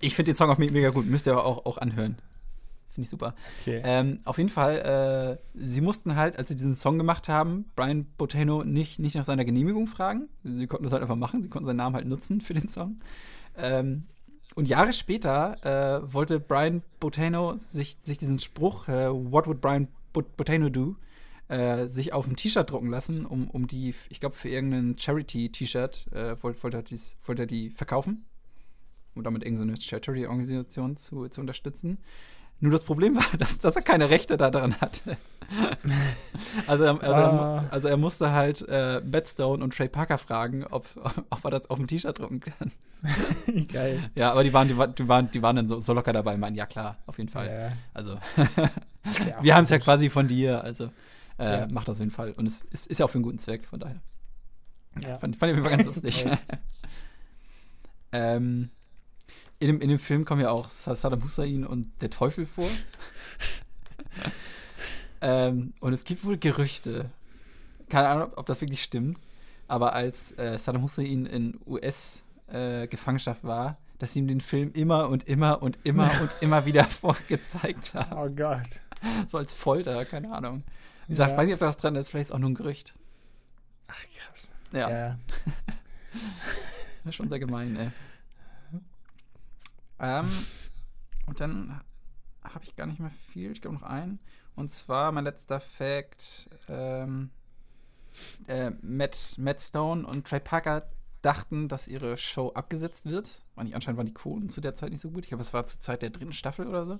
[0.00, 1.06] Ich finde den Song auch me- mega gut.
[1.06, 2.16] Müsst ihr aber auch, auch anhören.
[2.92, 3.34] Finde ich super.
[3.60, 3.80] Okay.
[3.84, 8.06] Ähm, auf jeden Fall, äh, sie mussten halt, als sie diesen Song gemacht haben, Brian
[8.18, 10.28] Botano nicht, nicht nach seiner Genehmigung fragen.
[10.42, 13.00] Sie konnten das halt einfach machen, sie konnten seinen Namen halt nutzen für den Song.
[13.56, 14.04] Ähm,
[14.56, 15.56] und Jahre später
[16.04, 20.96] äh, wollte Brian Botano sich, sich diesen Spruch, äh, What would Brian Bot Botano do?
[21.46, 26.08] Äh, sich auf ein T-Shirt drucken lassen, um, um die, ich glaube, für irgendein Charity-T-Shirt
[26.12, 28.24] äh, wollte wollt er, dies- wollte er die verkaufen,
[29.16, 31.98] um damit irgendeine Charity-Organisation zu, zu unterstützen.
[32.60, 35.16] Nur das Problem war, dass, dass er keine Rechte daran hatte.
[36.66, 37.64] also, er, also, Ah.
[37.64, 40.86] er, also er musste halt äh, Matt Stone und Trey Parker fragen, ob,
[41.30, 42.72] ob er das auf ein T-Shirt drucken kann.
[43.68, 43.98] Geil.
[44.14, 46.54] Ja, aber die waren, die, die waren, die waren dann so, so locker dabei, meinen,
[46.54, 47.46] ja klar, auf jeden Fall.
[47.50, 48.18] Ja, Also,
[49.26, 50.90] ja wir haben es ja quasi von dir, also
[51.38, 51.68] äh, Ja.
[51.72, 52.32] macht das auf jeden Fall.
[52.32, 54.00] Und es ist, ist ja auch für einen guten Zweck, von daher.
[55.00, 55.16] Ja.
[55.18, 56.26] Fand, fand ich auf jeden Fall ganz lustig.
[58.12, 58.70] Ähm,
[59.60, 62.68] in, dem, in dem Film kommen ja auch Sa- Saddam Hussein und der Teufel vor.
[65.20, 67.10] ähm, und es gibt wohl Gerüchte,
[67.88, 69.18] keine Ahnung, ob- das wirklich stimmt,
[69.68, 75.28] aber als äh, Saddam Hussein in US-Gefangenschaft war, dass sie ihm den Film immer und
[75.28, 78.16] immer und immer und immer wieder vorgezeigt haben.
[78.16, 78.80] Oh Gott.
[79.28, 80.62] So als Folter, keine Ahnung.
[81.06, 81.36] Wie gesagt, Ja.
[81.36, 82.94] weiß nicht, ob das dran ist, vielleicht ist auch nur ein Gerücht.
[83.88, 84.52] Ach, krass.
[84.72, 85.18] Ja, Ja.
[86.98, 87.90] das ist schon sehr gemein, ey.
[90.00, 90.28] Ähm,
[91.26, 91.80] und dann
[92.42, 94.18] habe ich gar nicht mehr viel, ich glaube noch einen.
[94.56, 97.30] Und zwar mein letzter Fact: ähm,
[98.48, 100.88] äh, Matt, Matt Stone und Trey Parker
[101.22, 103.44] dachten, dass ihre Show abgesetzt wird.
[103.54, 105.24] War nicht, anscheinend waren die Quoten zu der Zeit nicht so gut.
[105.24, 106.98] Ich glaube, es war zur Zeit der dritten Staffel oder so.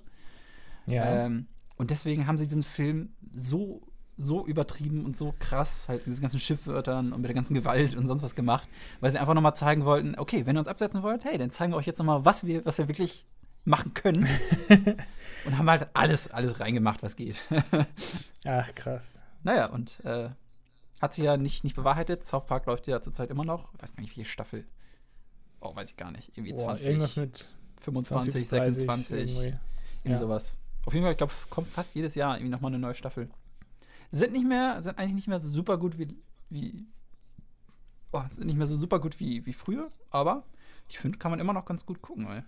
[0.85, 1.25] Ja.
[1.25, 1.47] Ähm,
[1.77, 3.81] und deswegen haben sie diesen Film so,
[4.21, 7.95] so übertrieben und so krass, halt mit diesen ganzen Schiffwörtern und mit der ganzen Gewalt
[7.95, 8.67] und sonst was gemacht,
[8.99, 11.73] weil sie einfach nochmal zeigen wollten, okay, wenn ihr uns absetzen wollt, hey, dann zeigen
[11.73, 13.25] wir euch jetzt nochmal, was wir, was wir wirklich
[13.65, 14.27] machen können.
[15.45, 17.41] und haben halt alles, alles reingemacht, was geht.
[18.45, 19.19] Ach, krass.
[19.43, 20.29] naja, und äh,
[21.01, 22.25] hat sich ja nicht, nicht bewahrheitet.
[22.27, 23.73] South Park läuft ja zurzeit immer noch.
[23.75, 24.65] Ich weiß gar nicht, welche Staffel.
[25.59, 26.29] Oh, weiß ich gar nicht.
[26.37, 27.49] Irgendwie Boah, 20, irgendwas mit
[27.81, 29.19] 25, 20, 30 26.
[29.19, 29.57] irgendwie.
[30.03, 30.17] Irgendwie Ja.
[30.17, 30.57] sowas.
[30.85, 33.29] Auf jeden Fall, ich glaube, kommt fast jedes Jahr irgendwie nochmal eine neue Staffel.
[34.11, 36.15] Sind nicht mehr, sind eigentlich nicht mehr so super gut wie,
[36.49, 36.85] wie
[38.11, 40.43] oh, sind nicht mehr so super gut wie, wie früher, aber
[40.89, 42.43] ich finde, kann man immer noch ganz gut gucken, ey.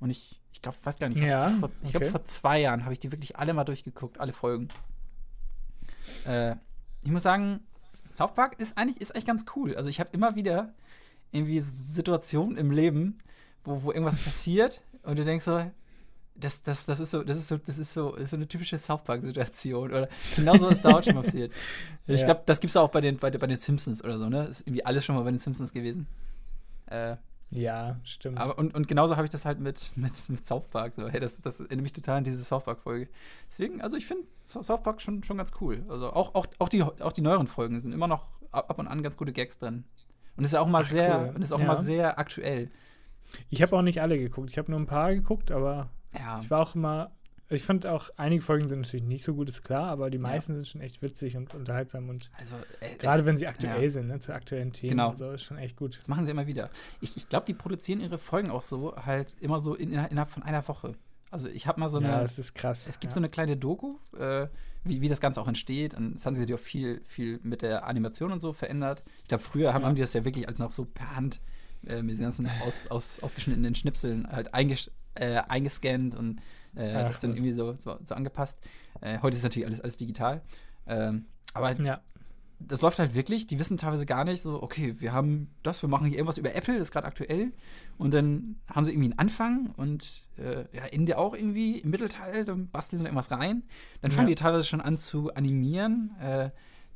[0.00, 2.10] Und ich, ich glaube, weiß gar nicht, Ja, ich, vor, ich glaube, okay.
[2.10, 4.68] vor zwei Jahren habe ich die wirklich alle mal durchgeguckt, alle Folgen.
[6.26, 6.56] Äh,
[7.04, 7.60] ich muss sagen,
[8.10, 9.74] South Park ist eigentlich, ist eigentlich ganz cool.
[9.76, 10.74] Also ich habe immer wieder
[11.30, 13.18] irgendwie Situationen im Leben,
[13.64, 15.70] wo, wo irgendwas passiert und du denkst so,
[16.34, 18.78] das, das, das ist so, das ist so, das ist so, ist so eine typische
[18.78, 19.90] South Park-Situation.
[19.90, 21.52] Oder genau so ist da auch schon mal passiert.
[22.06, 22.26] Ich Ja.
[22.26, 24.44] glaube, das gibt es auch bei den, bei, bei den Simpsons oder so, ne?
[24.46, 26.06] Ist irgendwie alles schon mal bei den Simpsons gewesen.
[26.86, 27.16] Äh,
[27.50, 28.38] Ja, stimmt.
[28.38, 30.94] aber und, und genauso habe ich das halt mit, mit, mit South Park.
[30.94, 33.08] So, hey, das, das erinnert mich total an diese South Park-Folge.
[33.48, 35.84] Deswegen, also ich finde So- South Park schon, schon ganz cool.
[35.88, 38.88] Also auch, auch, auch, die, auch die neueren Folgen sind immer noch ab ab und
[38.88, 39.84] an ganz gute Gags drin.
[40.36, 41.32] Und ist ja auch mal Ach, sehr, cool.
[41.36, 41.66] und ist auch Ja.
[41.66, 42.70] mal sehr aktuell.
[43.50, 44.50] ich habe auch nicht alle geguckt.
[44.50, 46.40] Ich habe nur ein paar geguckt, aber Ja.
[46.42, 47.10] ich war auch immer.
[47.48, 50.54] Ich fand auch, einige Folgen sind natürlich nicht so gut, ist klar, aber die meisten
[50.54, 53.90] sind schon echt witzig und unterhaltsam und Also, äh, gerade es- wenn sie aktuell ja.
[53.90, 55.10] sind, ne, zu aktuellen Themen Genau.
[55.10, 55.98] und so, ist schon echt gut.
[55.98, 56.70] Das machen sie immer wieder.
[57.02, 60.42] Ich, ich glaube, die produzieren ihre Folgen auch so, halt immer so in, innerhalb von
[60.42, 60.94] einer Woche.
[61.30, 62.08] Also ich habe mal so eine.
[62.08, 62.86] ja, das ist krass.
[62.88, 63.14] Es gibt ja.
[63.16, 64.46] so eine kleine Doku, äh,
[64.84, 65.92] wie, wie das Ganze auch entsteht.
[65.92, 69.02] Und das haben sie natürlich auch viel, viel mit der Animation und so verändert.
[69.22, 69.88] Ich glaube, früher haben, Ja.
[69.88, 71.40] haben die das ja wirklich als noch so per Hand
[71.86, 76.38] äh, mit diesen ganzen aus, aus, ausgeschnittenen Schnipseln halt einges äh, eingescannt und
[76.74, 77.38] äh, Ach, das dann was.
[77.38, 78.58] irgendwie so, so, so angepasst.
[79.00, 80.42] Äh, heute ist natürlich alles, alles digital.
[80.86, 82.00] Ähm, aber Ja,
[82.58, 85.88] das läuft halt wirklich, die wissen teilweise gar nicht so, okay, wir haben das, wir
[85.88, 87.52] machen hier irgendwas über Apple, das ist gerade aktuell.
[87.98, 92.44] Und dann haben sie irgendwie einen Anfang und äh, ja, Ende auch irgendwie, im Mittelteil,
[92.44, 93.64] dann basteln sie noch irgendwas rein.
[94.00, 94.34] Dann fangen Ja.
[94.34, 96.14] die teilweise schon an zu animieren.
[96.20, 96.50] Äh,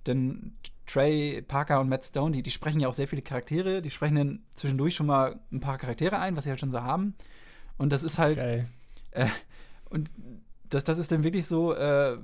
[0.06, 0.52] denn
[0.86, 4.14] Trey Parker und Matt Stone, die, die sprechen ja auch sehr viele Charaktere, die sprechen
[4.14, 7.16] dann zwischendurch schon mal ein paar Charaktere ein, was sie halt schon so haben.
[7.78, 8.66] Und das ist halt, geil.
[9.90, 10.10] und
[10.68, 12.16] das, das ist dann wirklich so, äh,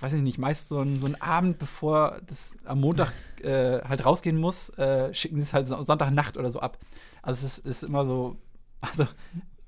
[0.00, 3.12] weiß ich nicht, meist so ein, so ein Abend, bevor das am Montag
[3.42, 6.78] äh, halt rausgehen muss, äh, schicken sie es halt so- Sonntagnacht oder so ab.
[7.22, 8.36] Also es ist, ist immer so,
[8.80, 9.06] also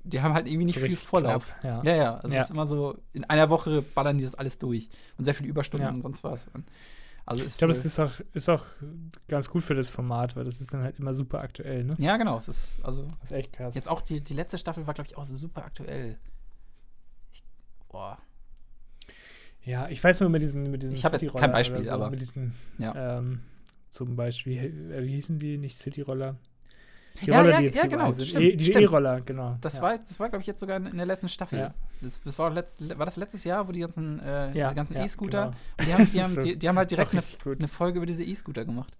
[0.03, 1.55] die haben halt irgendwie nicht viel Vorlauf.
[1.61, 2.41] knapp, Ja, ja, also Ja.
[2.41, 4.89] es ist immer so, in einer Woche ballern die das alles durch.
[5.17, 5.93] Und sehr viele Überstunden Ja.
[5.93, 6.47] und sonst was.
[6.53, 6.65] Und
[7.25, 8.65] also Ich glaube, es ist auch, ist auch
[9.27, 11.93] ganz gut für das Format, weil das ist dann halt immer super aktuell, ne?
[11.97, 12.37] Ja, genau.
[12.37, 13.75] Es ist, also Das ist echt krass.
[13.75, 16.17] jetzt auch die, die letzte Staffel war, glaube ich, auch super aktuell.
[17.31, 17.43] Ich,
[17.89, 18.17] boah.
[19.63, 22.09] Ja, ich weiß nur mit diesen, mit diesen Ich hab jetzt kein Beispiel, so, aber-
[22.09, 23.17] mit diesen, Ja.
[23.19, 23.41] ähm,
[23.89, 25.57] zum Beispiel, äh, wie hießen die?
[25.57, 26.35] Nicht Cityroller.
[27.21, 28.27] Die Ja, Roller, ja, die jetzt ja, genau, sind.
[28.27, 28.71] stimmt, E- die.
[28.73, 29.57] E-Roller, genau.
[29.61, 29.81] Das ja.
[29.83, 31.59] war, das war glaube ich, jetzt sogar in der letzten Staffel.
[31.59, 31.73] Ja.
[32.01, 35.45] Das, das war, letzt, war das letztes Jahr, wo die ganzen, äh, Ja, E-Scooter.
[35.45, 35.55] genau.
[35.79, 37.21] Und die haben, die, so- die, die haben halt direkt eine,
[37.55, 38.93] eine Folge über diese E-Scooter gemacht.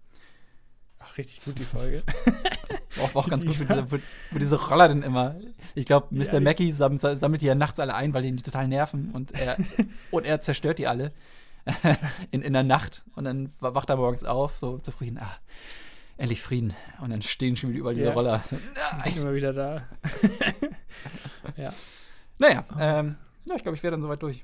[0.99, 2.03] Ach, richtig gut, die Folge.
[2.95, 3.91] War auch, auch ganz gut, wo diese,
[4.32, 5.36] wo, diese Roller dann immer.
[5.76, 6.34] Ich glaube, Mr.
[6.36, 9.34] Ja, Mackey sammelt, sammelt die ja nachts alle ein, weil die ihn total nerven und
[9.34, 9.57] er,
[10.11, 11.11] und er zerstört die alle
[12.32, 13.03] in, in der Nacht.
[13.16, 15.18] Und dann wacht er morgens auf, so zufrieden.
[15.20, 15.36] Ah,
[16.18, 16.74] endlich Frieden.
[17.01, 18.14] Und dann stehen schon wieder überall diese Ja.
[18.14, 18.43] Roller.
[18.49, 19.88] Die sind immer wieder da.
[21.57, 21.74] ja.
[22.39, 23.16] Naja, ähm,
[23.47, 24.43] ja, ich glaube, ich wäre dann soweit durch.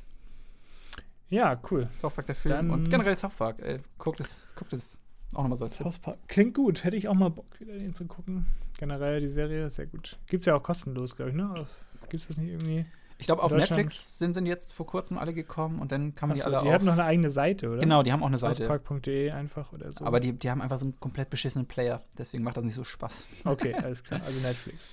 [1.30, 1.88] ja, cool.
[1.94, 2.56] South Park, der Film.
[2.56, 3.60] Dann- und generell South Park.
[3.60, 5.00] Äh, guckt es, guckt es
[5.34, 5.76] auch nochmal so als.
[5.78, 6.18] South Park.
[6.28, 6.84] Klingt gut.
[6.84, 8.46] Hätte ich auch mal Bock, wieder den zu gucken.
[8.78, 10.18] Generell die Serie sehr gut.
[10.28, 11.52] Gibt's ja auch kostenlos, glaube ich, ne?
[11.58, 12.86] Aus, gibt's das nicht irgendwie?
[13.20, 16.42] Ich glaube, auf Netflix sind, sind jetzt vor kurzem alle gekommen und dann kamen die
[16.42, 16.74] Achso, alle die auf.
[16.74, 17.80] hatten noch eine eigene Seite, oder?
[17.80, 18.66] genau, die haben auch eine Seite.
[18.66, 20.06] Southpark.de einfach oder so.
[20.06, 22.02] Aber die, die haben einfach so einen komplett beschissenen Player.
[22.18, 23.26] Deswegen macht das nicht so Spaß.
[23.44, 24.22] Okay, alles klar.
[24.26, 24.90] Also Netflix.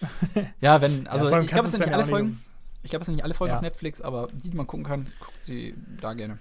[0.61, 2.43] Ja, wenn, also Ja, ich glaube, es sind nicht alle Folgen.
[2.83, 3.57] Ich glaube, es sind nicht alle Folgen Ja.
[3.57, 6.39] auf Netflix, aber die, die man gucken kann, guckt sie da gerne.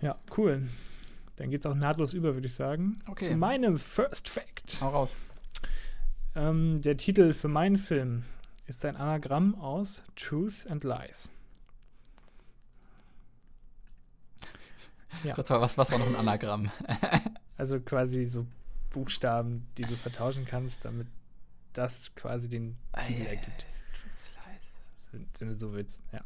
[0.00, 0.68] Ja, cool.
[1.36, 2.96] Dann geht's auch nahtlos über, würde ich sagen.
[3.08, 3.26] Okay.
[3.26, 4.78] Zu meinem First Fact.
[4.80, 5.16] Hau raus.
[6.34, 8.24] Ähm, der Titel für meinen Film
[8.66, 11.30] ist ein Anagramm aus Truth and Lies.
[15.24, 15.34] Ja.
[15.34, 16.70] Kurz mal, was, was war noch ein Anagramm?
[17.58, 18.44] Also quasi so
[18.90, 21.06] Buchstaben, die du vertauschen kannst, damit
[21.74, 23.66] das quasi den Titel ergibt.
[25.38, 26.24] Wenn du so willst, ja.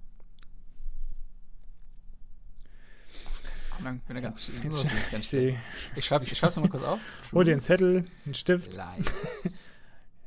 [3.78, 5.58] Ahnung, bin da ganz, Ich ganz sehe.
[5.94, 7.00] Ich schreibe schreib's mal kurz auf.
[7.32, 8.72] Hol dir einen Zettel, einen Stift.
[8.72, 9.64] Lies.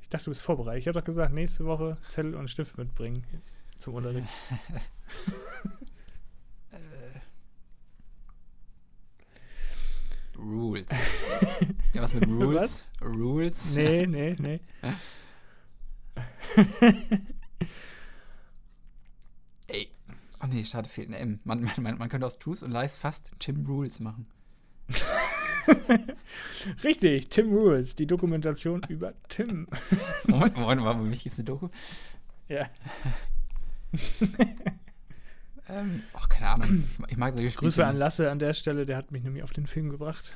[0.09, 0.79] Ich dachte, du bist vorbereitet.
[0.79, 3.23] Ich habe doch gesagt, nächste Woche Zettel und Stift mitbringen
[3.77, 4.27] zum Unterricht.
[6.71, 7.19] äh.
[10.35, 10.87] Rules.
[11.93, 12.87] Ja, was mit Rules?
[13.03, 13.75] Rules?
[13.75, 14.59] Nee, nee, nee.
[19.67, 19.91] Ey.
[20.41, 21.39] Oh nee, schade, fehlt ein M.
[21.43, 24.25] Man, man, man, man könnte aus Truth und Lies fast Tim Rules machen.
[26.83, 29.67] Richtig, Tim Rules, die Dokumentation über Tim.
[30.27, 31.69] Moment, Moment, Moment, mich gibt's eine Doku?
[32.47, 32.67] Ja.
[35.71, 36.83] Ähm, ach, keine Ahnung.
[36.91, 37.59] Ich, mag- ich mag solche Spiele.
[37.67, 40.33] Grüße an Lasse an der Stelle, der hat mich nämlich auf den Film gebracht.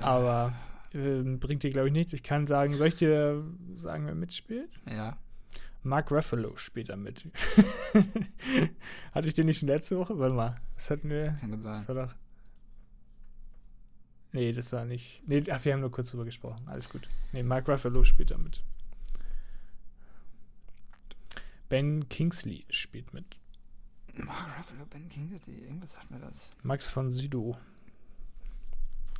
[0.00, 0.54] Aber
[0.94, 2.12] ähm, bringt dir, glaube ich, nichts.
[2.12, 3.44] Ich kann sagen, soll ich dir
[3.74, 4.70] sagen, wer mitspielt?
[4.88, 5.16] Ja.
[5.82, 7.24] Mark Ruffalo spielt da mit.
[9.12, 10.16] Hatte ich den nicht schon letzte Woche?
[10.18, 11.32] Warte mal, was hatten wir?
[11.40, 11.96] Kann gut Das sein.
[11.96, 12.14] war doch.
[14.32, 15.22] Nee, das war nicht.
[15.26, 16.66] Nee, ach, wir haben nur kurz drüber gesprochen.
[16.68, 17.08] Alles gut.
[17.32, 18.62] Nee, Mark Ruffalo spielt da mit.
[21.68, 23.38] Ben Kingsley spielt mit.
[24.14, 26.50] Mark Ruffalo, Ben Kingsley, irgendwas sagt mir das.
[26.62, 27.56] Max von Sydow.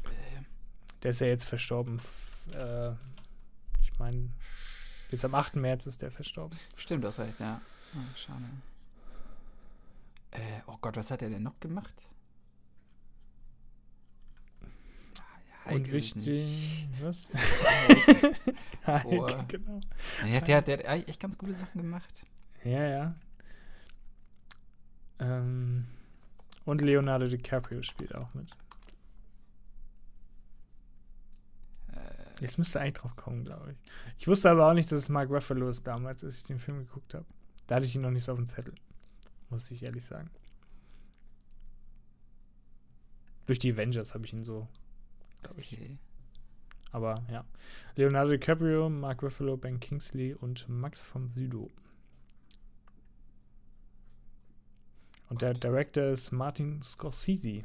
[0.04, 0.42] Äh,
[1.02, 2.00] Der ist ja jetzt verstorben.
[2.52, 2.92] Äh,
[3.82, 4.30] ich meine,
[5.10, 5.56] jetzt am 8.
[5.56, 6.58] März ist der verstorben.
[6.76, 7.60] stimmt, du hast recht, ja.
[7.94, 8.44] Ah, schade.
[10.30, 11.94] Äh, oh Gott, was hat er denn noch gemacht?
[15.18, 15.92] Ah, ja, Und Heike nicht.
[15.92, 16.88] wichtig.
[17.00, 17.30] Was?
[19.04, 19.30] Boah.
[19.38, 19.80] Heike, genau.
[20.24, 22.26] Der, hat- der, der hat eigentlich echt ganz gute Sachen gemacht.
[22.64, 23.14] Ja, ja.
[25.20, 25.86] Ähm,
[26.64, 28.48] und Leonardo DiCaprio spielt auch mit.
[31.92, 31.98] Äh,
[32.40, 33.78] Jetzt müsste eigentlich drauf kommen, glaube ich.
[34.18, 36.78] Ich wusste aber auch nicht, dass es Mark Ruffalo ist damals, als ich den Film
[36.78, 37.26] geguckt habe.
[37.66, 38.74] Da hatte ich ihn noch nicht so auf dem Zettel.
[39.50, 40.30] Muss ich ehrlich sagen.
[43.46, 44.68] Durch die Avengers habe ich ihn so,
[45.42, 45.72] glaube ich.
[45.72, 45.98] okay.
[46.90, 47.44] Aber ja.
[47.96, 51.70] Leonardo DiCaprio, Mark Ruffalo, Ben Kingsley und Max von Sydow.
[55.28, 57.64] Und der Director ist Martin Scorsese.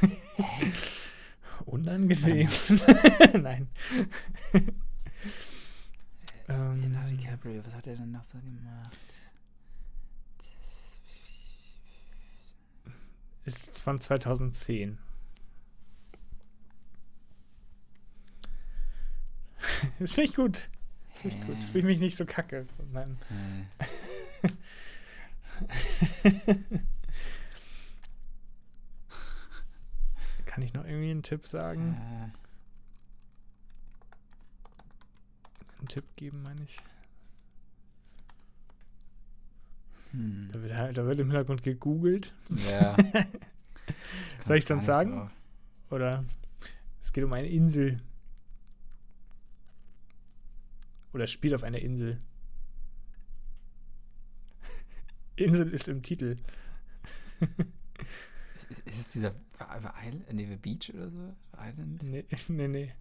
[1.66, 2.48] Unangenehm.
[3.42, 3.68] Nein.
[6.48, 8.96] ähm, Leonardo DiCaprio, was hat er denn noch so gemacht?
[13.46, 14.98] ist von 2010.
[19.98, 20.68] Das finde ich gut.
[21.14, 21.56] Finde ich gut.
[21.56, 22.66] Äh, Fühle ich mich nicht so kacke.
[22.94, 23.08] Äh,
[30.44, 31.96] Kann ich noch irgendwie einen Tipp sagen?
[31.98, 32.30] äh,
[35.78, 36.76] Einen Tipp geben, meine ich.
[40.12, 40.48] hm.
[40.52, 42.32] Da wird, halt- da wird im Hintergrund gegoogelt.
[42.70, 42.94] Ja.
[44.44, 45.10] Soll dann Kannst gar sagen?
[45.16, 45.30] drauf.
[45.90, 46.24] Oder
[47.00, 48.00] es geht um eine Insel.
[51.16, 52.20] Oder spielt auf einer Insel.
[55.36, 56.36] Insel ist im Titel.
[58.68, 61.34] Ist, ist, es dieser Island, nee, The Beach oder so?
[61.58, 62.02] Island?
[62.02, 62.92] Nee, nee, nee.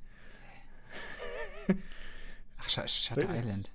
[2.57, 3.70] Ach, Sh Shutter Island.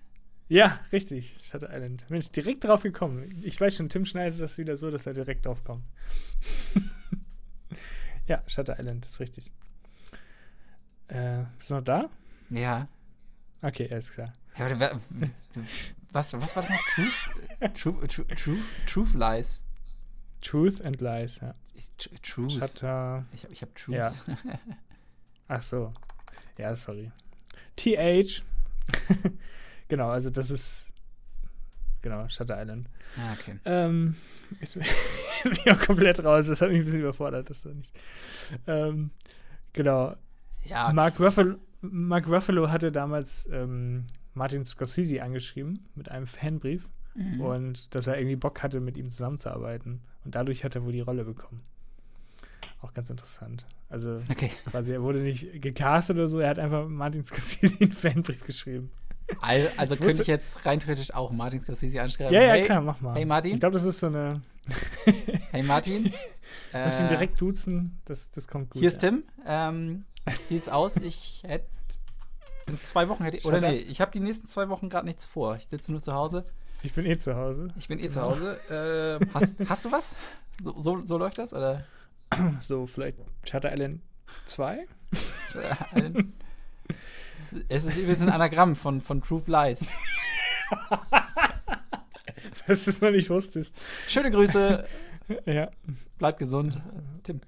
[0.49, 1.37] Ja, richtig.
[1.43, 2.09] Shutter Island.
[2.09, 3.43] Mensch, direkt drauf gekommen.
[3.43, 5.85] Ich weiß schon, Tim schneidet das wieder so, dass er direkt drauf kommt.
[8.27, 9.53] ja, Shutter Island, ist richtig.
[11.09, 12.09] Äh, bist du noch da?
[12.49, 12.89] Ja.
[13.63, 14.33] Okay, alles klar.
[14.59, 15.01] ja wa-
[16.13, 17.75] was, was war das noch?
[17.75, 19.61] Truth, Truth, Truth, Truth, Truth Lies.
[20.41, 21.55] Truth and Lies, ja.
[21.75, 22.53] Ich, Tr- Truth.
[22.53, 23.25] Shutter.
[23.33, 23.95] Ich habe ich hab Truth.
[23.97, 24.13] Ja.
[25.49, 25.93] Ach so.
[26.59, 27.11] Ja, sorry.
[27.77, 28.43] TH.
[29.89, 30.93] genau, also das ist.
[32.03, 32.89] Genau, Shutter Island.
[33.19, 33.59] Ah, okay.
[33.67, 34.17] Ähm,
[34.61, 34.85] ist mir
[35.75, 36.47] auch komplett raus.
[36.47, 37.93] Das hat mich ein bisschen überfordert, das doch nicht.
[38.67, 39.11] Ähm,
[39.75, 40.17] genau.
[40.65, 44.05] Ja, Mark Ruffalo, Mark Ruffalo hatte damals ähm,
[44.35, 47.41] Martin Scorsese angeschrieben mit einem Fanbrief mhm.
[47.41, 50.01] und dass er irgendwie Bock hatte, mit ihm zusammenzuarbeiten.
[50.25, 51.63] Und dadurch hat er wohl die Rolle bekommen.
[52.83, 53.67] Auch ganz interessant.
[53.89, 54.51] Also okay.
[54.71, 58.91] quasi, er wurde nicht gecastet oder so, er hat einfach Martin Scorsese einen Fanbrief geschrieben.
[59.41, 62.35] Al- Also Ich könnte ich jetzt rein theoretisch auch Martin Scorsese anschreiben.
[62.35, 63.15] Ja, ja, hey, klar, mach mal.
[63.15, 63.55] hey, Martin?
[63.55, 64.43] Ich glaube, das ist so eine.
[65.51, 66.13] Hey Martin.
[66.73, 68.81] Lass ihn äh, direkt duzen, das, das kommt gut.
[68.81, 69.11] Hier ist ja.
[69.11, 69.25] Tim.
[69.47, 70.05] Ähm,
[70.49, 70.97] sieht's aus?
[70.97, 71.67] Ich hätte
[72.67, 75.27] in zwei Wochen hätte ich, oder nee, ich habe die nächsten zwei Wochen gerade nichts
[75.27, 75.57] vor.
[75.57, 76.45] Ich sitze nur zu Hause.
[76.83, 77.69] Ich bin eh zu Hause.
[77.77, 78.31] Ich bin eh zu Genau.
[78.31, 79.19] Hause.
[79.21, 80.15] Äh, hast, hast du was?
[80.63, 81.85] So, so, so läuft das oder?
[82.61, 84.03] So, vielleicht Shutter Island
[84.47, 84.87] 2?
[87.69, 89.87] es ist übrigens ein Anagramm von, von Truth Lies.
[92.55, 93.75] Falls du es noch nicht wusstest.
[94.09, 94.87] Schöne Grüße.
[95.47, 95.71] Ja,
[96.19, 96.81] Bleib gesund.
[97.25, 97.41] Tim,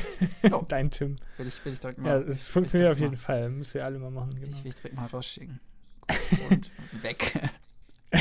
[0.52, 0.64] Oh.
[0.68, 1.16] dein Tim.
[1.38, 2.22] will ich, will ich direkt Ja, mal.
[2.22, 3.48] es funktioniert auf mal- jeden Fall.
[3.50, 4.34] Müsst ihr alle mal machen.
[4.38, 4.56] Genau.
[4.56, 5.60] Ich will ich direkt mal rausschicken.
[6.50, 6.70] Und
[7.02, 7.50] weg.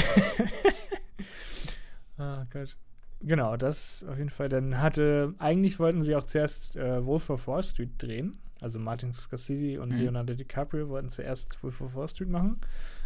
[2.18, 2.78] Ah, Gott.
[3.22, 4.50] Genau, das auf jeden Fall.
[4.50, 8.38] Dann hatte, eigentlich wollten sie auch zuerst äh, Wolf of Wall Street drehen.
[8.62, 9.98] Also Martin Scorsese und Mhm.
[9.98, 12.62] Leonardo DiCaprio wollten zuerst Wolf of Wall Street machen.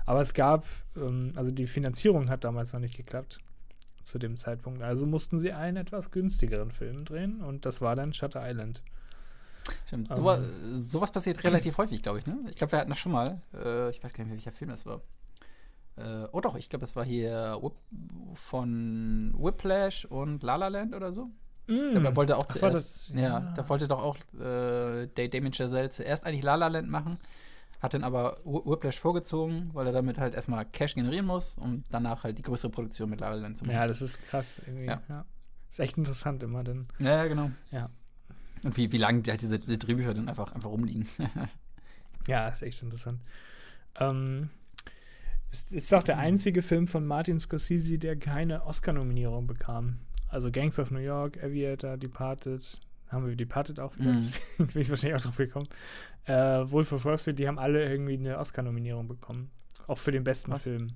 [0.06, 0.66] Aber es gab,
[0.96, 3.40] ähm, also die Finanzierung hat damals noch nicht geklappt
[4.10, 4.82] zu dem Zeitpunkt.
[4.82, 8.82] Also mussten sie einen etwas günstigeren Film drehen und das war dann Shutter Island.
[9.88, 10.10] Stimmt.
[10.10, 10.16] Ähm.
[10.16, 10.40] Sowas,
[10.74, 12.26] sowas passiert relativ häufig, glaube ich.
[12.26, 12.38] Ne?
[12.50, 13.42] Ich glaube, wir hatten das schon mal.
[13.54, 15.02] Äh, ich weiß gar nicht mehr, welcher Film das war.
[15.96, 17.74] Äh, oh doch, ich glaube, das war hier Whip,
[18.36, 21.30] von Whiplash und La La Land oder so.
[21.68, 22.04] Mm.
[22.04, 23.54] Da wollte auch Ach, zuerst, das- ja, ja.
[23.56, 27.20] da wollte doch auch äh, Damien Chazelle zuerst eigentlich La La Land machen,
[27.80, 31.84] hat dann aber Wh- Whiplash vorgezogen, weil er damit halt erstmal Cash generieren muss, um
[31.92, 33.76] danach halt die größere Produktion mit La La Land zu machen.
[33.76, 34.86] Ja, das ist krass irgendwie.
[34.86, 35.02] Ja.
[35.08, 35.26] Ja.
[35.70, 36.88] Ist echt interessant immer dann.
[37.00, 37.52] Ja, ja, genau.
[37.72, 37.90] Ja.
[38.64, 41.08] Und wie, wie lange halt diese, diese Drehbücher dann einfach, einfach rumliegen.
[42.28, 43.22] Ja, ist echt interessant.
[44.00, 44.50] Ähm,
[45.52, 49.98] es ist auch der einzige Film von Martin Scorsese, der keine Oscar-Nominierung bekam.
[50.28, 52.80] Also Gangs of New York, Aviator, Departed,
[53.10, 54.16] haben wir Departed auch wieder, Mhm.
[54.18, 55.68] deswegen bin ich wahrscheinlich auch drauf gekommen.
[56.26, 56.34] Äh,
[56.72, 59.50] Wolf of Wall Street, die haben alle irgendwie eine Oscar-Nominierung bekommen.
[59.88, 60.64] Auch für den besten Was?
[60.64, 60.88] Film.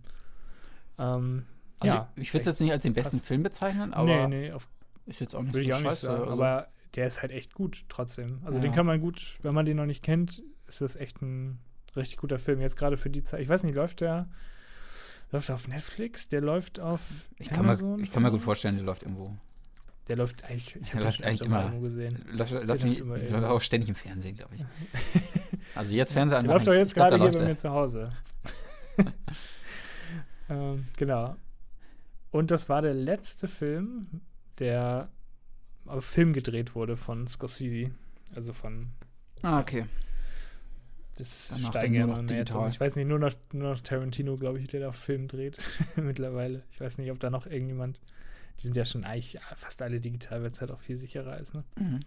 [0.99, 1.45] Ähm,
[1.79, 2.11] Also ja.
[2.15, 3.27] ich, ich würde es jetzt nicht als den besten krass.
[3.27, 4.67] Film bezeichnen, aber nee, nee, auf,
[5.05, 6.05] ist jetzt auch nicht so ich auch nicht scheiße.
[6.05, 6.21] sagen.
[6.21, 6.33] also.
[6.33, 8.39] Aber der ist halt echt gut trotzdem.
[8.45, 8.75] Also den Ja.
[8.75, 11.57] kann man gut, wenn man den noch nicht kennt, ist das echt ein
[11.95, 12.61] richtig guter Film.
[12.61, 13.39] Jetzt gerade für die Zeit.
[13.41, 14.27] Ich weiß nicht, läuft der
[15.31, 16.27] läuft auf Netflix?
[16.27, 17.01] Der läuft auf
[17.39, 17.99] ich, kann mir, Amazon?
[18.03, 19.35] ich kann mir gut vorstellen, der läuft irgendwo.
[20.07, 21.63] Der läuft eigentlich, ich Der habe läuft eigentlich immer.
[21.63, 22.25] irgendwo gesehen.
[22.31, 24.65] Läuft, läuft, läuft nicht, immer läuft auch ständig im Fernsehen, glaube ich.
[25.75, 28.09] Also jetzt anmachen, läuft doch jetzt gerade hier bei mir zu Hause.
[30.49, 31.35] ähm, genau.
[32.31, 34.21] Und das war der letzte Film,
[34.59, 35.09] der
[35.85, 37.91] auf Film gedreht wurde von Scorsese.
[38.35, 38.91] Also von
[39.41, 39.85] Ah, okay.
[41.15, 42.55] Das steigen ja immer mehr jetzt.
[42.69, 45.57] Ich weiß nicht, nur noch, nur noch Tarantino, glaube ich, der da auf Film dreht
[45.95, 46.63] mittlerweile.
[46.71, 48.01] Ich weiß nicht, ob da noch irgendjemand.
[48.59, 51.53] Die sind ja schon eigentlich fast alle digital, weil es halt auch viel sicherer ist.
[51.53, 51.63] Ne?
[51.77, 51.99] Mhm.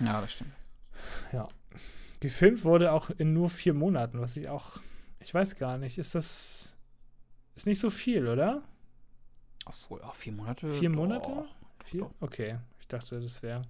[0.00, 0.52] Ja, das stimmt.
[2.20, 4.78] Gefilmt wurde auch in nur vier Monaten, was ich auch.
[5.20, 5.96] Ich weiß gar nicht.
[5.98, 6.76] Ist das.
[7.54, 8.62] Ist nicht so viel, oder?
[9.64, 10.72] Obwohl, auch vier Monate.
[10.74, 10.96] Vier doch.
[10.96, 11.44] Monate?
[11.84, 12.00] Vier?
[12.00, 12.12] doch.
[12.20, 12.58] Okay.
[12.80, 13.62] Ich dachte, das wäre.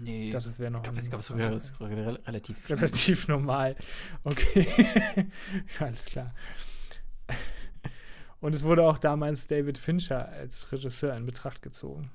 [0.00, 0.26] Nee.
[0.26, 0.84] Ich dachte, das wäre noch.
[0.84, 2.70] ich glaube, glaub, es wäre es wäre re- relativ.
[2.70, 3.74] Relativ normal.
[4.24, 5.26] Okay.
[5.80, 6.34] Alles klar.
[8.40, 12.10] Und es wurde auch damals David Fincher als Regisseur in Betracht gezogen.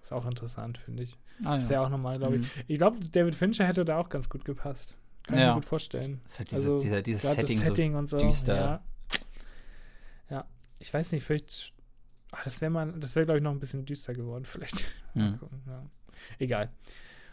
[0.00, 1.18] Ist auch interessant, finde ich.
[1.44, 1.70] Ah, Das ja.
[1.70, 2.42] wäre auch nochmal, glaube ich.
[2.42, 2.62] Mhm.
[2.68, 4.96] Ich glaube, David Fincher hätte da auch ganz gut gepasst.
[5.24, 5.48] Kann ich Ja.
[5.48, 6.20] mir gut vorstellen.
[6.24, 8.18] Das halt dieses, Also, dieser, dieses Setting, das Setting und so.
[8.18, 8.56] düster.
[8.56, 8.82] Ja.
[10.30, 10.44] ja.
[10.78, 11.72] Ich weiß nicht, vielleicht.
[12.32, 14.78] Ach, das wäre mal, das wäre, glaube ich, noch ein bisschen düster geworden, vielleicht.
[15.14, 15.20] so.
[15.20, 15.38] Mhm.
[15.66, 15.82] ja.
[16.38, 16.70] Egal.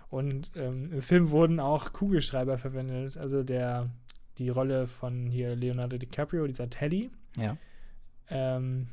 [0.10, 3.18] Und ähm, im Film wurden auch Kugelschreiber verwendet.
[3.18, 3.90] Also der,
[4.38, 7.58] die Rolle von hier Leonardo DiCaprio, dieser Teddy, Ja.
[8.30, 8.88] Ähm,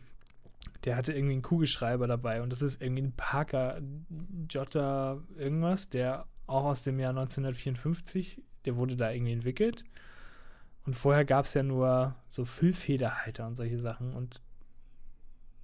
[0.84, 3.80] der hatte irgendwie einen Kugelschreiber dabei und das ist irgendwie ein Parker
[4.48, 9.84] Jotta irgendwas, der auch aus dem Jahr 1954, der wurde da irgendwie entwickelt.
[10.86, 14.14] Und vorher gab es ja nur so Füllfederhalter und solche Sachen.
[14.14, 14.40] Und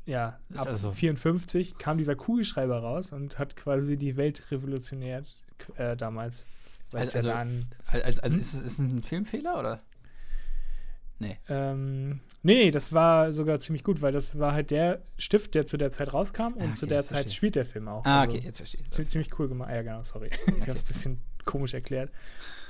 [0.05, 5.35] ja, Ist ab also- 54 kam dieser Kugelschreiber raus und hat quasi die Welt revolutioniert
[5.77, 6.47] äh, damals.
[6.93, 8.41] Also- ja dann Also, also Hm?
[8.41, 9.79] ist, es- ist es ein Filmfehler oder?
[11.21, 11.39] Nee.
[11.49, 15.67] Ähm, nee, nee, das war sogar ziemlich gut, weil das war halt der Stift, der
[15.67, 18.05] zu der Zeit rauskam und Ah, zu okay, der Zeit spielt der Film auch.
[18.05, 18.89] Ah, Also, okay, jetzt verstehe ich.
[18.91, 19.71] zie- Ziemlich cool gemacht.
[19.71, 20.31] Ah, ja, genau, sorry.
[20.47, 22.11] Ich habe es ein bisschen komisch erklärt.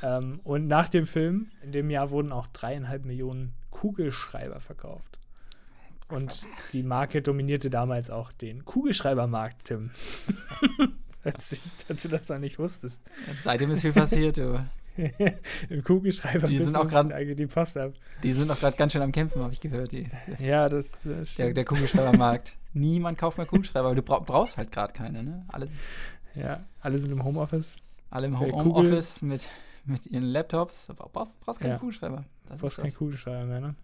[0.03, 5.19] Ähm, und nach dem Film, in dem Jahr wurden auch dreieinhalb Millionen Kugelschreiber verkauft.
[6.09, 9.91] Und die Marke dominierte damals auch den Kugelschreibermarkt, Tim.
[11.23, 13.01] Falls du- falls du das noch nicht wusstest.
[13.41, 14.63] Seitdem ist viel passiert, du.
[15.69, 17.93] Im Kugelschreiber Die sind auch eigentlich die Post ab.
[18.23, 19.93] Die sind doch gerade ganz schön am Kämpfen, habe ich gehört.
[19.93, 22.57] Die, die, Ja, das äh, der, der Kugelschreibermarkt.
[22.75, 25.45] Niemand kauft mehr Kugelschreiber, weil du brauch, brauchst halt gerade keine, ne?
[25.49, 25.69] Alle,
[26.35, 27.77] Ja, alle sind im Homeoffice.
[28.11, 29.49] alle im Kugel- Homeoffice mit,
[29.85, 30.87] mit ihren Laptops.
[30.89, 31.79] Du brauchst, brauchst keinen Ja.
[31.79, 32.25] Kugelschreiber.
[32.47, 32.95] Das brauchst keinen das.
[32.97, 33.75] Kugelschreiber mehr, ne?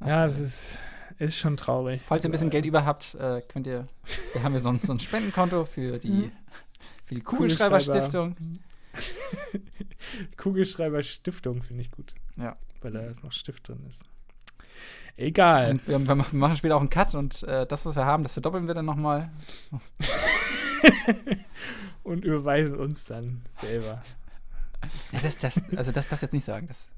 [0.00, 0.78] Ach, Ja, das ist,
[1.18, 2.02] ist schon traurig.
[2.06, 3.86] Falls ihr ein bisschen Also, Geld über habt, äh, könnt ihr,
[4.34, 6.30] wir haben hier so ein, so ein Spendenkonto für die,
[7.06, 7.78] für die Kugelschreiber.
[7.78, 8.34] Kugelschreiberstiftung.
[8.36, 8.65] Kugelschreiber
[11.02, 12.14] Stiftung finde ich gut.
[12.36, 12.56] Ja.
[12.80, 14.04] Weil da noch Stift drin ist.
[15.16, 15.72] Egal.
[15.72, 18.34] Und wir, wir machen- später auch einen Cut und äh, das, was wir haben, das
[18.34, 19.30] verdoppeln wir dann nochmal.
[22.02, 24.04] Und überweisen uns dann selber.
[25.10, 26.68] Das, das, also das, das jetzt nicht sagen.
[26.68, 26.88] Das,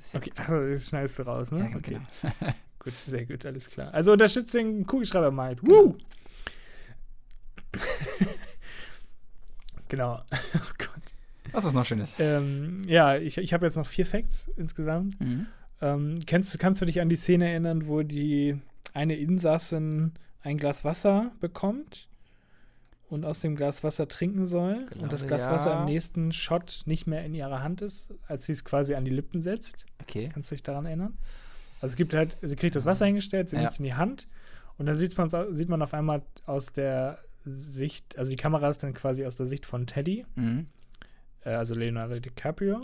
[0.00, 1.70] ist ja, Okay, also das schneidest du raus, ne?
[1.70, 2.00] ja, okay,
[2.40, 2.52] genau.
[2.80, 3.92] gut, sehr gut, alles klar.
[3.94, 5.64] Also unterstützt den Kugelschreibermarkt.
[5.64, 5.96] Woo!
[9.88, 10.22] genau.
[10.32, 11.12] Oh Gott.
[11.52, 12.14] Was ist noch Schönes?
[12.18, 15.20] Ähm, ja, ich, ich habe jetzt noch vier Facts insgesamt.
[15.20, 15.46] Mhm.
[15.80, 18.56] Ähm, kennst, kannst du dich an die Szene erinnern, wo die
[18.94, 22.08] eine Insassin ein Glas Wasser bekommt
[23.08, 25.52] und aus dem Glas Wasser trinken soll und das Glaube, Glas ja.
[25.52, 29.04] Wasser im nächsten Shot nicht mehr in ihrer Hand ist, als sie es quasi an
[29.04, 29.86] die Lippen setzt?
[30.02, 30.30] Okay.
[30.32, 31.16] Kannst du dich daran erinnern?
[31.80, 33.62] Also es gibt halt, sie kriegt das Wasser hingestellt, sie Ja.
[33.62, 34.26] nimmt es in die Hand
[34.78, 38.68] und dann sieht, man's, au- sieht man auf einmal aus der Sicht, also die Kamera
[38.68, 40.66] ist dann quasi aus der Sicht von Teddy, Mhm.
[41.48, 42.80] Äh, also Leonardo DiCaprio.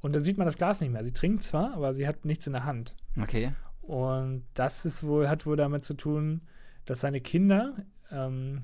[0.00, 1.02] Und dann sieht man das Glas nicht mehr.
[1.02, 2.94] Sie trinkt zwar, aber sie hat nichts in der Hand.
[3.20, 3.52] Okay.
[3.82, 6.42] Und das ist wohl, hat wohl damit zu tun,
[6.84, 7.74] dass seine Kinder
[8.10, 8.62] ähm,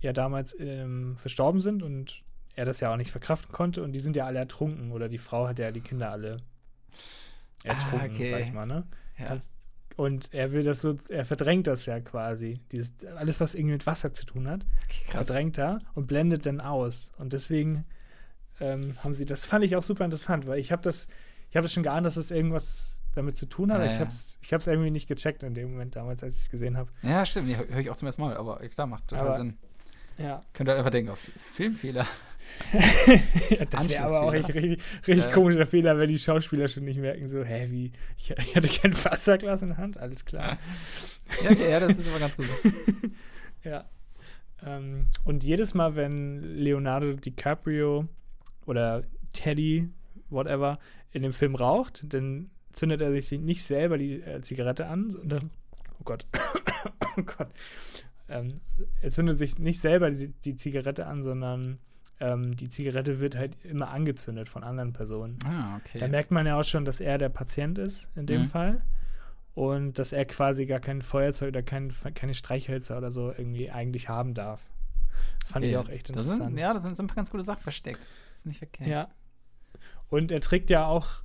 [0.00, 2.22] ja damals ähm, verstorben sind und
[2.56, 5.18] er das ja auch nicht verkraften konnte und die sind ja alle ertrunken oder die
[5.18, 6.38] Frau hat ja die Kinder alle
[7.62, 8.26] ertrunken, Ah, okay.
[8.26, 8.84] sag ich mal, ne?
[9.18, 9.36] Ja.
[9.96, 12.60] Und er will das so, er verdrängt das ja quasi.
[12.70, 16.60] Dieses, alles, was irgendwie mit Wasser zu tun hat, okay verdrängt er und blendet dann
[16.60, 17.12] aus.
[17.18, 17.84] Und deswegen
[18.60, 21.08] ähm, haben sie, das fand ich auch super interessant, weil ich habe das,
[21.50, 23.98] ich habe das schon geahnt, dass das irgendwas damit zu tun hat, aber Ja, ich
[23.98, 24.04] ja.
[24.04, 26.76] habe es ich hab's irgendwie nicht gecheckt in dem Moment damals, als ich es gesehen
[26.76, 26.90] habe.
[27.02, 27.54] Ja, stimmt.
[27.56, 28.36] Höre hör ich auch zum ersten Mal.
[28.36, 29.56] Aber klar, macht total Aber- Sinn.
[30.18, 30.40] Ja.
[30.52, 31.20] Könnt ihr einfach denken, auf
[31.54, 32.04] Filmfehler.
[33.50, 34.62] ja das wäre aber auch Anschlussfehler.
[34.70, 35.30] richtig, richtig Ja.
[35.32, 38.92] komischer Fehler, wenn die Schauspieler schon nicht merken, so, hä, wie, ich, ich hatte kein
[39.04, 40.58] Wasserglas in der Hand, alles klar.
[41.44, 42.46] Ja, okay, ja, das ist aber ganz gut.
[43.64, 43.84] Ja.
[44.64, 48.08] Ähm, und jedes Mal, wenn Leonardo DiCaprio
[48.68, 49.02] oder
[49.32, 49.88] Teddy,
[50.30, 50.78] whatever,
[51.10, 55.50] in dem Film raucht, dann zündet er sich nicht selber die äh, Zigarette an, sondern,
[55.98, 56.26] oh Gott,
[57.16, 57.48] oh Gott,
[58.28, 58.54] ähm,
[59.00, 61.78] er zündet sich nicht selber die, die Zigarette an, sondern
[62.20, 65.38] ähm, die Zigarette wird halt immer angezündet von anderen Personen.
[65.46, 65.98] Ah, okay.
[65.98, 68.46] Da merkt man ja auch schon, dass er der Patient ist in dem Mhm.
[68.46, 68.82] Fall.
[69.54, 74.08] Und dass er quasi gar kein Feuerzeug oder kein, keine Streichhölzer oder so irgendwie eigentlich
[74.08, 74.70] haben darf.
[75.40, 75.84] Das fand ich Okay.
[75.88, 76.44] auch echt interessant.
[76.44, 78.06] Sind, ja, da sind so ein paar ganz gute Sachen versteckt.
[78.38, 78.88] Ist nicht verkehrt.
[78.88, 79.08] Ja.
[80.08, 81.22] Und er trägt ja auch,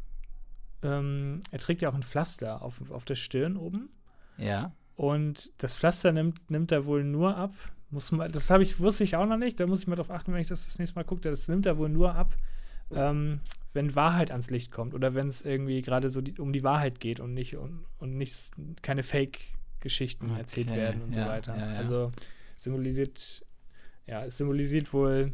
[0.82, 3.90] ähm, er trägt ja auch ein Pflaster auf, auf der Stirn oben.
[4.38, 4.74] Ja.
[4.96, 7.54] Und das Pflaster nimmt, nimmt er wohl nur ab.
[7.90, 9.60] Muss man, das habe ich, wusste ich auch noch nicht.
[9.60, 11.22] Da muss ich mal drauf achten, wenn ich das das nächste Mal gucke.
[11.22, 12.36] Das nimmt er wohl nur ab,
[12.92, 13.40] ähm,
[13.74, 17.00] wenn Wahrheit ans Licht kommt oder wenn es irgendwie gerade so die, um die Wahrheit
[17.00, 18.52] geht und nicht und, und nicht
[18.82, 21.58] keine Fake-Geschichten Okay, erzählt werden und ja, so weiter.
[21.58, 21.78] ja, ja.
[21.78, 22.12] Also
[22.56, 23.46] symbolisiert,
[24.06, 25.34] ja, es symbolisiert wohl,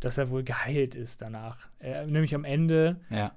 [0.00, 1.68] dass er wohl geheilt ist danach.
[1.78, 3.36] Er, nämlich am Ende Ja.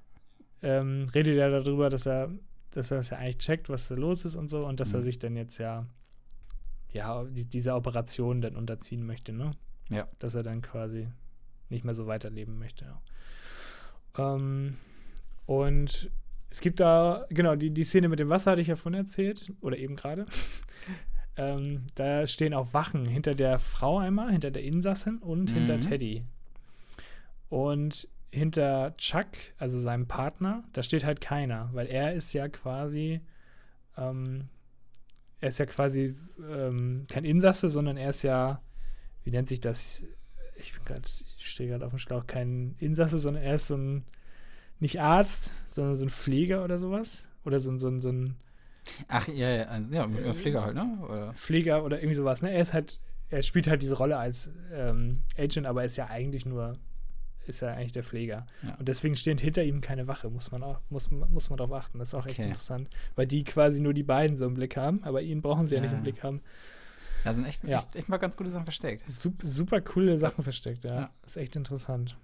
[0.61, 2.31] ähm, redet er darüber, dass er,
[2.71, 4.99] dass er das ja eigentlich checkt, was da los ist und so, und dass er
[4.99, 5.03] Mhm.
[5.03, 5.85] sich dann jetzt ja,
[6.91, 9.51] ja, die, dieser Operation dann unterziehen möchte, ne?
[9.89, 10.07] Ja.
[10.19, 11.07] Dass er dann quasi
[11.69, 12.85] nicht mehr so weiterleben möchte.
[12.85, 14.35] Ja.
[14.35, 14.77] Ähm,
[15.45, 16.11] und
[16.51, 19.51] es gibt da, genau, die, die Szene mit dem Wasser hatte ich ja von erzählt,
[19.61, 20.25] oder eben gerade.
[21.37, 25.81] ähm, da stehen auch Wachen hinter der Frau einmal, hinter der Insassin und hinter Mhm.
[25.81, 26.25] Teddy.
[27.49, 29.27] Und hinter Chuck,
[29.57, 33.21] also seinem Partner, da steht halt keiner, weil er ist ja quasi,
[33.97, 34.49] ähm,
[35.41, 36.15] er ist ja quasi
[36.47, 38.61] ähm, kein Insasse, sondern er ist ja,
[39.23, 40.03] wie nennt sich das?
[40.57, 41.01] Ich bin gerade,
[41.37, 44.05] ich stehe gerade auf dem Schlauch, kein Insasse, sondern er ist so ein,
[44.79, 47.27] nicht Arzt, sondern so ein Pfleger oder sowas.
[47.45, 48.35] Oder so, ein- so, ein- so ein
[49.07, 50.99] Ach, ja, ja, ja, ja Pfleger halt, ne?
[51.07, 51.33] Oder?
[51.33, 52.41] Pfleger oder irgendwie sowas.
[52.41, 52.51] Ne?
[52.51, 56.45] Er ist halt, er spielt halt diese Rolle als ähm, Agent, aber ist ja eigentlich
[56.45, 56.73] nur,
[57.49, 58.45] ist ja eigentlich der Pfleger.
[58.63, 58.75] Ja.
[58.75, 61.99] Und deswegen steht hinter ihm keine Wache, muss man auch, muss, muss man darauf achten.
[61.99, 62.47] Das ist auch echt Okay.
[62.49, 62.89] interessant.
[63.15, 65.81] Weil die quasi nur die beiden so im Blick haben, aber ihn brauchen sie ja,
[65.81, 65.97] nicht Ja.
[65.97, 66.41] im Blick haben.
[67.25, 69.03] Da sind echt, echt, echt mal ganz gute Sachen versteckt.
[69.09, 71.09] Super, super coole Sachen versteckt, ja.
[71.25, 72.17] Ist echt interessant.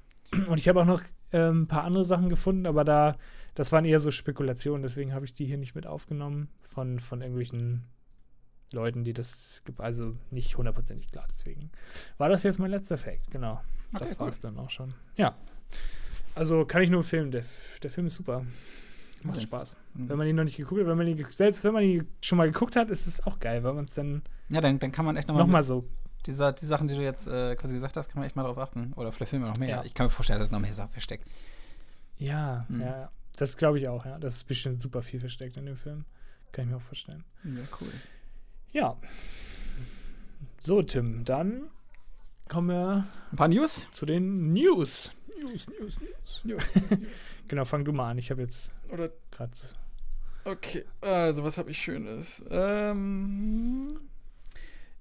[0.48, 1.02] Und ich habe auch noch
[1.34, 3.18] ähm, ein paar andere Sachen gefunden, aber da,
[3.56, 7.22] das waren eher so Spekulationen, deswegen habe ich die hier nicht mit aufgenommen von, von
[7.22, 7.84] irgendwelchen
[8.72, 11.70] Leuten, die das, ge- also nicht hundertprozentig klar, deswegen
[12.18, 13.62] war das jetzt mein letzter Fact, genau.
[13.94, 14.30] Das Okay, war cool.
[14.32, 14.94] es dann auch schon.
[15.16, 15.36] Ja.
[16.34, 17.44] Also kann ich nur empfehlen, der,
[17.82, 18.46] der Film ist super.
[19.24, 19.46] Macht Okay.
[19.48, 19.78] Spaß.
[19.96, 20.10] Mhm.
[20.10, 22.38] Wenn man ihn noch nicht geguckt hat, wenn man ihn, selbst wenn man ihn schon
[22.38, 25.06] mal geguckt hat, ist es auch geil, weil man es dann Ja, dann, dann kann
[25.06, 25.88] man echt nochmal nochmal so
[26.28, 28.58] die, die Sachen, die du jetzt äh, quasi gesagt hast, kann man echt mal drauf
[28.58, 28.94] achten.
[28.94, 29.70] Oder vielleicht filmen wir noch mehr.
[29.70, 29.84] Ja.
[29.86, 31.28] Ich kann mir vorstellen, dass noch mehr Sachen versteckt.
[32.18, 32.82] Ja, Mhm.
[32.82, 33.12] ja.
[33.38, 34.18] Das glaube ich auch, ja.
[34.20, 36.06] Das ist bestimmt super viel versteckt in dem Film.
[36.52, 37.24] Kann ich mir auch vorstellen.
[37.44, 37.92] Ja, cool.
[38.72, 38.98] Ja.
[40.60, 41.70] So, Tim, dann
[42.50, 43.88] kommen wir Ein paar News?
[43.92, 45.12] zu den News.
[45.42, 46.64] News, News, News.
[47.48, 48.18] genau, fang du mal an.
[48.18, 49.52] Ich habe jetzt Oder gerade.
[50.46, 52.44] Okay, also was habe ich Schönes?
[52.50, 54.00] Ähm,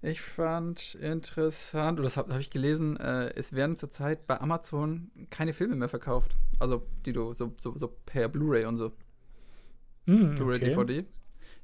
[0.01, 5.11] Ich fand interessant, oder das habe hab ich gelesen, äh, es werden zurzeit bei Amazon
[5.31, 6.37] keine Filme mehr verkauft.
[6.59, 8.93] Also, die du so, so, so per Blu-ray und so.
[10.07, 10.75] Mm, Blu-ray, okay.
[10.75, 11.07] DVD.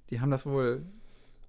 [0.09, 0.87] Die haben das wohl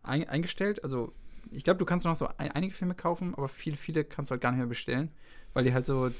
[0.03, 0.83] ein, eingestellt.
[0.83, 1.13] Also,
[1.51, 4.33] ich glaube, du kannst noch so ein, einige Filme kaufen, aber viele, viele kannst du
[4.33, 5.11] halt gar nicht mehr bestellen,
[5.53, 6.11] weil die halt so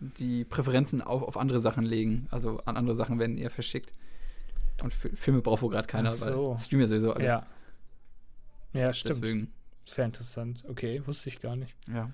[0.00, 2.28] die Präferenzen auf, auf andere Sachen legen.
[2.30, 3.92] Also, an andere Sachen werden eher verschickt.
[4.82, 6.50] Und Fi- Filme braucht wohl gerade keiner, Ach so.
[6.50, 7.24] weil Streamer sowieso alle.
[7.24, 7.46] Ja.
[8.72, 9.16] Ja, stimmt.
[9.16, 9.52] Deswegen,
[9.86, 10.64] Sehr interessant.
[10.68, 11.74] Okay, wusste ich gar nicht.
[11.92, 12.10] ja.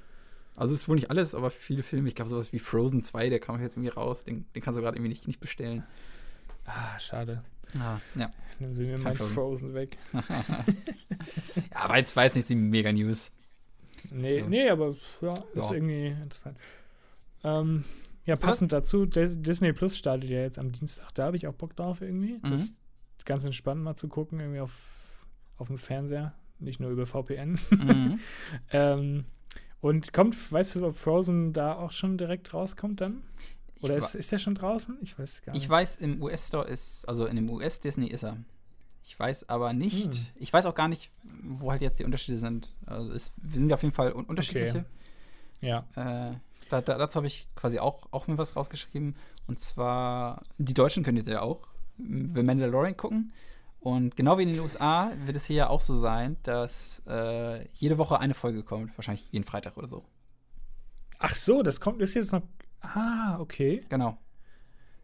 [0.57, 2.07] Also, es ist wohl nicht alles, aber viele Filme.
[2.09, 4.23] Ich glaube, sowas wie Frozen 2, der kam jetzt irgendwie raus.
[4.23, 5.83] Den, den kannst du gerade irgendwie nicht, nicht bestellen.
[6.65, 7.43] Ah, schade.
[7.79, 8.31] Ah, ja.
[8.61, 9.35] Nehmen Sie mir Kein mein Frozen.
[9.35, 9.97] Frozen weg.
[10.13, 10.65] ja,
[11.73, 13.33] aber jetzt war jetzt nicht die Mega-News.
[14.11, 14.49] Nee, So.
[14.49, 15.75] nee, aber ja, ist Ja.
[15.75, 16.59] irgendwie interessant.
[17.43, 17.85] Ähm,
[18.27, 18.47] ja, So.
[18.47, 21.13] passend dazu, Dis- Disney Plus startet ja jetzt am Dienstag.
[21.15, 22.39] Da habe ich auch Bock drauf irgendwie.
[22.43, 22.55] Das Mhm.
[22.55, 22.77] ist
[23.27, 27.59] ganz entspannt mal zu gucken, irgendwie auf, auf dem Fernseher, nicht nur über VPN.
[27.71, 28.19] Mhm.
[28.71, 29.25] ähm,
[29.81, 33.23] und kommt, weißt du, ob Frozen da auch schon direkt rauskommt dann?
[33.81, 34.99] Oder ist, ist der schon draußen?
[35.03, 35.63] Ich weiß gar nicht.
[35.63, 38.37] ich weiß, im US-Store ist, also in dem US-Disney ist er.
[39.07, 40.27] Ich weiß aber nicht, Hm.
[40.37, 41.11] ich weiß auch gar nicht,
[41.43, 42.75] wo halt jetzt die Unterschiede sind.
[42.87, 44.87] Also es, wir sind ja auf jeden Fall un unterschiedliche.
[45.61, 45.87] Ja.
[45.95, 46.37] Äh,
[46.71, 49.15] da, da, dazu habe ich quasi auch, auch mir was rausgeschrieben.
[49.47, 51.69] Und zwar, die Deutschen können jetzt ja auch
[51.99, 53.33] The Mandalorian gucken.
[53.81, 57.69] Und genau wie in den USA wird es hier ja auch so sein, dass äh,
[57.75, 58.97] jede Woche eine Folge kommt.
[58.97, 60.03] Wahrscheinlich jeden Freitag oder so.
[61.19, 62.43] Ach so, das kommt, ist jetzt noch.
[62.85, 63.85] Ah, okay.
[63.89, 64.19] Genau.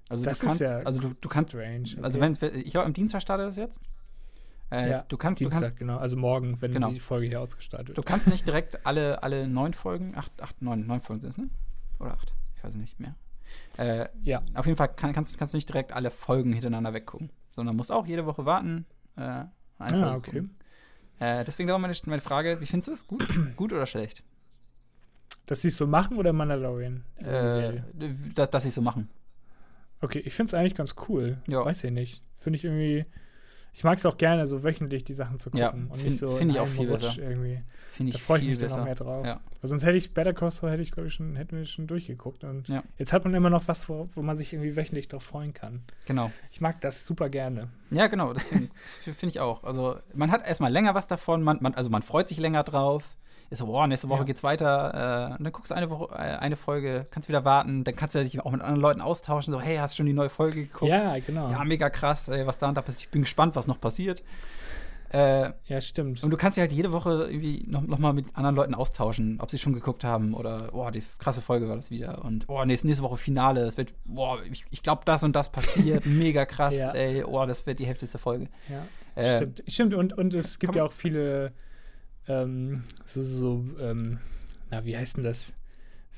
[0.09, 1.85] Also Das du ist kannst, ja also du, du kannst, Strange.
[1.93, 2.03] Okay.
[2.03, 3.79] also wenn, ich glaube am Dienstag startet das jetzt.
[4.73, 5.99] Äh, ja, du kannst, du Dienstag, kannst, genau.
[5.99, 6.91] Also morgen, wenn Genau.
[6.91, 8.07] die Folge hier ausgestartet du wird.
[8.07, 11.49] kannst nicht direkt alle, alle neun Folgen, acht, acht, neun, neun Folgen sind es, ne?
[11.99, 12.33] Oder acht?
[12.57, 13.15] Ich weiß nicht mehr.
[13.79, 14.43] Äh, Ja.
[14.55, 17.91] auf jeden Fall kann, kannst, kannst du nicht direkt alle Folgen hintereinander weggucken, sondern musst
[17.91, 18.87] auch jede Woche warten.
[19.17, 20.31] Äh, Ah, Folge okay.
[20.33, 20.57] gucken.
[21.21, 23.07] Äh, deswegen da meine, meine Frage, wie findest du es?
[23.07, 23.27] Gut?
[23.57, 24.23] Gut oder schlecht?
[25.51, 27.03] Dass sie es so machen oder Mandalorian?
[27.17, 27.81] Äh,
[28.35, 29.09] dass, dass sie es so machen.
[30.01, 31.39] Okay, ich finde es eigentlich ganz cool.
[31.47, 31.65] Ja.
[31.65, 32.23] Weiß ich nicht.
[32.37, 33.05] Finde ich irgendwie.
[33.73, 35.61] Ich mag es auch gerne, so wöchentlich die Sachen zu gucken.
[35.61, 37.23] Ja, und find- nicht so find in ich auch viel Rutsch besser.
[37.23, 37.63] irgendwie.
[37.93, 38.79] Finde Da ich freue ich mich dann besser.
[38.79, 39.27] noch mehr drauf.
[39.27, 39.41] Ja.
[39.61, 41.87] Weil sonst hätte ich Better Call Saul hätte ich, glaube ich, schon, hätten wir schon
[41.89, 42.43] durchgeguckt.
[42.45, 42.83] Und Ja.
[42.99, 45.83] jetzt hat man immer noch was, wo, wo man sich irgendwie wöchentlich drauf freuen kann.
[46.07, 46.31] Genau.
[46.53, 47.69] Ich mag das super gerne.
[47.91, 48.71] Ja, genau, das finde
[49.15, 49.63] find ich auch.
[49.65, 53.17] Also, man hat erstmal länger was davon, man, man, also man freut sich länger drauf.
[53.51, 54.25] Ist so, boah, nächste Woche Ja.
[54.25, 55.31] geht's weiter.
[55.33, 58.15] Äh, und dann guckst du eine, Woche, äh, eine Folge, kannst wieder warten, dann kannst
[58.15, 59.53] du dich auch mit anderen Leuten austauschen.
[59.53, 60.89] So, hey, hast du schon die neue Folge geguckt?
[60.91, 61.51] Ja, genau.
[61.51, 63.07] Ja, mega krass, ey, was da und da passiert.
[63.07, 64.23] Ich bin gespannt, was noch passiert.
[65.13, 66.23] Äh, Ja, stimmt.
[66.23, 69.39] und du kannst dich halt jede Woche irgendwie noch, noch mal mit anderen Leuten austauschen,
[69.41, 72.25] ob sie schon geguckt haben oder, boah, die krasse Folge war das wieder.
[72.25, 75.51] Und, boah, nächste, nächste Woche Finale, es wird, boah, ich, ich glaube, das und das
[75.51, 76.93] passiert, mega krass, Ja.
[76.93, 78.47] ey, boah, das wird die heftigste Folge.
[78.69, 78.85] Ja,
[79.21, 79.65] Äh, stimmt.
[79.67, 81.51] Stimmt, und, und es gibt ja auch viele,
[82.29, 84.19] ähm, so, so ähm,
[84.71, 85.53] na, wie heißt denn das?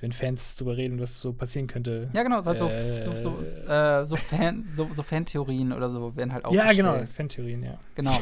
[0.00, 2.10] Wenn Fans darüber reden, was so passieren könnte.
[2.12, 6.16] Ja, genau, halt so, Äh, so, so, äh, so, Fan, so, so Fantheorien oder so
[6.16, 7.78] werden halt auch Ja, genau, Fantheorien, ja.
[7.94, 8.10] Genau.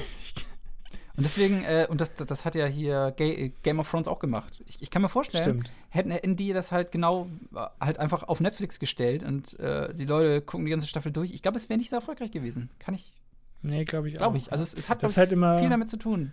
[1.17, 4.63] Und deswegen, äh, und das, das hat ja hier Ga Game of Thrones auch gemacht.
[4.67, 5.73] Ich, ich kann mir vorstellen, Stimmt.
[5.91, 10.07] hätten, hätten die das halt genau äh, halt einfach auf Netflix gestellt und äh, die
[10.07, 11.33] Leute gucken die ganze Staffel durch.
[11.33, 12.71] Ich glaube, es wäre nicht so erfolgreich gewesen.
[12.79, 13.13] Kann ich,
[13.61, 14.21] Nee, glaube ich auch.
[14.21, 14.51] glaube ich.
[14.51, 16.33] Also es, es hat das glaub halt immer, viel damit zu tun.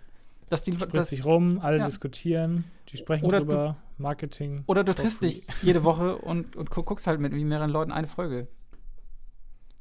[0.50, 1.84] Dass die, spricht dass, sich rum, alle Ja.
[1.86, 4.64] diskutieren, die sprechen Oder du- drüber, Marketing.
[4.66, 8.06] oder du triffst dich jede Woche und, und gu- guckst halt mit mehreren Leuten eine
[8.06, 8.48] Folge.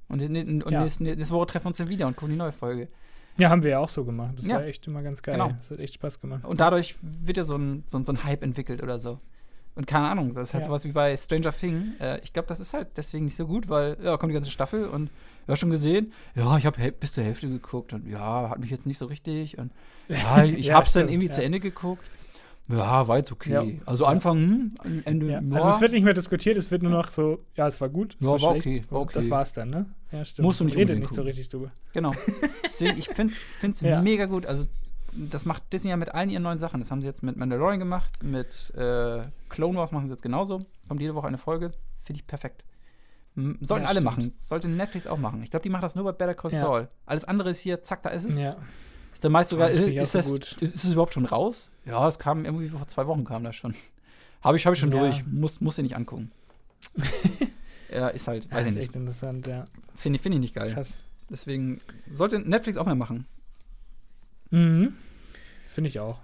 [0.09, 0.83] Und, und Ja.
[0.83, 2.87] nächste, nächste Woche treffen wir uns dann wieder und gucken die neue Folge.
[3.37, 4.33] Ja, haben wir ja auch so gemacht.
[4.37, 4.55] Das Ja.
[4.55, 5.35] war echt immer ganz geil.
[5.35, 5.49] Genau.
[5.49, 6.43] Das hat echt Spaß gemacht.
[6.45, 9.19] Und dadurch wird ja so ein, so, ein- so ein Hype entwickelt oder so.
[9.75, 10.69] Und keine Ahnung, das ist halt Ja.
[10.69, 11.93] sowas wie bei Stranger Thing.
[11.99, 14.49] Äh, ich glaube, das ist halt deswegen nicht so gut, weil, ja, kommt die ganze
[14.49, 15.11] Staffel und
[15.47, 16.13] ja, schon gesehen.
[16.35, 19.57] Ja, ich habe bis zur Hälfte geguckt und ja, hat mich jetzt nicht so richtig.
[19.57, 19.71] Und
[20.09, 21.33] ja, ich Ja, hab's dann stimmt, irgendwie ja.
[21.33, 22.05] zu Ende geguckt.
[22.69, 23.51] Ja, war jetzt okay.
[23.53, 23.63] Ja.
[23.85, 25.41] Also Anfang, hm, Ende, Ja.
[25.51, 28.17] Also es wird nicht mehr diskutiert, es wird nur noch so, ja, es war gut,
[28.19, 28.67] es war, war schlecht.
[28.67, 29.31] okay, war und Das okay.
[29.31, 29.85] war's dann, ne?
[30.11, 30.45] Ja, stimmt.
[30.45, 31.71] Musst du nicht redet unbedingt nicht so richtig drüber.
[31.93, 32.11] Genau.
[32.65, 33.33] Deswegen, ich finde
[33.71, 34.01] es Ja.
[34.01, 34.45] mega gut.
[34.45, 34.65] Also,
[35.13, 36.81] das macht Disney ja mit allen ihren neuen Sachen.
[36.81, 40.59] Das haben sie jetzt mit Mandalorian gemacht, mit äh, Clone Wars machen sie jetzt genauso.
[40.89, 41.71] Kommt jede Woche eine Folge.
[42.03, 42.65] Finde ich perfekt.
[43.61, 44.03] Sollten Ja, alle stimmt.
[44.05, 44.33] machen.
[44.37, 45.43] Sollte Netflix auch machen.
[45.43, 46.59] Ich glaube, die machen das nur bei Better Call Ja.
[46.59, 46.87] Saul.
[47.05, 48.39] Alles andere ist hier, zack, da ist es.
[48.39, 48.57] Ja.
[49.13, 51.25] Ist dann meist sogar, Ah, das ich ist, so das, ist, ist es überhaupt schon
[51.25, 51.69] raus?
[51.85, 53.75] Ja, es kam irgendwie vor zwei Wochen kam das schon.
[54.43, 55.25] Habe ich, hab ich schon durch.
[55.27, 56.31] Muss, muss ich nicht angucken.
[57.91, 58.83] ja, ist halt, Das weiß ich ist nicht.
[58.85, 59.65] echt interessant, ja.
[59.95, 60.73] Finde ich, find ich nicht geil.
[60.73, 60.99] Krass.
[61.29, 61.77] Deswegen
[62.11, 63.25] sollte Netflix auch mehr machen.
[64.51, 64.93] Mhm.
[65.67, 66.21] Finde ich auch.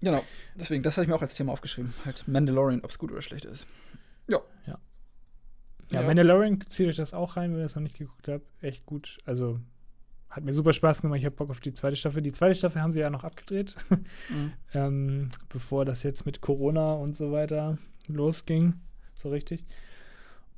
[0.00, 0.22] Genau,
[0.54, 1.92] deswegen, das hatte ich mir auch als Thema aufgeschrieben.
[2.04, 3.66] Halt Mandalorian, ob es gut oder schlecht ist.
[4.28, 4.38] Ja,
[5.92, 6.02] Ja.
[6.02, 8.44] Mandalorian zieht euch das auch rein, wenn ihr das noch nicht geguckt habt.
[8.62, 9.18] Echt gut.
[9.24, 9.60] Also
[10.28, 11.18] hat mir super Spaß gemacht.
[11.18, 12.22] Ich habe Bock auf die zweite Staffel.
[12.22, 13.76] Die zweite Staffel haben sie ja noch abgedreht,
[14.28, 14.52] Mhm.
[14.74, 18.76] ähm, bevor das jetzt mit Corona und so weiter losging.
[19.14, 19.64] So richtig.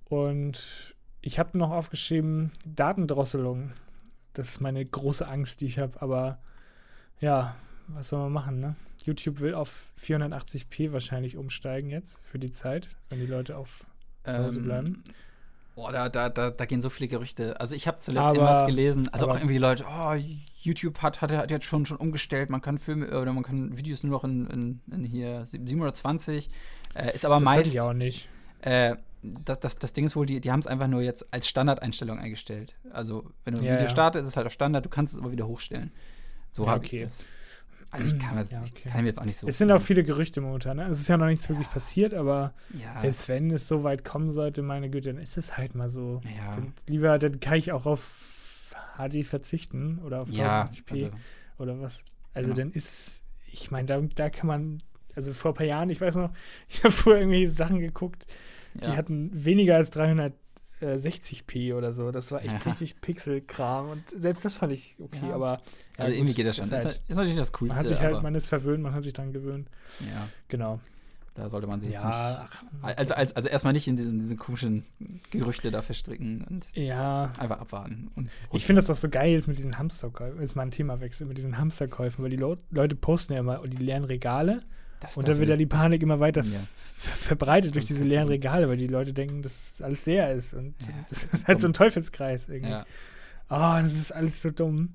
[0.04, 3.72] Und ich habe noch aufgeschrieben, Datendrosselung.
[4.34, 6.00] Das ist meine große Angst, die ich habe.
[6.02, 6.38] Aber
[7.20, 7.54] ja,
[7.88, 8.76] was soll man machen, ne?
[9.04, 13.86] YouTube will auf 480p wahrscheinlich umsteigen jetzt für die Zeit, wenn die Leute auf
[14.24, 15.02] zu Hause bleiben.
[15.74, 17.58] Boah, da, da, da, da gehen so viele Gerüchte.
[17.58, 20.14] Also ich habe zuletzt Aber- irgendwas gelesen, also auch irgendwie Leute, oh,
[20.60, 24.02] YouTube hat, hat, hat jetzt schon, schon umgestellt, man kann Filme oder man kann Videos
[24.02, 26.50] nur noch in, in, in hier 720.
[26.94, 27.74] Äh, ist aber das meist.
[27.74, 28.28] ich auch nicht.
[28.60, 31.48] Äh, das, das, das Ding ist wohl, die, die haben es einfach nur jetzt als
[31.48, 32.74] Standardeinstellung eingestellt.
[32.92, 33.88] Also, wenn du ein Ja, Video ja.
[33.88, 35.90] startest, ist es halt auf Standard, du kannst es aber wieder hochstellen.
[36.50, 36.96] So Ja, habe okay.
[36.98, 37.24] ich das.
[37.92, 38.88] Also, ich kann, mir- Ja, ich okay.
[38.88, 39.46] kann mir jetzt auch nicht so.
[39.46, 40.78] Es sind auch viele Gerüchte momentan.
[40.78, 40.86] Ne?
[40.86, 44.30] Es ist ja noch nichts wirklich passiert, aber ja, selbst wenn es so weit kommen
[44.30, 46.20] sollte, meine Güte, dann ist es halt mal so.
[46.24, 51.10] ja, Dann lieber, dann kann ich auch auf HD verzichten oder auf ja 1080p also,
[51.58, 52.02] oder was.
[52.34, 52.62] Also Genau.
[52.64, 53.22] dann ist,
[53.52, 54.78] ich meine, da, da kann man,
[55.14, 56.30] also vor ein paar Jahren, ich weiß noch,
[56.68, 58.26] ich habe vorher irgendwelche Sachen geguckt,
[58.74, 58.96] die ja.
[58.96, 59.90] hatten weniger als
[60.82, 62.10] 360p oder so.
[62.10, 62.70] Das war echt Ja.
[62.70, 65.34] richtig Pixelkram und selbst das fand ich okay, Ja.
[65.34, 65.58] aber ja,
[66.04, 66.64] Also gut, irgendwie geht das schon.
[66.66, 67.74] Ist Ist, halt, ist natürlich das Coolste.
[67.74, 69.68] man hat sich halt, man ist verwöhnt, man hat sich dran gewöhnt.
[70.00, 70.80] ja, Genau.
[71.34, 72.98] da sollte man sich jetzt Ja, ach, nicht.
[72.98, 74.84] Also, als, also erstmal nicht in diesen, diesen komischen
[75.30, 77.32] Gerüchte da verstricken und ja.
[77.38, 78.10] einfach abwarten.
[78.16, 80.40] Und Ich finde das doch so geil jetzt mit diesen Hamsterkäufen.
[80.42, 84.04] Ist mal ein Themawechsel mit diesen Hamsterkäufen, weil die Leute posten ja immer die leeren
[84.04, 84.62] Regale
[85.02, 86.60] das, und dann wird ja die Panik immer weiter Ja.
[86.96, 88.28] verbreitet durch diese leeren.
[88.28, 90.54] Regale, weil die Leute denken, dass alles leer ist.
[90.54, 92.70] Und Ja, das das ist halt so ein Teufelskreis irgendwie.
[92.70, 92.80] Ja.
[93.50, 94.94] Oh, das ist alles so dumm.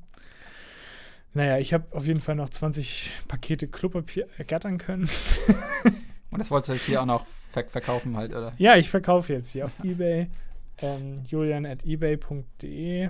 [1.34, 5.08] Naja, ich habe auf jeden Fall noch 20 Pakete Klopapier ergattern können.
[6.32, 8.54] Und das wolltest du jetzt hier auch noch ver verkaufen halt, oder?
[8.58, 10.30] Ja, ich verkaufe jetzt hier auf Ebay.
[10.80, 13.10] Ähm, julian at ebay.de.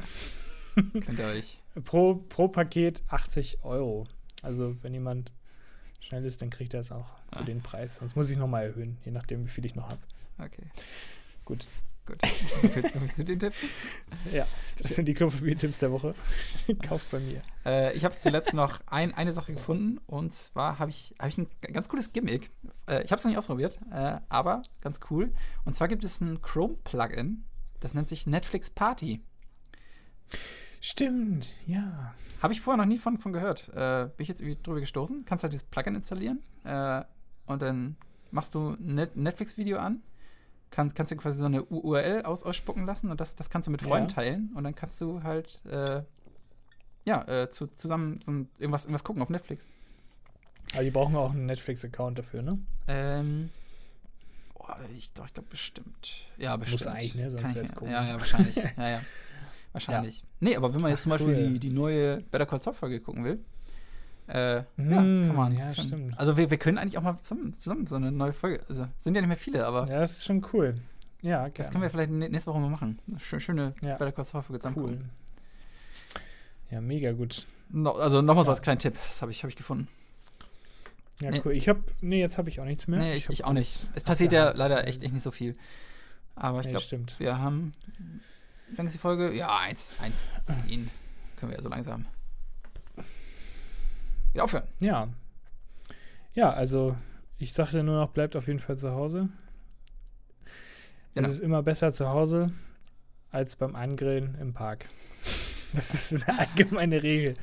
[0.76, 1.62] Könnt ihr euch.
[1.86, 4.08] Pro, pro Paket 80 Euro.
[4.42, 5.32] Also, wenn jemand
[6.00, 7.44] schnell ist, dann kriegt er es auch für Ah.
[7.44, 7.98] den Preis.
[7.98, 10.00] Sonst muss ich es nochmal erhöhen, je nachdem, wie viel ich noch habe.
[10.40, 10.64] Okay.
[11.46, 11.68] Gut.
[12.06, 12.20] Gut.
[13.16, 13.66] Zu den Tipps.
[14.32, 14.48] Ja,
[14.82, 16.16] das sind die Klopapier-Tipps der Woche.
[16.88, 17.42] Kauft bei mir.
[17.66, 21.38] Äh, ich habe zuletzt noch ein, eine Sache gefunden und zwar habe ich, hab ich
[21.38, 22.50] ein ganz cooles Gimmick.
[22.88, 25.34] Äh, ich habe es noch nicht ausprobiert, äh, aber ganz cool.
[25.66, 27.44] Und zwar gibt es ein Chrome-Plugin,
[27.82, 29.22] das nennt sich Netflix Party.
[30.82, 32.14] Stimmt, ja.
[32.42, 33.70] Habe ich vorher noch nie von, von gehört.
[33.70, 35.26] Äh, bin ich jetzt irgendwie drüber gestoßen.
[35.26, 37.04] Kannst halt dieses Plugin installieren äh,
[37.48, 37.96] und dann
[38.32, 40.02] machst du ein Net Netflix-Video an.
[40.70, 43.72] Kann, kannst du quasi so eine URL aus, ausspucken lassen und das, das kannst du
[43.72, 44.16] mit Freunden Ja.
[44.16, 46.04] teilen und dann kannst du halt äh,
[47.06, 49.66] ja, äh, zu, zusammen so irgendwas, irgendwas gucken auf Netflix.
[50.74, 52.60] Aber die brauchen auch einen Netflix-Account dafür, ne?
[52.90, 53.50] Ähm,
[54.56, 54.66] oh,
[54.98, 56.28] ich doch, ich glaube bestimmt.
[56.38, 56.88] Ja, bestimmt.
[56.88, 57.30] eigentlich, ne?
[57.30, 57.94] Sonst ich- wär's komisch.
[57.94, 58.56] Ja, ja, wahrscheinlich.
[58.78, 59.02] ja, ja.
[59.74, 60.24] Wahrscheinlich.
[60.40, 61.50] Nee, aber wenn man jetzt Ach, zum Beispiel cool.
[61.54, 63.40] die, die neue Better Call Saul Folge gucken will,
[64.28, 64.96] äh, Mm, ja,
[65.28, 65.54] kann man.
[65.54, 65.76] ja, kann.
[65.76, 66.20] stimmt.
[66.20, 68.62] Also wir, wir können eigentlich auch mal zusammen, zusammen so eine neue Folge.
[68.68, 70.76] Also sind ja nicht mehr viele, aber Ja, das ist schon cool.
[71.22, 71.54] Ja, gerne.
[71.56, 73.00] das können wir vielleicht nä- nächste Woche mal machen.
[73.08, 73.96] Eine schö- schöne Ja.
[73.98, 74.92] Better Call Saul Folge zusammen cool.
[74.92, 75.10] gucken.
[76.72, 77.48] Ja, mega gut.
[77.70, 78.54] No, also nochmal so Ja.
[78.56, 79.88] als kleinen Tipp, das habe ich, hab ich gefunden.
[81.22, 81.42] Ja, Nee.
[81.46, 81.54] cool.
[81.54, 83.00] Ich habe, nee, jetzt habe ich auch nichts mehr.
[83.00, 83.90] nee, ich, ich auch nicht.
[83.96, 85.56] Es passiert ja leider echt, echt nicht so viel.
[86.36, 87.72] Aber ich Nee, glaube, wir haben.
[88.70, 89.34] Wie lange ist die Folge?
[89.34, 90.30] Ja, 1, 1,
[90.68, 90.90] 10.
[91.38, 92.06] Können wir ja so langsam.
[94.34, 94.68] Wieder aufhören.
[94.80, 95.08] Ja.
[96.34, 96.96] Ja, also
[97.38, 99.30] ich sagte nur noch, bleibt auf jeden Fall zu Hause.
[101.16, 101.28] Genau.
[101.28, 102.48] Es ist immer besser zu Hause
[103.32, 104.86] als beim Angrillen im Park.
[105.74, 107.36] Das ist eine allgemeine Regel.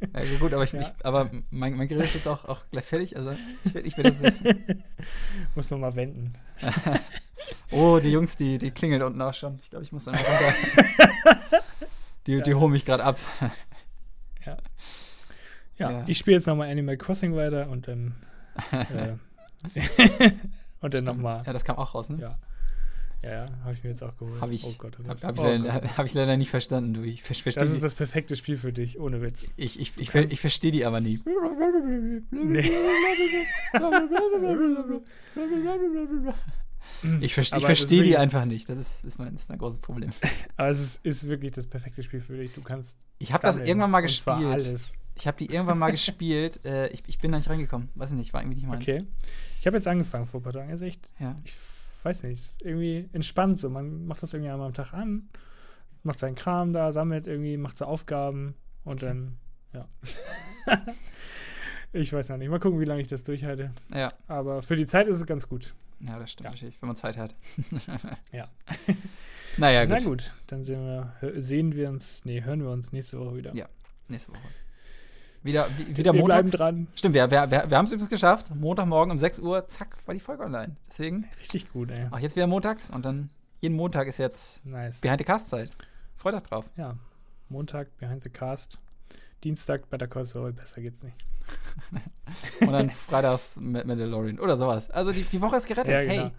[0.00, 0.80] Ja, gut, aber, ich, Ja.
[0.80, 3.16] ich, aber mein, mein Grill ist jetzt auch, auch gleich fertig.
[3.16, 4.36] Also ich, ich will das nicht.
[5.54, 6.32] Muss noch mal wenden.
[7.70, 9.58] Oh, die Jungs, die, die klingeln unten auch schon.
[9.62, 11.62] Ich glaube, ich muss mal runter.
[12.28, 12.56] Die, die Ja.
[12.56, 13.18] holen mich gerade ab.
[15.78, 16.04] Ja, Ja.
[16.06, 18.14] ich spiele jetzt noch mal Animal Crossing weiter und dann
[18.72, 19.14] äh,
[20.80, 21.42] und dann noch mal.
[21.46, 22.18] Ja, das kam auch raus, ne?
[22.20, 22.38] Ja,
[23.22, 24.40] ja, ja habe ich mir jetzt auch geholt.
[24.40, 25.24] Habe ich, oh Gott, oh hab, Gott.
[25.24, 25.96] hab ich, Oh leider, Gott.
[25.98, 26.94] hab ich leider nicht verstanden.
[26.94, 29.52] Du, ich ver- verstehe Das ist die, das perfekte Spiel für dich, ohne Witz.
[29.56, 31.20] ich, ich, ich, ich verstehe die aber nie.
[32.30, 32.70] Nee.
[37.20, 38.68] Ich, ich Aber das ist verstehe die einfach nicht.
[38.68, 40.10] Das ist, ist, mein, ist ein großes Problem.
[40.56, 42.52] Aber es ist, ist wirklich das perfekte Spiel für dich.
[42.54, 42.98] Du kannst.
[43.18, 44.74] Ich habe das irgendwann mal gespielt.
[45.14, 46.64] Ich habe die irgendwann mal gespielt.
[46.64, 47.88] Äh, ich, ich bin da nicht reingekommen.
[47.94, 48.82] Weiß ich nicht, war irgendwie nicht meins.
[48.82, 49.04] Okay.
[49.60, 50.70] Ich habe jetzt angefangen vor ein paar Tagen.
[50.70, 51.36] Ist echt, Ja.
[51.44, 51.54] ich
[52.02, 53.70] weiß nicht, ist irgendwie entspannt so.
[53.70, 55.28] Man macht das irgendwie einmal am Tag an,
[56.02, 58.54] macht seinen Kram da, sammelt irgendwie, macht so Aufgaben
[58.84, 59.38] und dann,
[59.72, 59.88] ja.
[61.92, 62.48] ich weiß noch nicht.
[62.48, 63.72] Mal gucken, wie lange ich das durchhalte.
[63.94, 64.12] Ja.
[64.26, 65.74] Aber für die Zeit ist es ganz gut.
[66.08, 66.50] Ja, das stimmt Ja.
[66.50, 67.34] natürlich, wenn man Zeit hat.
[68.32, 68.48] Ja.
[69.56, 69.94] naja, gut.
[69.98, 71.12] Na gut, dann sehen wir,
[71.42, 73.54] sehen wir uns, nee, hören wir uns nächste Woche wieder.
[73.54, 73.66] Ja.
[74.08, 74.40] Nächste Woche.
[75.42, 76.50] Wieder, wie- wieder wir bleiben montags.
[76.52, 76.86] dran.
[76.94, 78.54] Stimmt, wir, wir, wir, wir haben es übrigens geschafft.
[78.54, 80.76] Montagmorgen um 6 Uhr, zack, war die Folge online.
[80.88, 82.06] Deswegen, Richtig gut, ey.
[82.12, 83.28] auch jetzt wieder montags und dann
[83.60, 85.00] jeden Montag ist jetzt Nice.
[85.00, 85.76] Behind the Cast Zeit.
[86.16, 86.70] Freut euch drauf.
[86.76, 86.96] Ja,
[87.48, 88.78] Montag Behind the Cast.
[89.44, 91.16] Dienstag Better Call Saul, besser geht's nicht.
[92.60, 94.90] Und dann freitags mit Mandalorian oder sowas.
[94.90, 95.92] Also die, die Woche ist gerettet.
[95.92, 96.30] Ja, Hey, genau.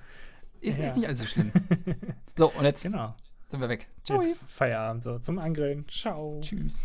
[0.61, 0.85] ist, Ja.
[0.85, 1.51] ist nicht allzu schlimm.
[2.37, 3.13] So, und jetzt Genau.
[3.49, 3.87] sind wir weg.
[4.03, 4.21] Ciao.
[4.21, 5.85] Jetzt Feierabend so zum Angrillen.
[5.87, 6.39] Ciao.
[6.41, 6.79] Tschüss.